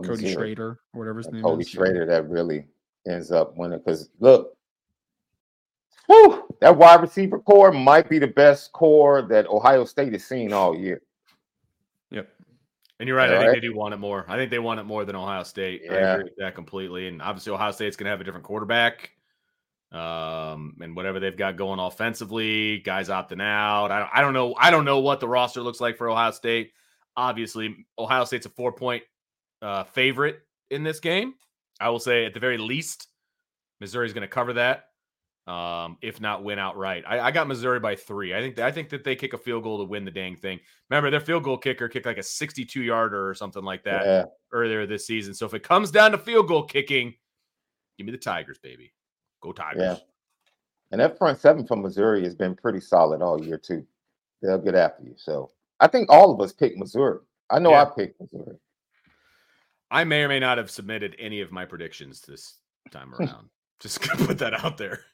Cody 0.00 0.08
Missouri 0.22 0.32
Schrader 0.32 0.80
or 0.92 0.98
whatever 0.98 1.18
his 1.18 1.26
and 1.26 1.36
name 1.36 1.44
Cody 1.44 1.62
is. 1.62 1.74
Cody 1.74 1.76
Schrader 1.76 2.06
that 2.06 2.28
really 2.28 2.66
ends 3.06 3.30
up 3.30 3.56
winning. 3.56 3.78
Because 3.78 4.10
look, 4.20 4.56
whew, 6.06 6.44
that 6.60 6.76
wide 6.76 7.00
receiver 7.00 7.38
core 7.38 7.72
might 7.72 8.08
be 8.08 8.18
the 8.18 8.26
best 8.26 8.72
core 8.72 9.22
that 9.22 9.46
Ohio 9.48 9.84
State 9.84 10.12
has 10.12 10.24
seen 10.24 10.52
all 10.52 10.76
year. 10.76 11.02
Yep. 12.10 12.28
And 13.00 13.08
you're 13.08 13.16
right. 13.16 13.30
I 13.30 13.34
All 13.34 13.40
think 13.40 13.52
right. 13.52 13.60
they 13.60 13.66
do 13.66 13.74
want 13.74 13.94
it 13.94 13.98
more. 13.98 14.24
I 14.28 14.36
think 14.36 14.50
they 14.50 14.58
want 14.58 14.78
it 14.78 14.84
more 14.84 15.04
than 15.04 15.16
Ohio 15.16 15.42
State. 15.42 15.82
I 15.90 15.94
agree 15.94 16.24
with 16.24 16.36
that 16.38 16.54
completely. 16.54 17.08
And 17.08 17.20
obviously, 17.20 17.52
Ohio 17.52 17.72
State's 17.72 17.96
going 17.96 18.04
to 18.04 18.10
have 18.10 18.20
a 18.20 18.24
different 18.24 18.46
quarterback. 18.46 19.10
Um, 19.90 20.76
and 20.80 20.96
whatever 20.96 21.20
they've 21.20 21.36
got 21.36 21.56
going 21.56 21.78
offensively, 21.78 22.78
guys 22.78 23.10
opting 23.10 23.42
out. 23.42 23.90
I 23.90 23.98
don't, 23.98 24.10
I 24.14 24.20
don't 24.22 24.32
know. 24.32 24.54
I 24.58 24.70
don't 24.70 24.86
know 24.86 25.00
what 25.00 25.20
the 25.20 25.28
roster 25.28 25.60
looks 25.60 25.80
like 25.80 25.98
for 25.98 26.08
Ohio 26.08 26.30
State. 26.30 26.72
Obviously, 27.14 27.84
Ohio 27.98 28.24
State's 28.24 28.46
a 28.46 28.50
four 28.50 28.72
point 28.72 29.02
uh, 29.62 29.84
favorite 29.84 30.40
in 30.70 30.82
this 30.82 31.00
game. 31.00 31.34
I 31.80 31.88
will 31.88 32.00
say, 32.00 32.26
at 32.26 32.34
the 32.34 32.40
very 32.40 32.58
least, 32.58 33.08
Missouri's 33.80 34.12
going 34.12 34.22
to 34.22 34.28
cover 34.28 34.52
that. 34.54 34.84
Um, 35.48 35.98
if 36.02 36.20
not 36.20 36.44
win 36.44 36.60
outright. 36.60 37.02
I, 37.04 37.18
I 37.18 37.30
got 37.32 37.48
Missouri 37.48 37.80
by 37.80 37.96
three. 37.96 38.32
I 38.32 38.38
think 38.40 38.60
I 38.60 38.70
think 38.70 38.90
that 38.90 39.02
they 39.02 39.16
kick 39.16 39.32
a 39.32 39.38
field 39.38 39.64
goal 39.64 39.78
to 39.78 39.84
win 39.84 40.04
the 40.04 40.10
dang 40.12 40.36
thing. 40.36 40.60
Remember, 40.88 41.10
their 41.10 41.18
field 41.18 41.42
goal 41.42 41.58
kicker 41.58 41.88
kicked 41.88 42.06
like 42.06 42.18
a 42.18 42.22
62 42.22 42.80
yarder 42.80 43.28
or 43.28 43.34
something 43.34 43.64
like 43.64 43.82
that 43.82 44.04
Yeah. 44.06 44.24
earlier 44.52 44.86
this 44.86 45.04
season. 45.04 45.34
So 45.34 45.44
if 45.44 45.52
it 45.54 45.64
comes 45.64 45.90
down 45.90 46.12
to 46.12 46.18
field 46.18 46.46
goal 46.46 46.62
kicking, 46.62 47.12
give 47.98 48.06
me 48.06 48.12
the 48.12 48.18
Tigers, 48.18 48.58
baby. 48.62 48.92
Go 49.42 49.50
Tigers. 49.50 49.82
Yeah. 49.82 49.96
And 50.92 51.00
that 51.00 51.18
front 51.18 51.40
seven 51.40 51.66
from 51.66 51.82
Missouri 51.82 52.22
has 52.22 52.36
been 52.36 52.54
pretty 52.54 52.78
solid 52.80 53.20
all 53.20 53.42
year, 53.44 53.58
too. 53.58 53.84
They'll 54.42 54.58
get 54.58 54.76
after 54.76 55.02
you. 55.02 55.14
So 55.16 55.50
I 55.80 55.88
think 55.88 56.08
all 56.08 56.32
of 56.32 56.40
us 56.40 56.52
picked 56.52 56.78
Missouri. 56.78 57.18
I 57.50 57.58
know 57.58 57.70
Yeah. 57.70 57.82
I 57.82 57.84
picked 57.86 58.20
Missouri. 58.20 58.58
I 59.92 60.04
may 60.04 60.22
or 60.24 60.28
may 60.28 60.40
not 60.40 60.58
have 60.58 60.70
submitted 60.70 61.14
any 61.18 61.40
of 61.42 61.52
my 61.52 61.64
predictions 61.66 62.22
this 62.22 62.56
time 62.90 63.14
around. 63.14 63.48
Just 63.80 64.00
gonna 64.00 64.26
put 64.26 64.38
that 64.38 64.64
out 64.64 64.76
there. 64.78 65.04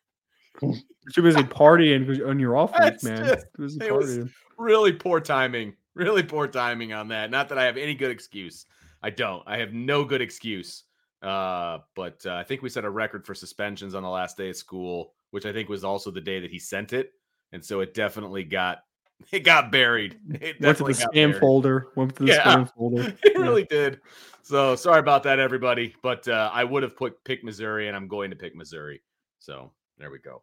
You're 0.62 0.74
too 1.12 1.22
busy 1.22 1.42
partying 1.42 2.26
on 2.28 2.38
your 2.38 2.56
off 2.56 2.72
week, 2.78 3.02
man. 3.02 3.24
just- 3.60 3.82
it 3.82 3.92
was- 3.94 4.18
Really 4.56 4.92
poor 4.92 5.20
timing. 5.20 5.74
Really 5.94 6.22
poor 6.22 6.46
timing 6.48 6.92
on 6.92 7.08
that. 7.08 7.30
Not 7.30 7.48
that 7.50 7.58
I 7.58 7.64
have 7.64 7.76
any 7.76 7.94
good 7.94 8.10
excuse. 8.10 8.66
I 9.02 9.10
don't. 9.10 9.42
I 9.46 9.58
have 9.58 9.72
no 9.72 10.04
good 10.04 10.20
excuse. 10.20 10.84
Uh, 11.22 11.78
but 11.96 12.24
uh, 12.26 12.34
I 12.34 12.44
think 12.44 12.62
we 12.62 12.68
set 12.68 12.84
a 12.84 12.90
record 12.90 13.26
for 13.26 13.34
suspensions 13.34 13.94
on 13.94 14.02
the 14.04 14.08
last 14.08 14.36
day 14.36 14.50
of 14.50 14.56
school, 14.56 15.14
which 15.32 15.46
I 15.46 15.52
think 15.52 15.68
was 15.68 15.82
also 15.84 16.10
the 16.12 16.20
day 16.20 16.40
that 16.40 16.50
he 16.50 16.58
sent 16.60 16.92
it, 16.92 17.12
and 17.52 17.64
so 17.64 17.80
it 17.80 17.94
definitely 17.94 18.44
got 18.44 18.82
it 19.32 19.40
got 19.40 19.70
buried. 19.72 20.18
It 20.40 20.60
Went 20.60 20.78
to 20.78 20.84
the 20.84 20.92
definitely 20.92 20.94
spam 20.94 21.12
buried. 21.30 21.40
folder. 21.40 21.88
Went 21.96 22.16
to 22.16 22.24
the 22.24 22.28
Yeah. 22.32 22.44
spam 22.44 22.72
folder. 22.76 23.02
it 23.02 23.18
Yeah. 23.34 23.40
really 23.42 23.64
did. 23.64 24.00
So 24.42 24.76
sorry 24.76 25.00
about 25.00 25.22
that, 25.24 25.38
everybody. 25.38 25.94
But 26.02 26.26
uh, 26.28 26.50
I 26.52 26.64
would 26.64 26.82
have 26.82 26.96
put 26.96 27.22
pick 27.24 27.44
Missouri, 27.44 27.88
and 27.88 27.96
I'm 27.96 28.08
going 28.08 28.30
to 28.30 28.36
pick 28.36 28.54
Missouri. 28.56 29.02
So 29.38 29.70
there 29.98 30.10
we 30.10 30.18
go. 30.18 30.42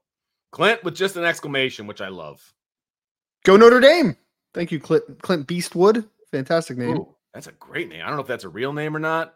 Clint 0.51 0.83
with 0.83 0.95
just 0.95 1.15
an 1.17 1.23
exclamation, 1.25 1.87
which 1.87 2.01
I 2.01 2.07
love. 2.09 2.41
Go 3.43 3.57
Notre 3.57 3.79
Dame. 3.79 4.15
Thank 4.53 4.71
you, 4.71 4.79
Clint, 4.79 5.03
Clint 5.21 5.47
Beastwood. 5.47 6.07
Fantastic 6.31 6.77
name. 6.77 6.97
Ooh, 6.97 7.15
that's 7.33 7.47
a 7.47 7.51
great 7.53 7.89
name. 7.89 8.01
I 8.03 8.07
don't 8.07 8.15
know 8.15 8.21
if 8.21 8.27
that's 8.27 8.43
a 8.45 8.49
real 8.49 8.73
name 8.73 8.95
or 8.95 8.99
not, 8.99 9.33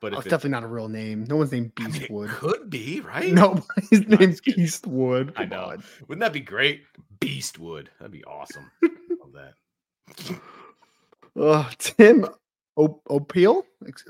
but 0.00 0.12
Oh, 0.14 0.18
it's 0.18 0.24
definitely 0.24 0.50
not 0.50 0.62
a 0.64 0.66
real 0.68 0.88
name. 0.88 1.24
No 1.24 1.36
one's 1.36 1.52
named 1.52 1.72
I 1.78 1.84
mean, 1.88 1.92
Beastwood. 1.92 2.30
could 2.30 2.70
be 2.70 3.00
right. 3.00 3.32
Nobody's 3.32 4.06
No, 4.06 4.16
named. 4.18 4.40
Beastwood. 4.44 5.32
I 5.36 5.40
Come 5.42 5.48
know. 5.50 5.64
on. 5.64 5.84
Wouldn't 6.08 6.20
that 6.20 6.32
be 6.32 6.40
great? 6.40 6.82
Beastwood. 7.20 7.90
That'd 7.98 8.12
be 8.12 8.24
awesome. 8.24 8.70
love 8.82 9.32
that. 9.34 9.54
Uh, 11.40 11.68
Tim 11.78 12.26
o- 12.76 13.00
Opeel. 13.08 13.62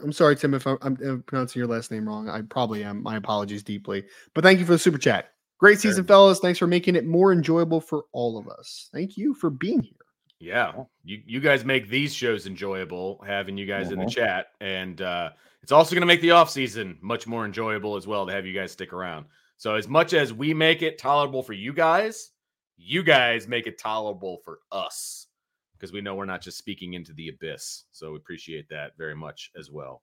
I'm 0.03 0.13
sorry, 0.13 0.37
Tim, 0.37 0.55
if 0.55 0.67
I'm, 0.67 0.79
I'm 0.83 1.23
pronouncing 1.27 1.61
your 1.61 1.69
last 1.69 1.91
name 1.91 2.07
wrong. 2.09 2.29
I 2.29 2.43
probably 2.43 2.85
am. 2.85 3.03
My 3.03 3.17
apologies 3.17 3.63
deeply. 3.63 4.05
But 4.35 4.45
thank 4.45 4.59
you 4.59 4.65
for 4.65 4.73
the 4.73 4.79
super 4.79 4.99
chat. 4.99 5.33
Great 5.59 5.81
season, 5.81 6.03
Sure. 6.05 6.09
fellas. 6.09 6.39
Thanks 6.41 6.59
for 6.59 6.67
making 6.67 6.97
it 6.97 7.07
more 7.07 7.33
enjoyable 7.33 7.81
for 7.81 8.05
all 8.13 8.37
of 8.39 8.49
us. 8.49 8.89
Thank 8.93 9.17
you 9.17 9.35
for 9.35 9.51
being 9.51 9.81
here. 9.83 9.96
Yeah, 10.39 10.85
you 11.03 11.23
you 11.25 11.41
guys 11.41 11.65
make 11.65 11.89
these 11.89 12.15
shows 12.15 12.47
enjoyable, 12.47 13.23
having 13.27 13.57
you 13.57 13.65
guys 13.65 13.91
in 13.91 13.99
the 13.99 14.05
Mhm. 14.05 14.15
chat, 14.15 14.53
and 14.61 15.01
uh, 15.01 15.31
it's 15.63 15.73
also 15.73 15.95
going 15.95 16.03
to 16.03 16.07
make 16.07 16.21
the 16.21 16.33
off 16.33 16.51
season 16.51 16.99
much 17.01 17.27
more 17.27 17.47
enjoyable 17.47 17.97
as 17.97 18.07
well 18.07 18.27
to 18.27 18.33
have 18.33 18.45
you 18.45 18.53
guys 18.53 18.73
stick 18.73 18.93
around. 18.93 19.27
So 19.57 19.75
as 19.75 19.89
much 19.89 20.13
as 20.13 20.35
we 20.35 20.53
make 20.53 20.83
it 20.83 20.99
tolerable 20.99 21.43
for 21.43 21.55
you 21.55 21.73
guys, 21.73 22.33
you 22.77 23.03
guys 23.03 23.49
make 23.49 23.67
it 23.67 23.79
tolerable 23.79 24.39
for 24.45 24.61
us 24.71 25.29
because 25.73 25.93
we 25.93 26.03
know 26.03 26.15
we're 26.15 26.27
not 26.27 26.43
just 26.43 26.59
speaking 26.59 26.93
into 26.93 27.15
the 27.15 27.29
abyss. 27.29 27.85
So 27.91 28.11
we 28.13 28.19
appreciate 28.19 28.69
that 28.69 28.97
very 28.99 29.17
much 29.17 29.51
as 29.59 29.71
well. 29.71 30.03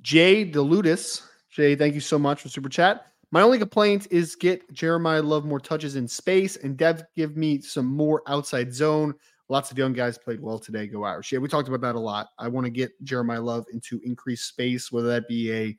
Jay 0.00 0.44
Deludis. 0.50 1.22
Jay, 1.50 1.76
thank 1.76 1.94
you 1.94 2.00
so 2.00 2.18
much 2.18 2.42
for 2.42 2.48
super 2.48 2.68
chat. 2.68 3.11
My 3.32 3.40
only 3.40 3.58
complaint 3.58 4.08
is 4.10 4.36
get 4.36 4.72
Jeremiyah 4.74 5.24
Love 5.24 5.46
more 5.46 5.58
touches 5.58 5.96
in 5.96 6.06
space 6.06 6.56
and 6.56 6.76
Dev 6.76 7.02
give 7.16 7.34
me 7.34 7.62
some 7.62 7.86
more 7.86 8.22
outside 8.28 8.74
zone. 8.74 9.14
Lots 9.48 9.70
of 9.70 9.78
young 9.78 9.94
guys 9.94 10.18
played 10.18 10.40
well 10.40 10.58
today. 10.58 10.86
Go 10.86 11.04
Irish. 11.04 11.32
Yeah, 11.32 11.38
we 11.38 11.48
talked 11.48 11.68
about 11.68 11.80
that 11.80 11.94
a 11.94 11.98
lot. 11.98 12.28
I 12.38 12.48
want 12.48 12.66
to 12.66 12.70
get 12.70 12.92
Jeremiyah 13.04 13.42
Love 13.42 13.64
into 13.72 14.00
increased 14.04 14.48
space, 14.48 14.92
whether 14.92 15.08
that 15.08 15.28
be 15.28 15.50
a 15.50 15.78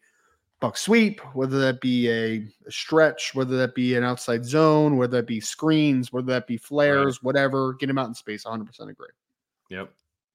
buck 0.62 0.78
sweep, 0.78 1.22
whether 1.36 1.60
that 1.60 1.80
be 1.80 2.10
a, 2.10 2.48
stretch, 2.70 3.36
whether 3.36 3.56
that 3.58 3.76
be 3.76 3.96
an 3.96 4.04
outside 4.04 4.44
zone, 4.44 4.98
whether 4.98 5.18
that 5.18 5.28
be 5.28 5.40
screens, 5.40 6.12
whether 6.12 6.32
that 6.34 6.48
be 6.48 6.58
flares, 6.58 7.22
whatever. 7.22 7.74
Get 7.74 7.90
him 7.90 8.00
out 8.00 8.08
in 8.08 8.16
space. 8.16 8.46
100% 8.46 8.90
agree. 8.90 9.08
Yep. 9.70 9.92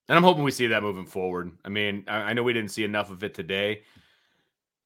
And 0.08 0.16
I'm 0.16 0.22
hoping 0.22 0.44
we 0.44 0.52
see 0.52 0.68
that 0.68 0.82
moving 0.82 1.06
forward. 1.06 1.50
I 1.64 1.68
mean, 1.68 2.04
I, 2.06 2.16
I 2.16 2.32
know 2.32 2.44
we 2.44 2.52
didn't 2.52 2.70
see 2.70 2.84
enough 2.84 3.10
of 3.10 3.24
it 3.24 3.34
today. 3.34 3.82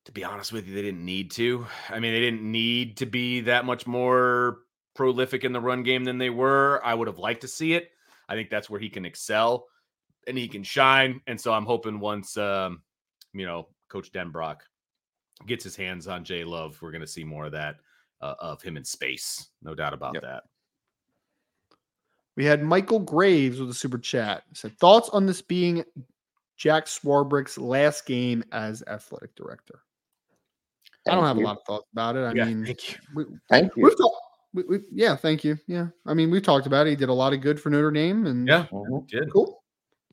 To 0.07 0.13
be 0.13 0.25
honest 0.25 0.53
with 0.53 0.67
you, 0.67 0.75
they 0.75 0.83
didn't 0.83 1.05
need 1.05 1.31
to. 1.33 1.67
I 1.89 2.01
mean, 2.01 2.13
they 2.13 2.21
didn't 2.21 2.43
need 2.43 2.97
to 2.99 3.07
be 3.07 3.41
that 3.43 3.65
much 3.65 3.87
more 3.87 4.59
prolific 4.95 5.45
in 5.45 5.53
the 5.53 5.61
run 5.61 5.83
game 5.85 6.05
than 6.05 6.19
they 6.19 6.31
were. 6.31 6.81
I 6.85 6.95
would 6.95 7.07
have 7.07 7.19
liked 7.19 7.43
to 7.43 7.49
see 7.49 7.75
it. 7.75 7.91
I 8.29 8.35
think 8.35 8.51
that's 8.51 8.69
where 8.69 8.81
he 8.81 8.89
can 8.89 9.05
excel 9.05 9.69
and 10.27 10.37
he 10.37 10.49
can 10.49 10.65
shine. 10.65 11.21
And 11.27 11.41
so 11.41 11.53
I'm 11.53 11.65
hoping 11.67 12.01
once, 12.01 12.37
um, 12.37 12.83
you 13.33 13.47
know, 13.47 13.69
Coach 13.89 14.11
Denbrock 14.13 14.59
gets 15.47 15.65
his 15.65 15.77
hands 15.77 16.09
on 16.09 16.25
Jay 16.25 16.45
Love, 16.45 16.81
we're 16.81 16.93
going 16.93 17.01
to 17.01 17.07
see 17.07 17.25
more 17.25 17.47
of 17.47 17.53
that 17.53 17.77
uh, 18.21 18.35
of 18.39 18.63
him 18.63 18.77
in 18.77 18.85
space. 18.85 19.49
No 19.63 19.75
doubt 19.75 19.95
about 19.95 20.15
Yep. 20.15 20.23
that. 20.23 20.43
We 22.37 22.45
had 22.45 22.63
Michael 22.63 23.01
Graves 23.01 23.61
with 23.61 23.69
a 23.69 23.75
super 23.75 23.99
chat. 23.99 24.45
He 24.49 24.55
said 24.55 24.79
thoughts 24.79 25.11
on 25.11 25.27
this 25.27 25.43
being 25.43 25.85
Jack 26.57 26.87
Swarbrick's 26.87 27.59
last 27.59 28.07
game 28.07 28.43
as 28.53 28.83
athletic 28.87 29.35
director. 29.35 29.81
I 31.09 31.15
don't 31.15 31.25
have 31.25 31.37
you. 31.37 31.45
a 31.45 31.47
lot 31.47 31.57
of 31.59 31.65
thoughts 31.67 31.87
about 31.93 32.17
it. 32.17 32.21
I 32.21 32.33
Yeah, 32.33 32.45
mean, 32.45 32.65
thank 32.65 32.93
you. 32.93 32.99
we, 33.15 33.25
Thank 33.49 33.77
you. 33.77 33.85
we've 33.85 33.97
talked. 33.99 34.17
We, 34.55 34.63
we, 34.65 34.79
yeah, 34.93 35.17
thank 35.17 35.45
you. 35.45 35.59
Yeah, 35.67 35.89
I 36.07 36.15
mean, 36.15 36.31
we've 36.31 36.43
talked 36.43 36.67
about 36.67 36.87
it. 36.87 36.91
He 36.91 36.97
did 36.97 37.09
a 37.09 37.13
lot 37.15 37.33
of 37.33 37.41
good 37.41 37.61
for 37.61 37.71
Notre 37.71 37.91
Dame, 37.91 38.27
and 38.27 38.47
Yeah, 38.47 38.67
Mhm. 38.71 39.09
did. 39.09 39.33
cool. 39.33 39.63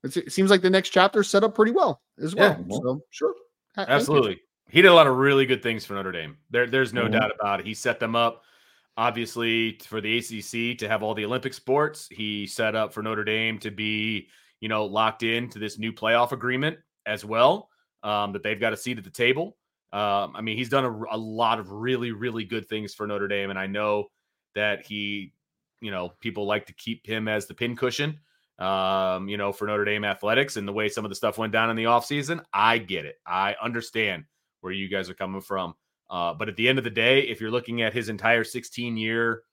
It's, 0.04 0.16
it 0.18 0.32
seems 0.32 0.50
like 0.50 0.62
the 0.62 0.70
next 0.70 0.90
chapter 0.92 1.24
set 1.24 1.44
up 1.44 1.54
pretty 1.56 1.74
well 1.74 2.02
as 2.24 2.34
Yeah. 2.34 2.58
well. 2.68 2.82
So 2.82 3.02
sure, 3.10 3.34
Ha- 3.76 3.86
thank 3.86 3.90
you. 3.90 3.94
Absolutely. 3.96 4.42
He 4.70 4.82
did 4.82 4.88
a 4.88 4.94
lot 4.94 5.08
of 5.08 5.18
really 5.18 5.46
good 5.46 5.62
things 5.62 5.84
for 5.86 5.94
Notre 5.96 6.12
Dame. 6.12 6.38
There, 6.52 6.68
there's 6.68 6.94
no 6.94 7.06
Mhm. 7.08 7.12
doubt 7.14 7.32
about 7.38 7.60
it. 7.60 7.66
He 7.66 7.74
set 7.74 8.00
them 8.00 8.16
up, 8.16 8.44
obviously, 8.98 9.78
for 9.86 10.00
the 10.02 10.18
ACC 10.18 10.76
to 10.76 10.88
have 10.88 11.04
all 11.04 11.14
the 11.14 11.26
Olympic 11.26 11.54
sports. 11.54 12.08
He 12.10 12.48
set 12.48 12.76
up 12.76 12.94
for 12.94 13.04
Notre 13.04 13.24
Dame 13.24 13.60
to 13.60 13.72
be, 13.72 14.30
you 14.62 14.70
know, 14.70 14.86
locked 14.86 15.24
into 15.24 15.60
this 15.60 15.78
new 15.78 15.92
playoff 15.92 16.32
agreement 16.32 16.78
as 17.06 17.26
well. 17.26 17.70
Um, 18.04 18.32
that 18.32 18.44
they've 18.44 18.60
got 18.60 18.72
a 18.72 18.78
seat 18.78 18.98
at 18.98 19.04
the 19.04 19.10
table. 19.10 19.58
Um, 19.92 20.34
I 20.36 20.42
mean, 20.42 20.58
he's 20.58 20.70
done 20.70 20.86
a, 20.86 21.16
a 21.16 21.18
lot 21.18 21.60
of 21.60 21.72
really, 21.72 22.12
really 22.12 22.46
good 22.46 22.68
things 22.70 22.94
for 22.94 23.08
Notre 23.08 23.28
Dame, 23.28 23.50
and 23.50 23.58
I 23.60 23.68
know 23.68 24.06
that 24.56 24.86
he, 24.86 25.34
you 25.82 25.92
know, 25.92 26.14
people 26.20 26.46
like 26.46 26.66
to 26.68 26.74
keep 26.74 27.06
him 27.08 27.28
as 27.28 27.48
the 27.48 27.54
pincushion 27.54 28.20
um, 28.60 29.30
you 29.30 29.38
know, 29.38 29.54
for 29.54 29.68
Notre 29.68 29.86
Dame 29.86 30.04
athletics 30.04 30.58
and 30.58 30.68
the 30.68 30.74
way 30.74 30.90
some 30.90 31.06
of 31.06 31.10
the 31.10 31.16
stuff 31.16 31.38
went 31.38 31.54
down 31.54 31.70
in 31.70 31.78
the 31.78 31.86
offseason. 31.86 32.44
I 32.54 32.78
get 32.78 33.06
it. 33.06 33.16
I 33.26 33.56
understand 33.62 34.26
where 34.60 34.74
you 34.74 34.90
guys 34.90 35.10
are 35.10 35.14
coming 35.14 35.40
from. 35.42 35.76
Uh, 36.10 36.34
but 36.34 36.50
at 36.50 36.58
the 36.58 36.68
end 36.68 36.78
of 36.78 36.84
the 36.84 36.90
day, 36.90 37.22
if 37.22 37.40
you're 37.40 37.52
looking 37.52 37.82
at 37.84 37.94
his 37.94 38.10
entire 38.10 38.44
16 38.44 38.98
year 38.98 39.44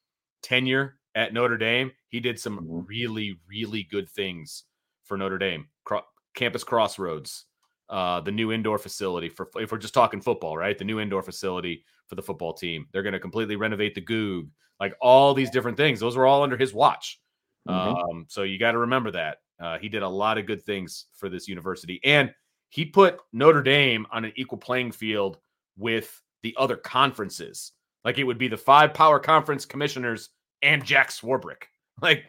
tenure 0.43 0.99
at 1.15 1.33
Notre 1.33 1.57
Dame, 1.57 1.93
he 2.09 2.19
did 2.19 2.39
some 2.41 2.59
Mhm. 2.59 2.85
really, 2.89 3.39
really 3.49 3.85
good 3.85 4.09
things 4.11 4.65
for 5.05 5.17
Notre 5.17 5.39
Dame. 5.39 5.69
Cro- 5.85 6.03
Campus 6.35 6.65
Crossroads, 6.65 7.47
uh, 7.89 8.21
the 8.21 8.33
new 8.33 8.53
indoor 8.53 8.79
facility 8.79 9.29
for 9.29 9.49
if 9.57 9.71
we're 9.71 9.79
just 9.79 9.95
talking 9.95 10.21
football, 10.21 10.57
right? 10.57 10.77
The 10.77 10.85
new 10.85 11.01
indoor 11.01 11.23
facility 11.23 11.85
for 12.09 12.15
the 12.15 12.23
football 12.23 12.53
team. 12.53 12.87
They're 12.93 13.03
going 13.03 13.13
to 13.13 13.21
completely 13.21 13.57
renovate 13.57 13.95
the 13.95 14.01
Gug, 14.01 14.51
like 14.81 14.95
all 15.01 15.35
these 15.35 15.51
different 15.51 15.77
things. 15.77 16.01
Those 16.01 16.17
were 16.17 16.27
all 16.27 16.43
under 16.43 16.57
his 16.57 16.75
watch. 16.75 17.21
Mhm. 17.69 18.11
Um, 18.11 18.27
so 18.29 18.43
you 18.43 18.59
got 18.59 18.73
to 18.73 18.79
remember 18.79 19.11
that 19.13 19.39
uh, 19.61 19.79
he 19.79 19.89
did 19.89 20.03
a 20.03 20.09
lot 20.09 20.39
of 20.39 20.47
good 20.47 20.63
things 20.63 21.07
for 21.15 21.29
this 21.29 21.49
university, 21.49 22.01
and 22.05 22.33
he 22.71 22.85
put 22.85 23.21
Notre 23.33 23.63
Dame 23.63 24.07
on 24.11 24.25
an 24.25 24.33
equal 24.37 24.59
playing 24.59 24.93
field 24.93 25.39
with 25.77 26.23
the 26.43 26.55
other 26.59 26.77
conferences. 26.77 27.73
Like 28.05 28.19
it 28.19 28.25
would 28.25 28.39
be 28.39 28.49
the 28.49 28.57
five 28.57 28.95
power 28.95 29.19
conference 29.19 29.65
commissioners 29.65 30.31
and 30.63 30.85
Jack 30.85 31.11
Swarbrick. 31.11 31.65
Like 32.03 32.25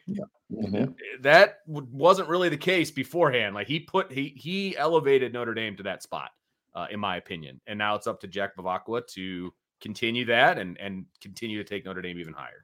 Mhm. 0.50 0.96
that 1.22 1.60
w- 1.68 1.88
wasn't 1.92 2.30
really 2.30 2.48
the 2.48 2.56
case 2.58 2.90
beforehand. 2.90 3.54
Like 3.54 3.68
he 3.68 3.82
put 3.82 4.10
he 4.12 4.30
he 4.38 4.78
elevated 4.78 5.34
Notre 5.34 5.54
Dame 5.54 5.76
to 5.76 5.84
that 5.84 6.02
spot, 6.04 6.32
uh, 6.74 6.88
in 6.90 7.02
my 7.02 7.18
opinion. 7.18 7.60
And 7.68 7.78
now 7.78 7.96
it's 7.96 8.08
up 8.08 8.22
to 8.22 8.28
Jack 8.28 8.56
Bevacqua 8.56 9.06
to 9.08 9.54
continue 9.82 10.24
that 10.26 10.58
and 10.58 10.78
and 10.80 11.06
continue 11.20 11.58
to 11.58 11.66
take 11.66 11.84
Notre 11.86 12.02
Dame 12.02 12.18
even 12.18 12.32
higher. 12.34 12.64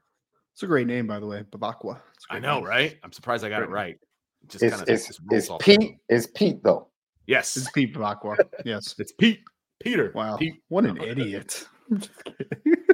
It's 0.54 0.62
a 0.62 0.66
great 0.66 0.86
name, 0.86 1.06
by 1.06 1.20
the 1.20 1.26
way, 1.26 1.42
Bevacqua. 1.50 2.00
It's 2.14 2.24
a 2.30 2.32
I 2.32 2.38
great 2.38 2.42
know, 2.48 2.60
name. 2.60 2.64
right? 2.68 2.98
I'm 3.04 3.12
surprised 3.12 3.44
I 3.44 3.50
got 3.50 3.62
it 3.62 3.68
right. 3.68 3.98
It 4.42 4.48
just 4.48 4.64
It's 4.64 4.70
kind 4.74 4.82
of 4.82 4.88
it's 4.88 5.10
it's 5.30 5.50
Pete. 5.60 5.98
It's 6.08 6.26
Pete 6.28 6.62
though. 6.62 6.88
Yes, 7.26 7.54
It's 7.56 7.70
Pete 7.70 7.94
Bevacqua. 7.94 8.38
Yes. 8.64 8.94
it's 8.98 9.12
Pete. 9.12 9.40
Peter. 9.80 10.10
Wow. 10.14 10.36
Pete. 10.38 10.62
What 10.68 10.86
an 10.86 10.94
No. 10.94 11.04
idiot. 11.04 11.68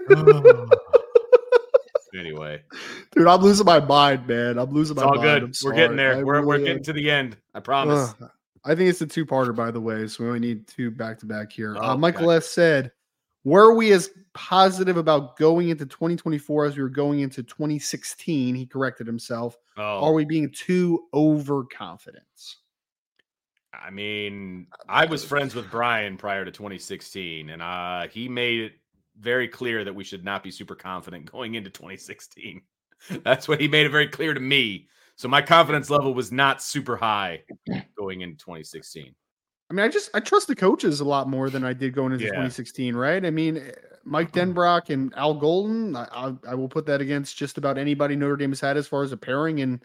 anyway, 2.20 2.62
Dude, 3.12 3.26
I'm 3.26 3.40
losing 3.40 3.66
my 3.66 3.80
mind, 3.80 4.26
man. 4.26 4.58
I'm 4.58 4.70
losing 4.70 4.96
it's 4.96 5.02
my 5.04 5.08
all 5.08 5.16
mind. 5.16 5.22
good. 5.22 5.42
I'm 5.42 5.52
We're 5.64 5.74
getting 5.74 5.96
there. 5.96 6.16
I 6.16 6.22
we're 6.22 6.44
we're 6.44 6.58
getting 6.58 6.82
to 6.84 6.92
the 6.92 7.10
end. 7.10 7.36
I 7.54 7.60
promise. 7.60 8.14
Ugh. 8.20 8.30
I 8.64 8.74
think 8.74 8.90
it's 8.90 9.00
a 9.00 9.06
two 9.06 9.24
parter, 9.24 9.56
by 9.56 9.70
the 9.70 9.80
way. 9.80 10.06
So 10.06 10.22
we 10.24 10.28
only 10.28 10.40
need 10.40 10.66
two 10.66 10.90
back 10.90 11.18
to 11.20 11.26
back 11.26 11.50
here. 11.50 11.76
Oh, 11.78 11.90
uh, 11.90 11.96
Michael 11.96 12.30
okay. 12.30 12.36
S. 12.36 12.46
said, 12.46 12.92
Were 13.44 13.74
we 13.74 13.92
as 13.92 14.10
positive 14.34 14.96
about 14.98 15.36
going 15.38 15.70
into 15.70 15.86
2024 15.86 16.66
as 16.66 16.76
we 16.76 16.82
were 16.82 16.90
going 16.90 17.20
into 17.20 17.42
2016? 17.42 18.54
He 18.54 18.66
corrected 18.66 19.06
himself. 19.06 19.56
oh, 19.78 20.04
Are 20.04 20.12
we 20.12 20.26
being 20.26 20.50
too 20.50 21.04
overconfident? 21.14 22.24
I 23.72 23.90
mean, 23.90 24.66
I 24.88 25.06
was 25.06 25.24
friends 25.24 25.54
with 25.54 25.70
Brian 25.70 26.18
prior 26.18 26.44
to 26.44 26.50
2016, 26.50 27.48
and 27.48 27.62
uh, 27.62 28.08
he 28.08 28.28
made 28.28 28.60
it 28.60 28.72
very 29.20 29.48
clear 29.48 29.84
that 29.84 29.94
we 29.94 30.04
should 30.04 30.24
not 30.24 30.42
be 30.42 30.50
super 30.50 30.74
confident 30.74 31.30
going 31.30 31.54
into 31.54 31.70
2016. 31.70 32.62
That's 33.24 33.48
what 33.48 33.60
he 33.60 33.68
made 33.68 33.86
it 33.86 33.90
very 33.90 34.08
clear 34.08 34.34
to 34.34 34.40
me. 34.40 34.88
So 35.16 35.28
my 35.28 35.42
confidence 35.42 35.90
level 35.90 36.14
was 36.14 36.32
not 36.32 36.62
super 36.62 36.96
high 36.96 37.42
going 37.98 38.22
into 38.22 38.36
2016. 38.38 39.14
I 39.70 39.74
mean, 39.74 39.84
I 39.84 39.88
just 39.88 40.10
I 40.14 40.20
trust 40.20 40.48
the 40.48 40.56
coaches 40.56 41.00
a 41.00 41.04
lot 41.04 41.28
more 41.28 41.50
than 41.50 41.64
I 41.64 41.72
did 41.72 41.94
going 41.94 42.12
into 42.12 42.24
Yeah. 42.24 42.30
2016, 42.30 42.96
right? 42.96 43.24
I 43.24 43.30
mean, 43.30 43.58
eh, 43.58 43.70
Mike 44.04 44.32
Denbrock 44.32 44.90
and 44.90 45.14
Al 45.14 45.34
Golden, 45.34 45.94
I, 45.94 46.08
I, 46.10 46.32
I 46.48 46.54
will 46.54 46.68
put 46.68 46.86
that 46.86 47.00
against 47.00 47.36
just 47.36 47.58
about 47.58 47.78
anybody 47.78 48.16
Notre 48.16 48.36
Dame 48.36 48.50
has 48.50 48.60
had 48.60 48.76
as 48.76 48.88
far 48.88 49.02
as 49.02 49.12
a 49.12 49.16
pairing 49.16 49.58
in 49.60 49.80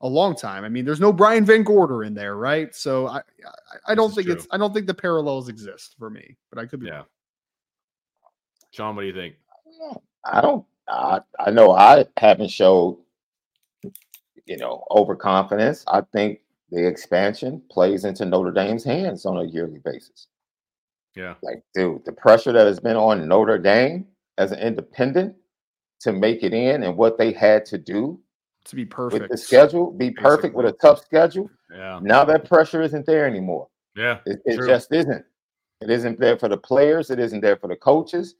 a 0.00 0.08
long 0.08 0.34
time. 0.36 0.64
I 0.64 0.68
mean, 0.68 0.84
there's 0.84 1.00
no 1.00 1.12
Brian 1.12 1.44
VanGorder 1.44 2.06
in 2.06 2.14
there, 2.14 2.36
right? 2.36 2.74
So 2.74 3.08
I 3.08 3.18
I, 3.18 3.92
I 3.92 3.94
don't 3.94 4.14
think 4.14 4.26
true. 4.26 4.36
it's 4.36 4.46
I 4.50 4.56
don't 4.56 4.72
think 4.72 4.86
the 4.86 4.94
parallels 4.94 5.48
exist 5.48 5.96
for 5.98 6.08
me, 6.08 6.36
but 6.50 6.58
I 6.58 6.66
could 6.66 6.80
be 6.80 6.86
Yeah. 6.86 6.98
wrong. 6.98 7.06
Sean, 8.76 8.94
what 8.94 9.02
do 9.02 9.08
you 9.08 9.14
think? 9.14 9.36
I 10.24 10.42
don't. 10.42 10.64
I 10.86 11.20
I 11.40 11.50
know 11.50 11.72
I 11.72 12.04
haven't 12.18 12.50
showed, 12.50 12.98
you 14.44 14.58
know, 14.58 14.84
overconfidence. 14.90 15.82
I 15.88 16.02
think 16.12 16.40
the 16.70 16.86
expansion 16.86 17.62
plays 17.70 18.04
into 18.04 18.26
Notre 18.26 18.52
Dame's 18.52 18.84
hands 18.84 19.24
on 19.24 19.38
a 19.38 19.44
yearly 19.44 19.80
basis. 19.82 20.26
Yeah. 21.14 21.34
Like, 21.42 21.64
dude, 21.74 22.04
the 22.04 22.12
pressure 22.12 22.52
that 22.52 22.66
has 22.66 22.78
been 22.78 22.96
on 22.96 23.26
Notre 23.26 23.58
Dame 23.58 24.06
as 24.36 24.52
an 24.52 24.58
independent 24.58 25.34
to 26.00 26.12
make 26.12 26.42
it 26.42 26.52
in 26.52 26.82
and 26.82 26.98
what 26.98 27.16
they 27.16 27.32
had 27.32 27.64
to 27.66 27.78
do 27.78 28.20
To 28.66 28.76
be 28.76 28.84
perfect 28.84 29.22
with 29.22 29.30
the 29.30 29.38
schedule, 29.38 29.90
be 29.90 30.10
perfect 30.10 30.54
with 30.54 30.66
a 30.66 30.72
tough 30.72 31.00
schedule. 31.02 31.48
Yeah. 31.74 31.98
Now 32.02 32.26
that 32.26 32.44
pressure 32.46 32.82
isn't 32.82 33.06
there 33.06 33.26
anymore. 33.26 33.68
Yeah. 33.94 34.18
It, 34.26 34.40
it 34.44 34.66
just 34.66 34.92
isn't. 34.92 35.24
It 35.80 35.88
isn't 35.88 36.20
there 36.20 36.36
for 36.36 36.48
the 36.48 36.58
players. 36.58 37.10
It 37.10 37.18
isn't 37.18 37.40
there 37.40 37.56
for 37.56 37.68
the 37.68 37.76
coaches. 37.76 38.34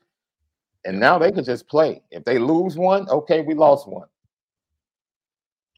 And 0.86 1.00
now 1.00 1.18
they 1.18 1.32
can 1.32 1.44
just 1.44 1.68
play. 1.68 2.00
If 2.12 2.24
they 2.24 2.38
lose 2.38 2.76
one, 2.78 3.08
okay, 3.10 3.42
we 3.42 3.54
lost 3.54 3.88
one. 3.88 4.06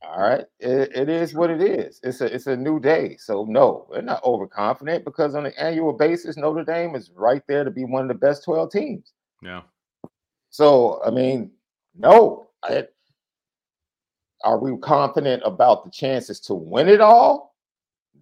All 0.02 0.20
right. 0.20 0.44
It, 0.60 0.94
it 0.94 1.08
is 1.08 1.34
what 1.34 1.50
it 1.50 1.62
is. 1.62 1.98
It's 2.02 2.20
a 2.20 2.26
it's 2.32 2.46
a 2.46 2.56
new 2.56 2.78
day. 2.78 3.16
So 3.18 3.44
no, 3.44 3.86
we're 3.90 4.02
not 4.02 4.22
overconfident 4.22 5.04
because 5.04 5.34
on 5.34 5.46
an 5.46 5.52
annual 5.58 5.92
basis, 5.94 6.36
Notre 6.36 6.62
Dame 6.62 6.94
is 6.94 7.10
right 7.16 7.42
there 7.48 7.64
to 7.64 7.70
be 7.70 7.84
one 7.84 8.02
of 8.02 8.08
the 8.08 8.14
best 8.14 8.44
12 8.44 8.70
teams. 8.70 9.12
Yeah. 9.42 9.62
So 10.50 11.02
I 11.04 11.10
mean, 11.10 11.50
no. 11.96 12.50
I, 12.62 12.84
are 14.44 14.58
we 14.58 14.76
confident 14.78 15.42
about 15.44 15.84
the 15.84 15.90
chances 15.90 16.38
to 16.40 16.54
win 16.54 16.88
it 16.88 17.00
all? 17.00 17.56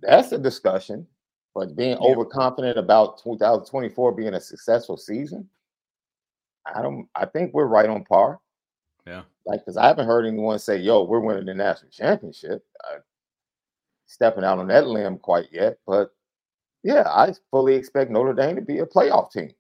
That's 0.01 0.33
a 0.33 0.39
discussion. 0.39 1.07
But 1.55 1.75
being 1.77 1.99
Yeah. 2.01 2.09
overconfident 2.09 2.79
about 2.79 3.19
2024 3.19 4.13
being 4.13 4.35
a 4.35 4.41
successful 4.41 4.97
season, 4.97 5.49
I 6.75 6.83
don't. 6.83 7.09
I 7.15 7.27
think 7.27 7.53
we're 7.55 7.67
right 7.67 7.89
on 7.89 8.05
par. 8.05 8.41
Yeah. 9.07 9.23
Like, 9.45 9.61
because 9.61 9.77
I 9.77 9.87
haven't 9.87 10.07
heard 10.07 10.27
anyone 10.27 10.59
say, 10.59 10.77
"Yo, 10.79 11.05
we're 11.05 11.21
winning 11.21 11.47
the 11.47 11.55
national 11.55 11.91
championship." 11.91 12.65
Uh, 12.85 12.99
stepping 14.07 14.45
out 14.45 14.59
on 14.59 14.69
that 14.69 14.87
limb 14.87 15.19
quite 15.19 15.47
yet, 15.53 15.79
but 15.87 16.11
yeah, 16.85 17.05
I 17.09 17.33
fully 17.51 17.75
expect 17.75 18.11
Notre 18.11 18.33
Dame 18.35 18.55
to 18.57 18.63
be 18.63 18.79
a 18.79 18.87
playoff 18.87 19.33
team 19.33 19.51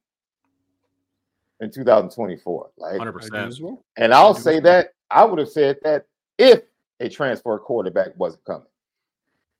in 1.61 1.71
2024. 1.71 2.71
Like, 2.77 3.01
100%. 3.01 3.25
I 3.35 3.43
do 3.43 3.49
as 3.49 3.61
well. 3.61 3.85
and 3.97 4.15
I'll 4.15 4.35
do 4.35 4.41
say 4.41 4.61
that 4.61 4.91
I 5.11 5.25
would 5.25 5.39
have 5.41 5.49
said 5.49 5.79
that 5.83 6.07
if 6.39 6.63
a 7.01 7.09
transfer 7.09 7.59
quarterback 7.59 8.11
wasn't 8.17 8.45
coming. 8.45 8.67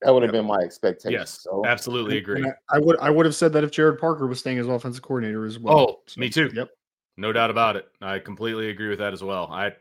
That 0.03 0.13
would 0.13 0.23
have 0.23 0.33
Yep. 0.35 0.41
been 0.43 0.47
my 0.47 0.59
expectation. 0.59 1.13
Yes. 1.13 1.41
So 1.43 1.65
Absolutely 1.67 2.19
agree. 2.19 2.45
I, 2.45 2.77
I 2.77 2.79
would 2.79 2.99
I 3.01 3.11
would 3.11 3.27
have 3.27 3.35
said 3.35 3.53
that 3.55 3.65
if 3.65 3.71
Gerad 3.73 3.99
Parker 3.99 4.27
was 4.27 4.39
staying 4.39 4.59
as 4.59 4.67
offensive 4.69 5.03
coordinator 5.03 5.45
as 5.47 5.59
well. 5.59 5.79
Oh, 5.79 6.01
me 6.17 6.29
too. 6.29 6.51
Yep. 6.55 6.71
No 7.17 7.33
doubt 7.33 7.51
about 7.51 7.77
it. 7.77 7.87
I 8.01 8.19
completely 8.19 8.69
agree 8.71 8.89
with 8.89 8.99
that 8.99 9.13
as 9.13 9.23
well. 9.23 9.49
I, 9.51 9.73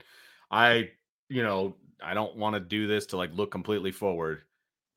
I, 0.50 0.92
you 1.30 1.44
know, 1.44 1.76
I 2.02 2.14
don't 2.14 2.36
want 2.36 2.54
to 2.56 2.60
do 2.60 2.88
this 2.88 3.06
to 3.08 3.18
like 3.18 3.34
look 3.34 3.52
completely 3.52 3.92
forward. 3.92 4.44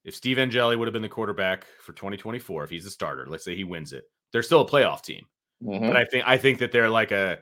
If 0.05 0.15
Steve 0.15 0.39
Angeli 0.39 0.77
would 0.77 0.87
have 0.89 0.93
been 0.93 1.03
the 1.03 1.09
quarterback 1.09 1.67
for 1.83 1.93
2024, 1.93 2.65
if 2.65 2.71
he's 2.71 2.87
a 2.87 2.91
starter, 2.91 3.27
let's 3.29 3.45
say 3.45 3.55
he 3.57 3.65
wins 3.65 3.93
it, 3.93 4.05
they're 4.33 4.43
still 4.43 4.61
a 4.63 4.69
playoff 4.69 5.03
team. 5.03 5.27
mhm. 5.63 5.81
But 5.89 5.97
I 5.97 6.05
think 6.05 6.25
I 6.27 6.37
think 6.39 6.59
that 6.61 6.73
they're 6.73 6.91
like 6.91 7.11
a 7.13 7.39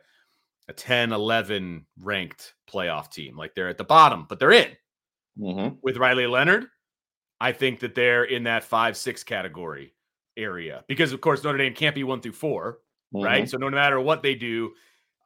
a 0.69 0.73
10, 0.73 1.13
11 1.13 1.87
ranked 2.01 2.55
playoff 2.69 3.11
team. 3.11 3.37
Like 3.37 3.55
they're 3.55 3.69
at 3.69 3.79
the 3.79 3.85
bottom, 3.85 4.27
but 4.29 4.39
they're 4.41 4.53
in. 4.53 4.77
Mhm. 5.39 5.79
With 5.83 5.97
Riley 5.99 6.27
Leonard, 6.27 6.67
I 7.41 7.53
think 7.53 7.81
that 7.81 7.95
they're 7.95 8.25
in 8.25 8.45
that 8.45 8.65
five, 8.65 8.97
six 8.97 9.23
category 9.23 9.95
area 10.37 10.85
because 10.89 11.13
of 11.13 11.21
course 11.21 11.43
Notre 11.45 11.59
Dame 11.59 11.75
can't 11.75 11.95
be 11.95 12.05
one 12.05 12.21
through 12.21 12.33
four 12.33 12.81
right? 13.21 13.45
Mhm. 13.45 13.49
So 13.49 13.57
no 13.59 13.71
matter 13.71 14.01
what 14.01 14.23
they 14.23 14.35
do, 14.35 14.67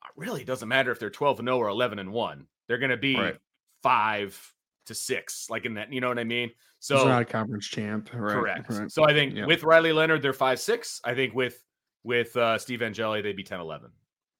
it 0.05 0.13
really 0.17 0.45
doesn't 0.45 0.69
matter 0.69 0.91
if 0.93 0.99
they're 0.99 1.11
12 1.11 1.39
and 1.41 1.49
0 1.49 1.59
or 1.59 1.69
11 1.69 1.99
and 1.99 2.13
1. 2.13 2.47
They're 2.69 2.79
going 2.79 2.91
to 2.91 2.97
be 2.97 3.17
Right. 3.17 3.39
5 3.83 4.55
to 4.87 4.95
6 4.95 5.49
like 5.51 5.67
in 5.67 5.75
that, 5.75 5.93
you 5.93 6.01
know 6.01 6.09
what 6.09 6.19
I 6.19 6.25
mean? 6.25 6.51
So 6.81 6.97
So 6.97 7.09
not 7.09 7.23
a 7.23 7.25
conference 7.27 7.67
champ. 7.69 8.11
Right, 8.13 8.35
correct. 8.35 8.69
right. 8.69 8.91
So 8.91 9.05
I 9.05 9.13
think 9.13 9.35
Yeah. 9.37 9.47
with 9.47 9.63
Riley 9.63 9.93
Leonard 9.93 10.23
they're 10.23 10.33
5 10.33 10.61
6. 10.61 11.01
I 11.05 11.15
think 11.15 11.35
with 11.35 11.63
with 12.05 12.37
uh 12.37 12.59
Steve 12.59 12.83
Angeli 12.83 13.23
they'd 13.23 13.37
be 13.37 13.45
10 13.45 13.61
11. 13.61 13.93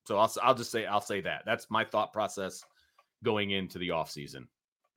So 0.07 0.19
I'll 0.19 0.33
I'll 0.43 0.55
just 0.55 0.71
say 0.71 0.87
I'll 0.87 1.01
say 1.01 1.21
that. 1.23 1.43
That's 1.47 1.71
my 1.71 1.85
thought 1.85 2.13
process 2.13 2.65
going 3.25 3.51
into 3.51 3.79
the 3.79 3.89
offseason. 3.91 4.49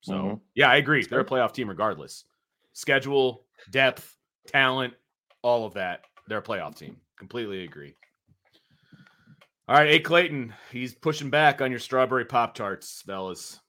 So 0.01 0.13
Mhm. 0.13 0.41
yeah, 0.55 0.69
I 0.69 0.77
agree. 0.77 1.05
They're 1.05 1.19
a 1.21 1.25
playoff 1.25 1.53
team 1.53 1.69
regardless. 1.69 2.25
Schedule, 2.73 3.47
depth, 3.69 4.17
talent, 4.47 4.95
all 5.43 5.65
of 5.65 5.73
that. 5.75 6.05
They're 6.27 6.39
a 6.39 6.43
playoff 6.43 6.75
team. 6.77 7.01
Completely 7.17 7.63
agree. 7.63 7.95
All 9.67 9.75
right, 9.75 9.91
A. 9.91 9.99
Clayton, 9.99 10.53
he's 10.71 10.93
pushing 10.93 11.29
back 11.29 11.61
on 11.61 11.71
your 11.71 11.79
strawberry 11.79 12.25
pop 12.25 12.53
tarts, 12.53 13.01
fellas. 13.05 13.61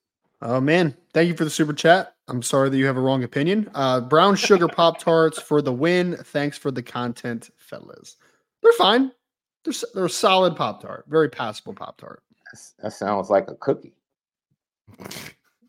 Oh 0.43 0.61
man, 0.61 0.97
thank 1.13 1.29
you 1.29 1.37
for 1.37 1.45
the 1.45 1.51
super 1.51 1.73
chat. 1.73 2.17
I'm 2.27 2.43
sorry 2.43 2.69
that 2.69 2.77
you 2.77 2.87
have 2.87 2.97
a 2.97 3.01
wrong 3.01 3.23
opinion. 3.23 3.71
Uh, 3.75 4.01
brown 4.01 4.35
sugar 4.35 4.67
pop 4.67 4.99
tarts 4.99 5.41
for 5.41 5.63
the 5.63 5.73
win. 5.73 6.17
Thanks 6.17 6.59
for 6.59 6.71
the 6.71 6.83
content, 6.83 7.51
fellas. 7.57 8.17
They're 8.63 8.73
fine. 8.73 9.13
They're 9.65 9.75
they're 9.95 10.07
a 10.07 10.11
solid 10.11 10.57
pop 10.57 10.83
tart, 10.83 11.05
very 11.09 11.29
passable 11.29 11.75
pop 11.75 11.97
tart. 11.99 12.23
That 12.83 12.93
sounds 12.93 13.31
like 13.31 13.49
a 13.49 13.55
cookie. 13.55 13.95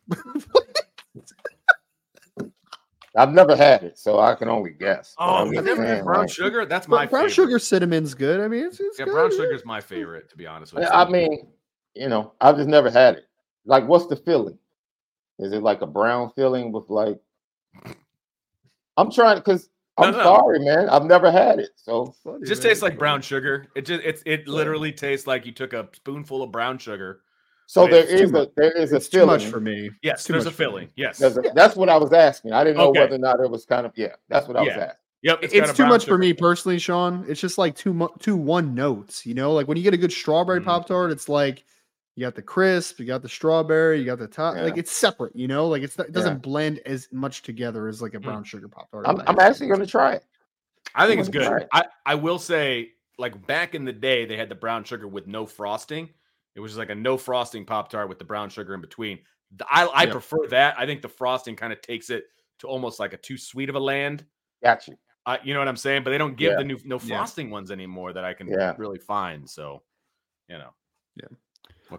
I've 3.18 3.32
never 3.34 3.55
had 3.55 3.84
it, 3.84 3.97
so 3.97 4.20
I 4.20 4.36
can 4.36 4.49
only 4.49 4.72
guess. 4.72 5.16
Oh, 5.18 5.36
I'm 5.36 5.47
you 5.47 5.53
just 5.55 5.66
never 5.66 5.82
had 5.84 5.93
saying, 5.95 6.03
brown 6.03 6.22
like, 6.22 6.30
sugar? 6.30 6.66
That's 6.66 6.88
my 6.88 7.05
brown 7.05 7.24
favorite. 7.30 7.34
sugar 7.34 7.59
cinnamon's 7.59 8.13
good. 8.13 8.41
I 8.41 8.47
mean, 8.47 8.66
it's, 8.66 8.80
it's 8.80 8.99
Yeah, 8.99 9.05
good. 9.05 9.13
brown 9.13 9.32
sugar 9.32 9.53
is 9.53 9.63
my 9.66 9.80
favorite, 9.80 10.30
to 10.30 10.38
be 10.38 10.45
honest 10.45 10.74
with 10.74 10.84
you. 10.84 10.89
I 10.89 11.09
mean, 11.09 11.47
you 11.93 12.09
know, 12.09 12.34
I've 12.41 12.57
just 12.57 12.68
never 12.68 12.89
had 12.89 13.16
it. 13.16 13.26
like 13.66 13.88
what's 13.88 14.07
the 14.07 14.16
filling? 14.18 14.57
Is 15.39 15.53
it 15.53 15.63
like 15.63 15.82
a 15.82 15.88
brown 15.88 16.32
filling 16.36 16.72
with 16.72 16.89
like? 16.89 17.20
I'm 18.97 19.11
trying 19.11 19.38
because 19.38 19.70
I'm 19.97 20.11
no. 20.11 20.24
sorry, 20.24 20.59
man. 20.59 20.89
I've 20.89 21.05
never 21.05 21.32
had 21.32 21.59
it, 21.59 21.70
so 21.76 22.13
Funny, 22.24 22.39
It 22.43 22.47
just 22.47 22.61
man. 22.63 22.70
tastes 22.72 22.84
like 22.84 22.97
brown 22.99 23.22
sugar. 23.22 23.68
It 23.76 23.86
just 23.86 24.03
it's 24.03 24.24
it 24.26 24.47
literally 24.47 24.91
tastes 24.91 25.28
like 25.28 25.45
you 25.45 25.51
took 25.51 25.74
a 25.74 25.88
spoonful 25.93 26.43
of 26.43 26.51
brown 26.51 26.78
sugar. 26.78 27.22
So 27.68 27.84
But 27.86 27.91
there 27.91 28.03
it's 28.07 28.32
too 28.32 28.38
a 28.38 28.47
there 28.55 28.72
is 28.72 28.93
a 28.93 28.97
It's 28.97 29.09
too 29.09 29.26
much 29.26 29.41
filling. 29.41 29.51
for 29.51 29.59
me. 29.59 29.89
Yes, 30.03 30.24
too 30.24 30.34
there's 30.34 30.45
a 30.45 30.47
much 30.47 30.53
for 30.53 30.57
filling. 30.57 30.89
Yes. 30.95 31.18
There's 31.18 31.38
a- 31.38 31.43
That's 31.55 31.76
what 31.76 31.89
I 31.89 31.97
was 31.97 32.13
asking. 32.13 32.53
I 32.53 32.63
didn't 32.63 32.78
know 32.78 32.89
Okay. 32.89 32.99
whether 33.01 33.16
or 33.16 33.20
not 33.20 33.39
it 33.39 33.49
was 33.49 33.66
kind 33.66 33.86
of 33.86 33.91
yeah. 33.95 34.16
That's 34.30 34.47
what 34.47 34.57
I 34.57 34.61
was 34.61 34.68
Yeah. 34.76 34.84
asking. 34.84 34.99
Yep. 35.24 35.39
It's, 35.41 35.53
got 35.55 35.63
a 35.70 35.72
too 35.72 35.78
brown 35.78 35.89
much 35.89 36.05
for 36.05 36.18
me 36.20 36.34
personally, 36.34 36.78
Sean. 36.78 37.26
It's 37.28 37.41
just 37.41 37.57
like 37.57 37.76
two 37.76 37.93
mu- 37.93 38.09
two 38.20 38.36
one 38.36 38.76
notes. 38.76 39.26
You 39.26 39.34
know, 39.34 39.53
like 39.53 39.68
when 39.68 39.78
you 39.78 39.84
get 39.84 39.93
a 39.93 39.97
good 39.97 40.11
strawberry 40.11 40.59
Mm. 40.61 40.66
pop 40.66 40.86
tart, 40.88 41.09
it's 41.11 41.28
like 41.28 41.63
you 42.16 42.24
got 42.26 42.36
the 42.36 42.41
crisp, 42.43 42.99
you 42.99 43.05
got 43.05 43.22
the 43.24 43.28
strawberry, 43.30 43.99
you 43.99 44.05
got 44.05 44.20
the 44.20 44.28
top. 44.28 44.55
Like 44.55 44.78
it's 44.78 44.91
separate. 44.91 45.36
You 45.36 45.47
know, 45.47 45.68
like 45.68 45.82
it's 45.82 45.97
not, 45.97 46.07
it 46.07 46.13
doesn't 46.13 46.34
Yeah. 46.34 46.38
blend 46.39 46.80
as 46.86 47.07
much 47.11 47.41
together 47.41 47.88
as 47.88 48.01
like 48.01 48.11
Mm. 48.11 48.18
a 48.18 48.20
brown 48.20 48.43
sugar 48.43 48.68
pop 48.68 48.91
tart. 48.91 49.05
I'm, 49.07 49.22
I'm 49.26 49.39
actually 49.39 49.68
going 49.68 49.80
to 49.80 49.88
try 49.88 50.13
it. 50.13 50.24
I 50.93 51.07
think 51.07 51.20
it's 51.20 51.30
Wanna 51.36 51.49
good. 51.49 51.61
it. 51.63 51.70
I, 51.74 51.86
I 52.05 52.16
will 52.16 52.38
say, 52.39 52.91
like 53.18 53.47
back 53.47 53.74
in 53.76 53.84
the 53.86 53.91
day, 53.93 54.26
they 54.26 54.38
had 54.38 54.49
the 54.49 54.55
brown 54.55 54.84
sugar 54.84 55.07
with 55.07 55.26
no 55.26 55.45
frosting. 55.45 56.09
It 56.55 56.59
was 56.59 56.71
just 56.71 56.79
like 56.79 56.89
a 56.89 56.95
no 56.95 57.17
frosting 57.17 57.65
Pop 57.65 57.89
Tart 57.89 58.07
with 58.09 58.17
the 58.19 58.25
brown 58.25 58.49
sugar 58.49 58.73
in 58.73 58.81
between. 58.81 59.19
I, 59.69 59.85
I 59.87 60.03
Yep. 60.03 60.11
prefer 60.11 60.47
that. 60.49 60.75
I 60.77 60.85
think 60.85 61.01
the 61.01 61.09
frosting 61.09 61.55
kind 61.55 61.71
of 61.73 61.81
takes 61.81 62.09
it 62.09 62.25
to 62.59 62.67
almost 62.67 62.99
like 62.99 63.13
a 63.13 63.17
too 63.17 63.37
sweet 63.37 63.69
of 63.69 63.75
a 63.75 63.79
land. 63.79 64.25
Got 64.63 64.87
you. 64.87 64.97
Uh, 65.25 65.37
you 65.43 65.53
know 65.53 65.59
what 65.59 65.67
I'm 65.67 65.75
saying? 65.77 66.03
But 66.03 66.11
they 66.11 66.17
don't 66.17 66.37
give 66.37 66.51
Yeah. 66.51 66.57
the 66.57 66.63
new 66.63 66.79
no 66.85 66.99
Yeah. 67.03 67.17
frosting 67.17 67.49
ones 67.49 67.71
anymore 67.71 68.13
that 68.13 68.23
I 68.23 68.33
can 68.33 68.47
Yeah. 68.47 68.73
really 68.77 68.99
find. 68.99 69.49
So, 69.49 69.83
you 70.47 70.57
know. 70.57 70.73
Yeah. 71.15 71.27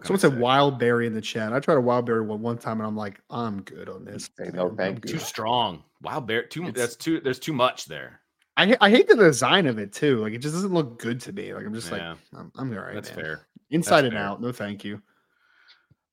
Someone 0.03 0.19
said 0.19 0.37
wild 0.39 0.79
berry 0.79 1.07
in 1.07 1.13
the 1.13 1.21
chat. 1.21 1.53
I 1.53 1.59
tried 1.59 1.77
a 1.77 1.81
wild 1.81 2.05
berry 2.05 2.21
one 2.21 2.41
one 2.41 2.57
time 2.57 2.79
and 2.79 2.87
I'm 2.87 2.95
like, 2.97 3.21
I'm 3.29 3.61
good 3.61 3.87
on 3.89 4.03
this. 4.05 4.29
Say 4.37 4.49
no, 4.53 4.69
thank 4.75 5.05
you. 5.05 5.13
too 5.13 5.19
strong. 5.19 5.83
Wow, 6.01 6.19
bear. 6.19 6.43
Too. 6.43 6.63
It's- 6.67 6.75
That's 6.75 6.95
too. 6.95 7.19
There's 7.21 7.39
too 7.39 7.53
much 7.53 7.85
there. 7.85 8.21
I 8.57 8.75
I 8.81 8.89
hate 8.89 9.07
the 9.07 9.15
design 9.15 9.65
of 9.67 9.77
it 9.79 9.93
too. 9.93 10.17
Like 10.17 10.33
it 10.33 10.39
just 10.39 10.55
doesn't 10.55 10.73
look 10.73 10.99
good 10.99 11.21
to 11.21 11.31
me. 11.33 11.53
Like 11.53 11.65
I'm 11.65 11.73
just 11.73 11.91
Yeah. 11.91 12.09
like 12.09 12.17
I'm, 12.35 12.51
I'm 12.55 12.73
all 12.77 12.83
right. 12.83 12.95
that's 12.95 13.15
man. 13.15 13.23
fair. 13.25 13.47
Inside 13.69 14.05
and 14.05 14.13
fair. 14.13 14.23
out. 14.23 14.41
No, 14.41 14.51
thank 14.51 14.83
you. 14.83 15.01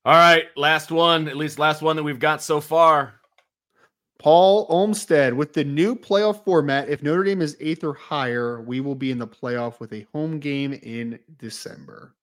All 0.03 0.13
right, 0.13 0.45
last 0.55 0.91
one. 0.91 1.27
At 1.27 1.37
least 1.37 1.57
last 1.57 1.81
one 1.81 1.95
that 1.95 2.03
we've 2.03 2.19
got 2.19 2.41
so 2.41 2.61
far. 2.61 3.15
Paul 4.19 4.65
Olmstead 4.69 5.33
with 5.33 5.53
the 5.53 5.63
new 5.63 5.95
playoff 5.95 6.43
format. 6.43 6.89
If 6.89 7.03
Notre 7.03 7.23
Dame 7.23 7.41
is 7.41 7.57
eighth 7.59 7.83
or 7.83 7.93
higher, 7.93 8.61
we 8.61 8.79
will 8.79 8.95
be 8.95 9.11
in 9.11 9.17
the 9.17 9.27
playoff 9.27 9.79
with 9.79 9.93
a 9.93 10.05
home 10.13 10.39
game 10.39 10.73
in 10.73 11.19
December. 11.37 12.13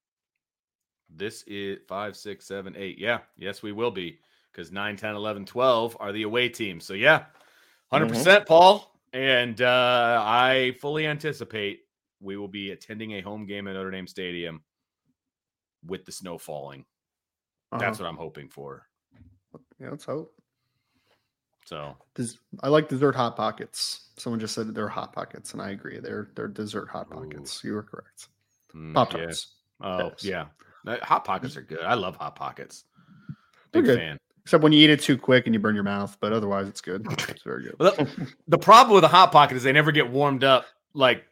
This 1.10 1.42
is 1.46 1.78
five, 1.86 2.16
six, 2.16 2.46
seven, 2.46 2.74
eight. 2.76 2.98
Yeah. 2.98 3.18
Yes, 3.36 3.62
we 3.62 3.72
will 3.72 3.90
be 3.90 4.18
because 4.50 4.72
9, 4.72 4.96
10, 4.96 5.14
11, 5.14 5.46
12 5.46 5.96
are 6.00 6.12
the 6.12 6.22
away 6.22 6.48
teams. 6.48 6.84
So, 6.84 6.94
yeah, 6.94 7.24
100%, 7.92 8.08
percent 8.08 8.46
Paul. 8.46 8.90
And 9.12 9.60
uh, 9.60 10.22
I 10.24 10.74
fully 10.80 11.06
anticipate 11.06 11.80
we 12.20 12.36
will 12.36 12.48
be 12.48 12.70
attending 12.70 13.12
a 13.12 13.20
home 13.20 13.46
game 13.46 13.66
at 13.68 13.74
Notre 13.74 13.90
Dame 13.90 14.06
Stadium 14.06 14.62
with 15.86 16.04
the 16.04 16.12
snow 16.12 16.38
falling. 16.38 16.84
That's 17.72 17.82
Uh-huh. 17.82 18.04
what 18.04 18.08
I'm 18.10 18.16
hoping 18.16 18.48
for. 18.48 18.86
yeah. 19.80 19.90
Let's 19.90 20.04
hope. 20.04 20.34
So, 21.64 21.96
Des- 22.16 22.38
I 22.62 22.68
like 22.68 22.88
dessert 22.88 23.14
hot 23.14 23.36
pockets. 23.36 24.08
Someone 24.16 24.40
just 24.40 24.54
said 24.54 24.74
they're 24.74 24.88
hot 24.88 25.12
pockets, 25.12 25.52
and 25.52 25.62
I 25.62 25.70
agree. 25.70 25.98
They're 26.00 26.28
they're 26.34 26.48
dessert 26.48 26.88
hot 26.88 27.08
pockets. 27.10 27.62
You 27.62 27.74
were 27.74 27.82
correct. 27.84 28.28
mm, 28.74 28.92
Pop 28.94 29.12
yeah. 29.14 29.30
Oh, 29.80 29.98
Yes. 30.22 30.24
yeah. 30.24 30.98
Hot 31.02 31.24
Pockets 31.24 31.56
are 31.56 31.62
good. 31.62 31.80
I 31.80 31.94
love 31.94 32.16
Hot 32.16 32.34
Pockets. 32.34 32.84
They're 33.72 33.82
Big 33.82 33.84
good. 33.84 33.98
fan. 33.98 34.18
Except 34.44 34.62
when 34.64 34.72
you 34.72 34.80
eat 34.82 34.90
it 34.90 35.00
too 35.00 35.16
quick 35.16 35.46
and 35.46 35.54
you 35.54 35.60
burn 35.60 35.74
your 35.76 35.84
mouth, 35.84 36.16
but 36.20 36.32
otherwise 36.32 36.66
it's 36.68 36.80
good. 36.80 37.06
It's 37.28 37.42
very 37.42 37.62
good. 37.64 37.76
The, 37.78 38.32
the 38.48 38.58
problem 38.58 38.94
with 38.96 39.04
a 39.04 39.08
Hot 39.08 39.30
Pocket 39.30 39.56
is 39.56 39.62
they 39.62 39.70
never 39.72 39.92
get 39.92 40.10
warmed 40.10 40.42
up 40.42 40.66
like 40.94 41.24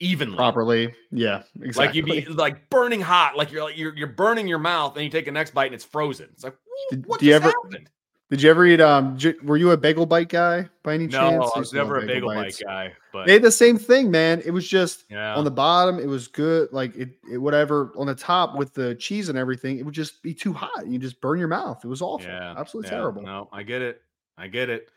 evenly. 0.00 0.36
Properly. 0.36 0.94
Yeah. 1.10 1.42
Exactly. 1.62 1.86
Like 1.86 1.94
you'd 1.94 2.04
be 2.06 2.24
like 2.32 2.68
burning 2.70 3.00
hot, 3.00 3.36
like 3.36 3.50
you're 3.52 3.62
like 3.64 3.76
you're 3.76 3.96
you're 3.96 4.06
burning 4.08 4.46
your 4.48 4.58
mouth, 4.58 4.94
and 4.96 5.04
you 5.04 5.10
take 5.10 5.26
a 5.26 5.32
next 5.32 5.52
bite 5.54 5.66
and 5.66 5.74
it's 5.74 5.84
frozen. 5.84 6.28
It's 6.32 6.44
like 6.44 6.56
Did- 6.90 7.06
what 7.06 7.20
do 7.20 7.26
you 7.26 7.32
just 7.32 7.44
ever- 7.44 7.54
happened? 7.64 7.90
Did 8.30 8.40
you 8.42 8.50
ever 8.50 8.66
eat 8.66 8.80
um 8.80 9.16
j- 9.18 9.34
were 9.44 9.58
you 9.58 9.70
a 9.72 9.76
bagel 9.76 10.06
bite 10.06 10.30
guy 10.30 10.68
by 10.82 10.94
any 10.94 11.06
No, 11.06 11.18
chance? 11.18 11.34
No, 11.34 11.52
I 11.54 11.58
was 11.58 11.72
never 11.74 11.98
a 11.98 12.06
bagel 12.06 12.30
bites. 12.34 12.58
bite 12.58 12.66
guy, 12.66 12.92
but 13.12 13.26
They 13.26 13.34
had 13.34 13.42
the 13.42 13.52
same 13.52 13.76
thing, 13.76 14.10
man. 14.10 14.42
It 14.44 14.50
was 14.50 14.66
just 14.66 15.04
yeah, 15.10 15.34
on 15.36 15.44
the 15.44 15.50
bottom, 15.50 15.98
it 16.00 16.06
was 16.06 16.26
good, 16.26 16.72
like 16.72 16.96
it, 16.96 17.10
it 17.30 17.36
whatever. 17.38 17.92
On 17.96 18.06
the 18.06 18.14
top 18.14 18.56
with 18.56 18.72
the 18.74 18.94
cheese 18.96 19.28
and 19.28 19.38
everything, 19.38 19.78
it 19.78 19.84
would 19.84 19.94
just 19.94 20.22
be 20.22 20.32
too 20.34 20.52
hot. 20.54 20.86
You 20.86 20.98
just 20.98 21.20
burn 21.20 21.38
your 21.38 21.48
mouth. 21.48 21.84
It 21.84 21.88
was 21.88 22.00
awful. 22.02 22.26
yeah, 22.26 22.54
Absolutely 22.56 22.90
yeah. 22.90 22.96
terrible. 22.96 23.22
No, 23.22 23.48
I 23.52 23.62
get 23.62 23.82
it. 23.82 24.00
I 24.38 24.48
get 24.48 24.68
it. 24.70 24.88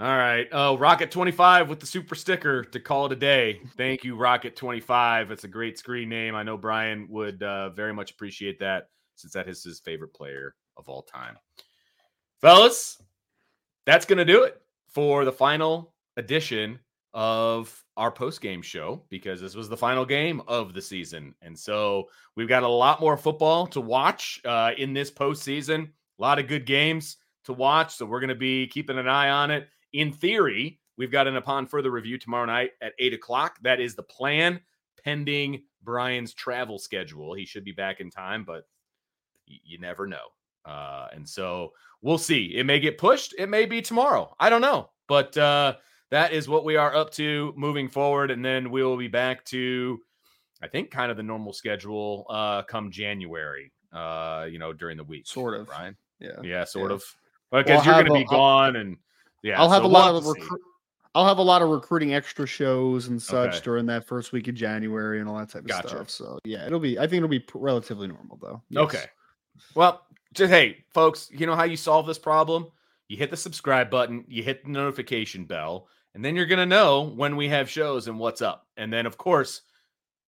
All 0.00 0.16
right. 0.16 0.46
Oh, 0.52 0.78
Rocket 0.78 1.10
25 1.10 1.68
with 1.68 1.80
the 1.80 1.86
super 1.86 2.14
sticker 2.14 2.62
to 2.62 2.78
call 2.78 3.06
it 3.06 3.12
a 3.12 3.16
day. 3.16 3.60
Thank 3.76 4.04
you, 4.04 4.14
Rocket 4.14 4.54
25. 4.54 5.32
It's 5.32 5.42
a 5.42 5.48
great 5.48 5.76
screen 5.76 6.08
name. 6.08 6.36
I 6.36 6.44
know 6.44 6.56
Brian 6.56 7.08
would 7.10 7.42
uh, 7.42 7.70
very 7.70 7.92
much 7.92 8.12
appreciate 8.12 8.60
that 8.60 8.90
since 9.16 9.32
that 9.32 9.48
is 9.48 9.64
his 9.64 9.80
favorite 9.80 10.14
player 10.14 10.54
of 10.76 10.88
all 10.88 11.02
time. 11.02 11.36
Fellas, 12.40 13.02
that's 13.86 14.06
going 14.06 14.18
to 14.18 14.24
do 14.24 14.44
it 14.44 14.62
for 14.86 15.24
the 15.24 15.32
final 15.32 15.92
edition 16.16 16.78
of 17.12 17.84
our 17.96 18.12
post 18.12 18.40
game 18.40 18.62
show 18.62 19.02
because 19.08 19.40
this 19.40 19.56
was 19.56 19.68
the 19.68 19.76
final 19.76 20.04
game 20.04 20.40
of 20.46 20.74
the 20.74 20.82
season. 20.82 21.34
And 21.42 21.58
so 21.58 22.04
we've 22.36 22.48
got 22.48 22.62
a 22.62 22.68
lot 22.68 23.00
more 23.00 23.16
football 23.16 23.66
to 23.68 23.80
watch 23.80 24.40
uh, 24.44 24.70
in 24.78 24.92
this 24.92 25.10
postseason, 25.10 25.88
a 25.88 26.22
lot 26.22 26.38
of 26.38 26.46
good 26.46 26.66
games 26.66 27.16
to 27.46 27.52
watch. 27.52 27.96
So 27.96 28.06
we're 28.06 28.20
going 28.20 28.28
to 28.28 28.36
be 28.36 28.68
keeping 28.68 28.98
an 28.98 29.08
eye 29.08 29.30
on 29.30 29.50
it. 29.50 29.66
In 29.92 30.12
theory, 30.12 30.78
we've 30.96 31.10
got 31.12 31.26
an 31.26 31.36
upon 31.36 31.66
further 31.66 31.90
review 31.90 32.18
tomorrow 32.18 32.46
night 32.46 32.72
at 32.82 32.92
eight 32.98 33.14
o'clock. 33.14 33.58
That 33.62 33.80
is 33.80 33.94
the 33.94 34.02
plan, 34.02 34.60
pending 35.02 35.62
Brian's 35.82 36.34
travel 36.34 36.78
schedule. 36.78 37.34
He 37.34 37.46
should 37.46 37.64
be 37.64 37.72
back 37.72 38.00
in 38.00 38.10
time, 38.10 38.44
but 38.44 38.66
y- 39.48 39.60
you 39.64 39.78
never 39.78 40.06
know. 40.06 40.26
Uh, 40.64 41.08
and 41.12 41.26
so 41.26 41.72
we'll 42.02 42.18
see. 42.18 42.56
It 42.56 42.64
may 42.64 42.78
get 42.80 42.98
pushed. 42.98 43.34
It 43.38 43.48
may 43.48 43.64
be 43.64 43.80
tomorrow. 43.80 44.34
I 44.38 44.50
don't 44.50 44.60
know. 44.60 44.90
But 45.06 45.34
uh, 45.38 45.76
that 46.10 46.32
is 46.32 46.48
what 46.48 46.64
we 46.66 46.76
are 46.76 46.94
up 46.94 47.10
to 47.12 47.54
moving 47.56 47.88
forward. 47.88 48.30
And 48.30 48.44
then 48.44 48.70
we 48.70 48.82
will 48.82 48.98
be 48.98 49.08
back 49.08 49.44
to, 49.46 49.98
I 50.62 50.68
think, 50.68 50.90
kind 50.90 51.10
of 51.10 51.16
the 51.16 51.22
normal 51.22 51.54
schedule 51.54 52.26
uh, 52.28 52.62
come 52.64 52.90
January, 52.90 53.72
uh, 53.94 54.46
you 54.50 54.58
know, 54.58 54.74
during 54.74 54.98
the 54.98 55.04
week. 55.04 55.26
Sort 55.26 55.54
of. 55.58 55.68
Right? 55.70 55.94
Yeah. 56.20 56.42
Yeah, 56.42 56.64
sort 56.64 56.90
Yeah. 56.90 56.96
of. 56.96 57.04
Because 57.50 57.80
I'll 57.80 57.84
you're 57.86 57.94
going 58.04 58.06
to 58.06 58.12
be 58.12 58.34
a- 58.34 58.36
gone. 58.36 58.76
And 58.76 58.98
yeah, 59.48 59.60
I'll 59.60 59.70
have 59.70 59.82
so 59.82 59.86
a 59.86 59.88
lot 59.88 60.14
of 60.14 60.26
recruit. 60.26 60.60
I'll 61.14 61.26
have 61.26 61.38
a 61.38 61.42
lot 61.42 61.62
of 61.62 61.70
recruiting 61.70 62.14
extra 62.14 62.46
shows 62.46 63.08
and 63.08 63.20
such 63.20 63.54
Okay. 63.56 63.64
during 63.64 63.86
that 63.86 64.06
first 64.06 64.30
week 64.32 64.46
of 64.46 64.54
January 64.54 65.20
and 65.20 65.28
all 65.28 65.38
that 65.38 65.48
type 65.48 65.62
of 65.62 65.68
Gotcha. 65.68 65.88
stuff. 65.88 66.10
So 66.10 66.38
yeah, 66.44 66.66
it'll 66.66 66.78
be. 66.80 66.98
I 66.98 67.02
think 67.02 67.14
it'll 67.18 67.28
be 67.28 67.40
pr- 67.40 67.58
relatively 67.58 68.06
normal 68.06 68.36
though. 68.40 68.62
Yes. 68.68 68.82
Okay. 68.84 69.04
Well, 69.74 70.06
just 70.34 70.52
hey, 70.52 70.84
folks, 70.92 71.30
you 71.32 71.46
know 71.46 71.56
how 71.56 71.64
you 71.64 71.76
solve 71.76 72.06
this 72.06 72.18
problem? 72.18 72.66
You 73.08 73.16
hit 73.16 73.30
the 73.30 73.36
subscribe 73.36 73.90
button, 73.90 74.24
you 74.28 74.42
hit 74.42 74.62
the 74.64 74.70
notification 74.70 75.46
bell, 75.46 75.88
and 76.14 76.22
then 76.24 76.36
you're 76.36 76.46
going 76.46 76.58
to 76.58 76.66
know 76.66 77.02
when 77.16 77.36
we 77.36 77.48
have 77.48 77.70
shows 77.70 78.06
and 78.06 78.18
what's 78.18 78.42
up. 78.42 78.66
And 78.76 78.92
then 78.92 79.06
of 79.06 79.16
course, 79.16 79.62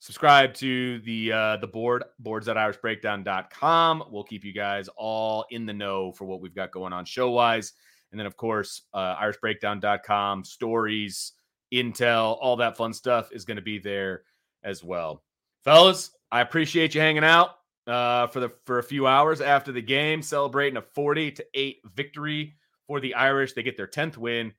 subscribe 0.00 0.54
to 0.54 0.98
the 1.00 1.30
uh 1.30 1.56
the 1.58 1.66
board 1.66 2.04
boards 2.18 2.48
at 2.48 2.56
irishbreakdown.com. 2.56 4.04
We'll 4.10 4.24
keep 4.24 4.44
you 4.44 4.52
guys 4.52 4.88
all 4.96 5.44
in 5.50 5.66
the 5.66 5.74
know 5.74 6.12
for 6.12 6.24
what 6.24 6.40
we've 6.40 6.54
got 6.54 6.70
going 6.70 6.92
on 6.94 7.04
show-wise. 7.04 7.74
And 8.11 8.18
then 8.18 8.26
of 8.26 8.36
course, 8.36 8.82
uh 8.92 9.16
irishbreakdown.com 9.16 10.44
stories, 10.44 11.32
intel, 11.72 12.36
all 12.40 12.56
that 12.56 12.76
fun 12.76 12.92
stuff 12.92 13.30
is 13.32 13.44
going 13.44 13.56
to 13.56 13.62
be 13.62 13.78
there 13.78 14.22
as 14.62 14.82
well. 14.84 15.22
Fellas, 15.64 16.11
I 16.32 16.40
appreciate 16.40 16.94
you 16.94 17.00
hanging 17.00 17.24
out 17.24 17.56
uh, 17.86 18.26
for 18.28 18.40
the 18.40 18.52
for 18.64 18.78
a 18.78 18.82
few 18.82 19.06
hours 19.06 19.40
after 19.40 19.72
the 19.72 19.82
game, 19.82 20.22
celebrating 20.22 20.76
a 20.76 20.82
40 20.82 21.32
to 21.32 21.46
8 21.54 21.78
victory 21.94 22.54
for 22.86 23.00
the 23.00 23.14
Irish. 23.14 23.52
They 23.52 23.62
get 23.62 23.76
their 23.76 23.86
10th 23.86 24.16
win. 24.16 24.52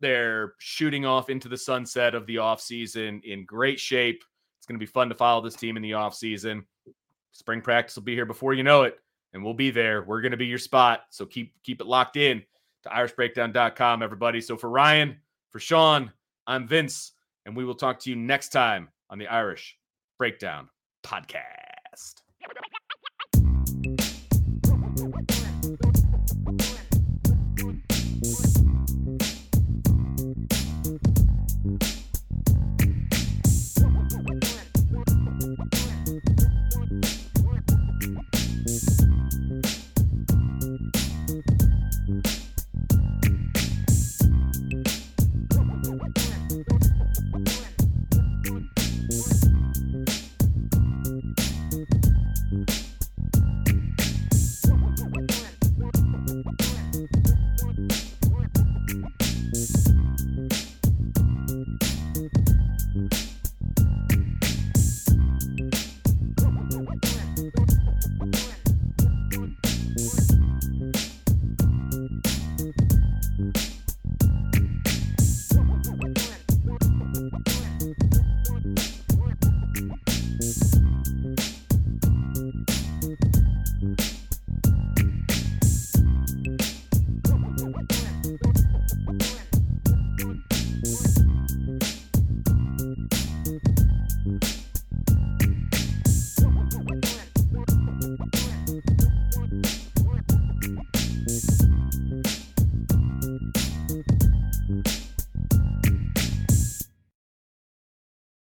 They're 0.00 0.54
shooting 0.58 1.06
off 1.06 1.30
into 1.30 1.48
the 1.48 1.56
sunset 1.56 2.14
of 2.14 2.26
the 2.26 2.36
offseason 2.36 3.22
in 3.24 3.44
great 3.44 3.80
shape. 3.80 4.22
It's 4.58 4.66
going 4.66 4.78
to 4.78 4.84
be 4.84 4.90
fun 4.90 5.08
to 5.08 5.14
follow 5.14 5.42
this 5.42 5.54
team 5.54 5.76
in 5.76 5.82
the 5.82 5.92
offseason. 5.92 6.64
Spring 7.32 7.60
practice 7.60 7.96
will 7.96 8.02
be 8.02 8.14
here 8.14 8.26
before 8.26 8.54
you 8.54 8.62
know 8.62 8.82
it, 8.82 8.98
and 9.32 9.42
we'll 9.42 9.54
be 9.54 9.70
there. 9.70 10.02
We're 10.02 10.20
going 10.20 10.32
to 10.32 10.36
be 10.36 10.46
your 10.46 10.58
spot. 10.58 11.02
So 11.10 11.26
keep 11.26 11.54
keep 11.62 11.80
it 11.80 11.86
locked 11.86 12.16
in 12.16 12.42
to 12.84 12.90
irishbreakdown.com, 12.90 14.02
everybody. 14.02 14.40
So 14.40 14.56
for 14.56 14.70
Ryan, 14.70 15.16
for 15.50 15.58
Sean, 15.58 16.12
I'm 16.46 16.68
Vince, 16.68 17.12
and 17.46 17.56
we 17.56 17.64
will 17.64 17.74
talk 17.74 17.98
to 18.00 18.10
you 18.10 18.16
next 18.16 18.50
time 18.50 18.88
on 19.10 19.18
the 19.18 19.26
Irish 19.26 19.76
Breakdown 20.18 20.68
Podcast. 21.02 22.23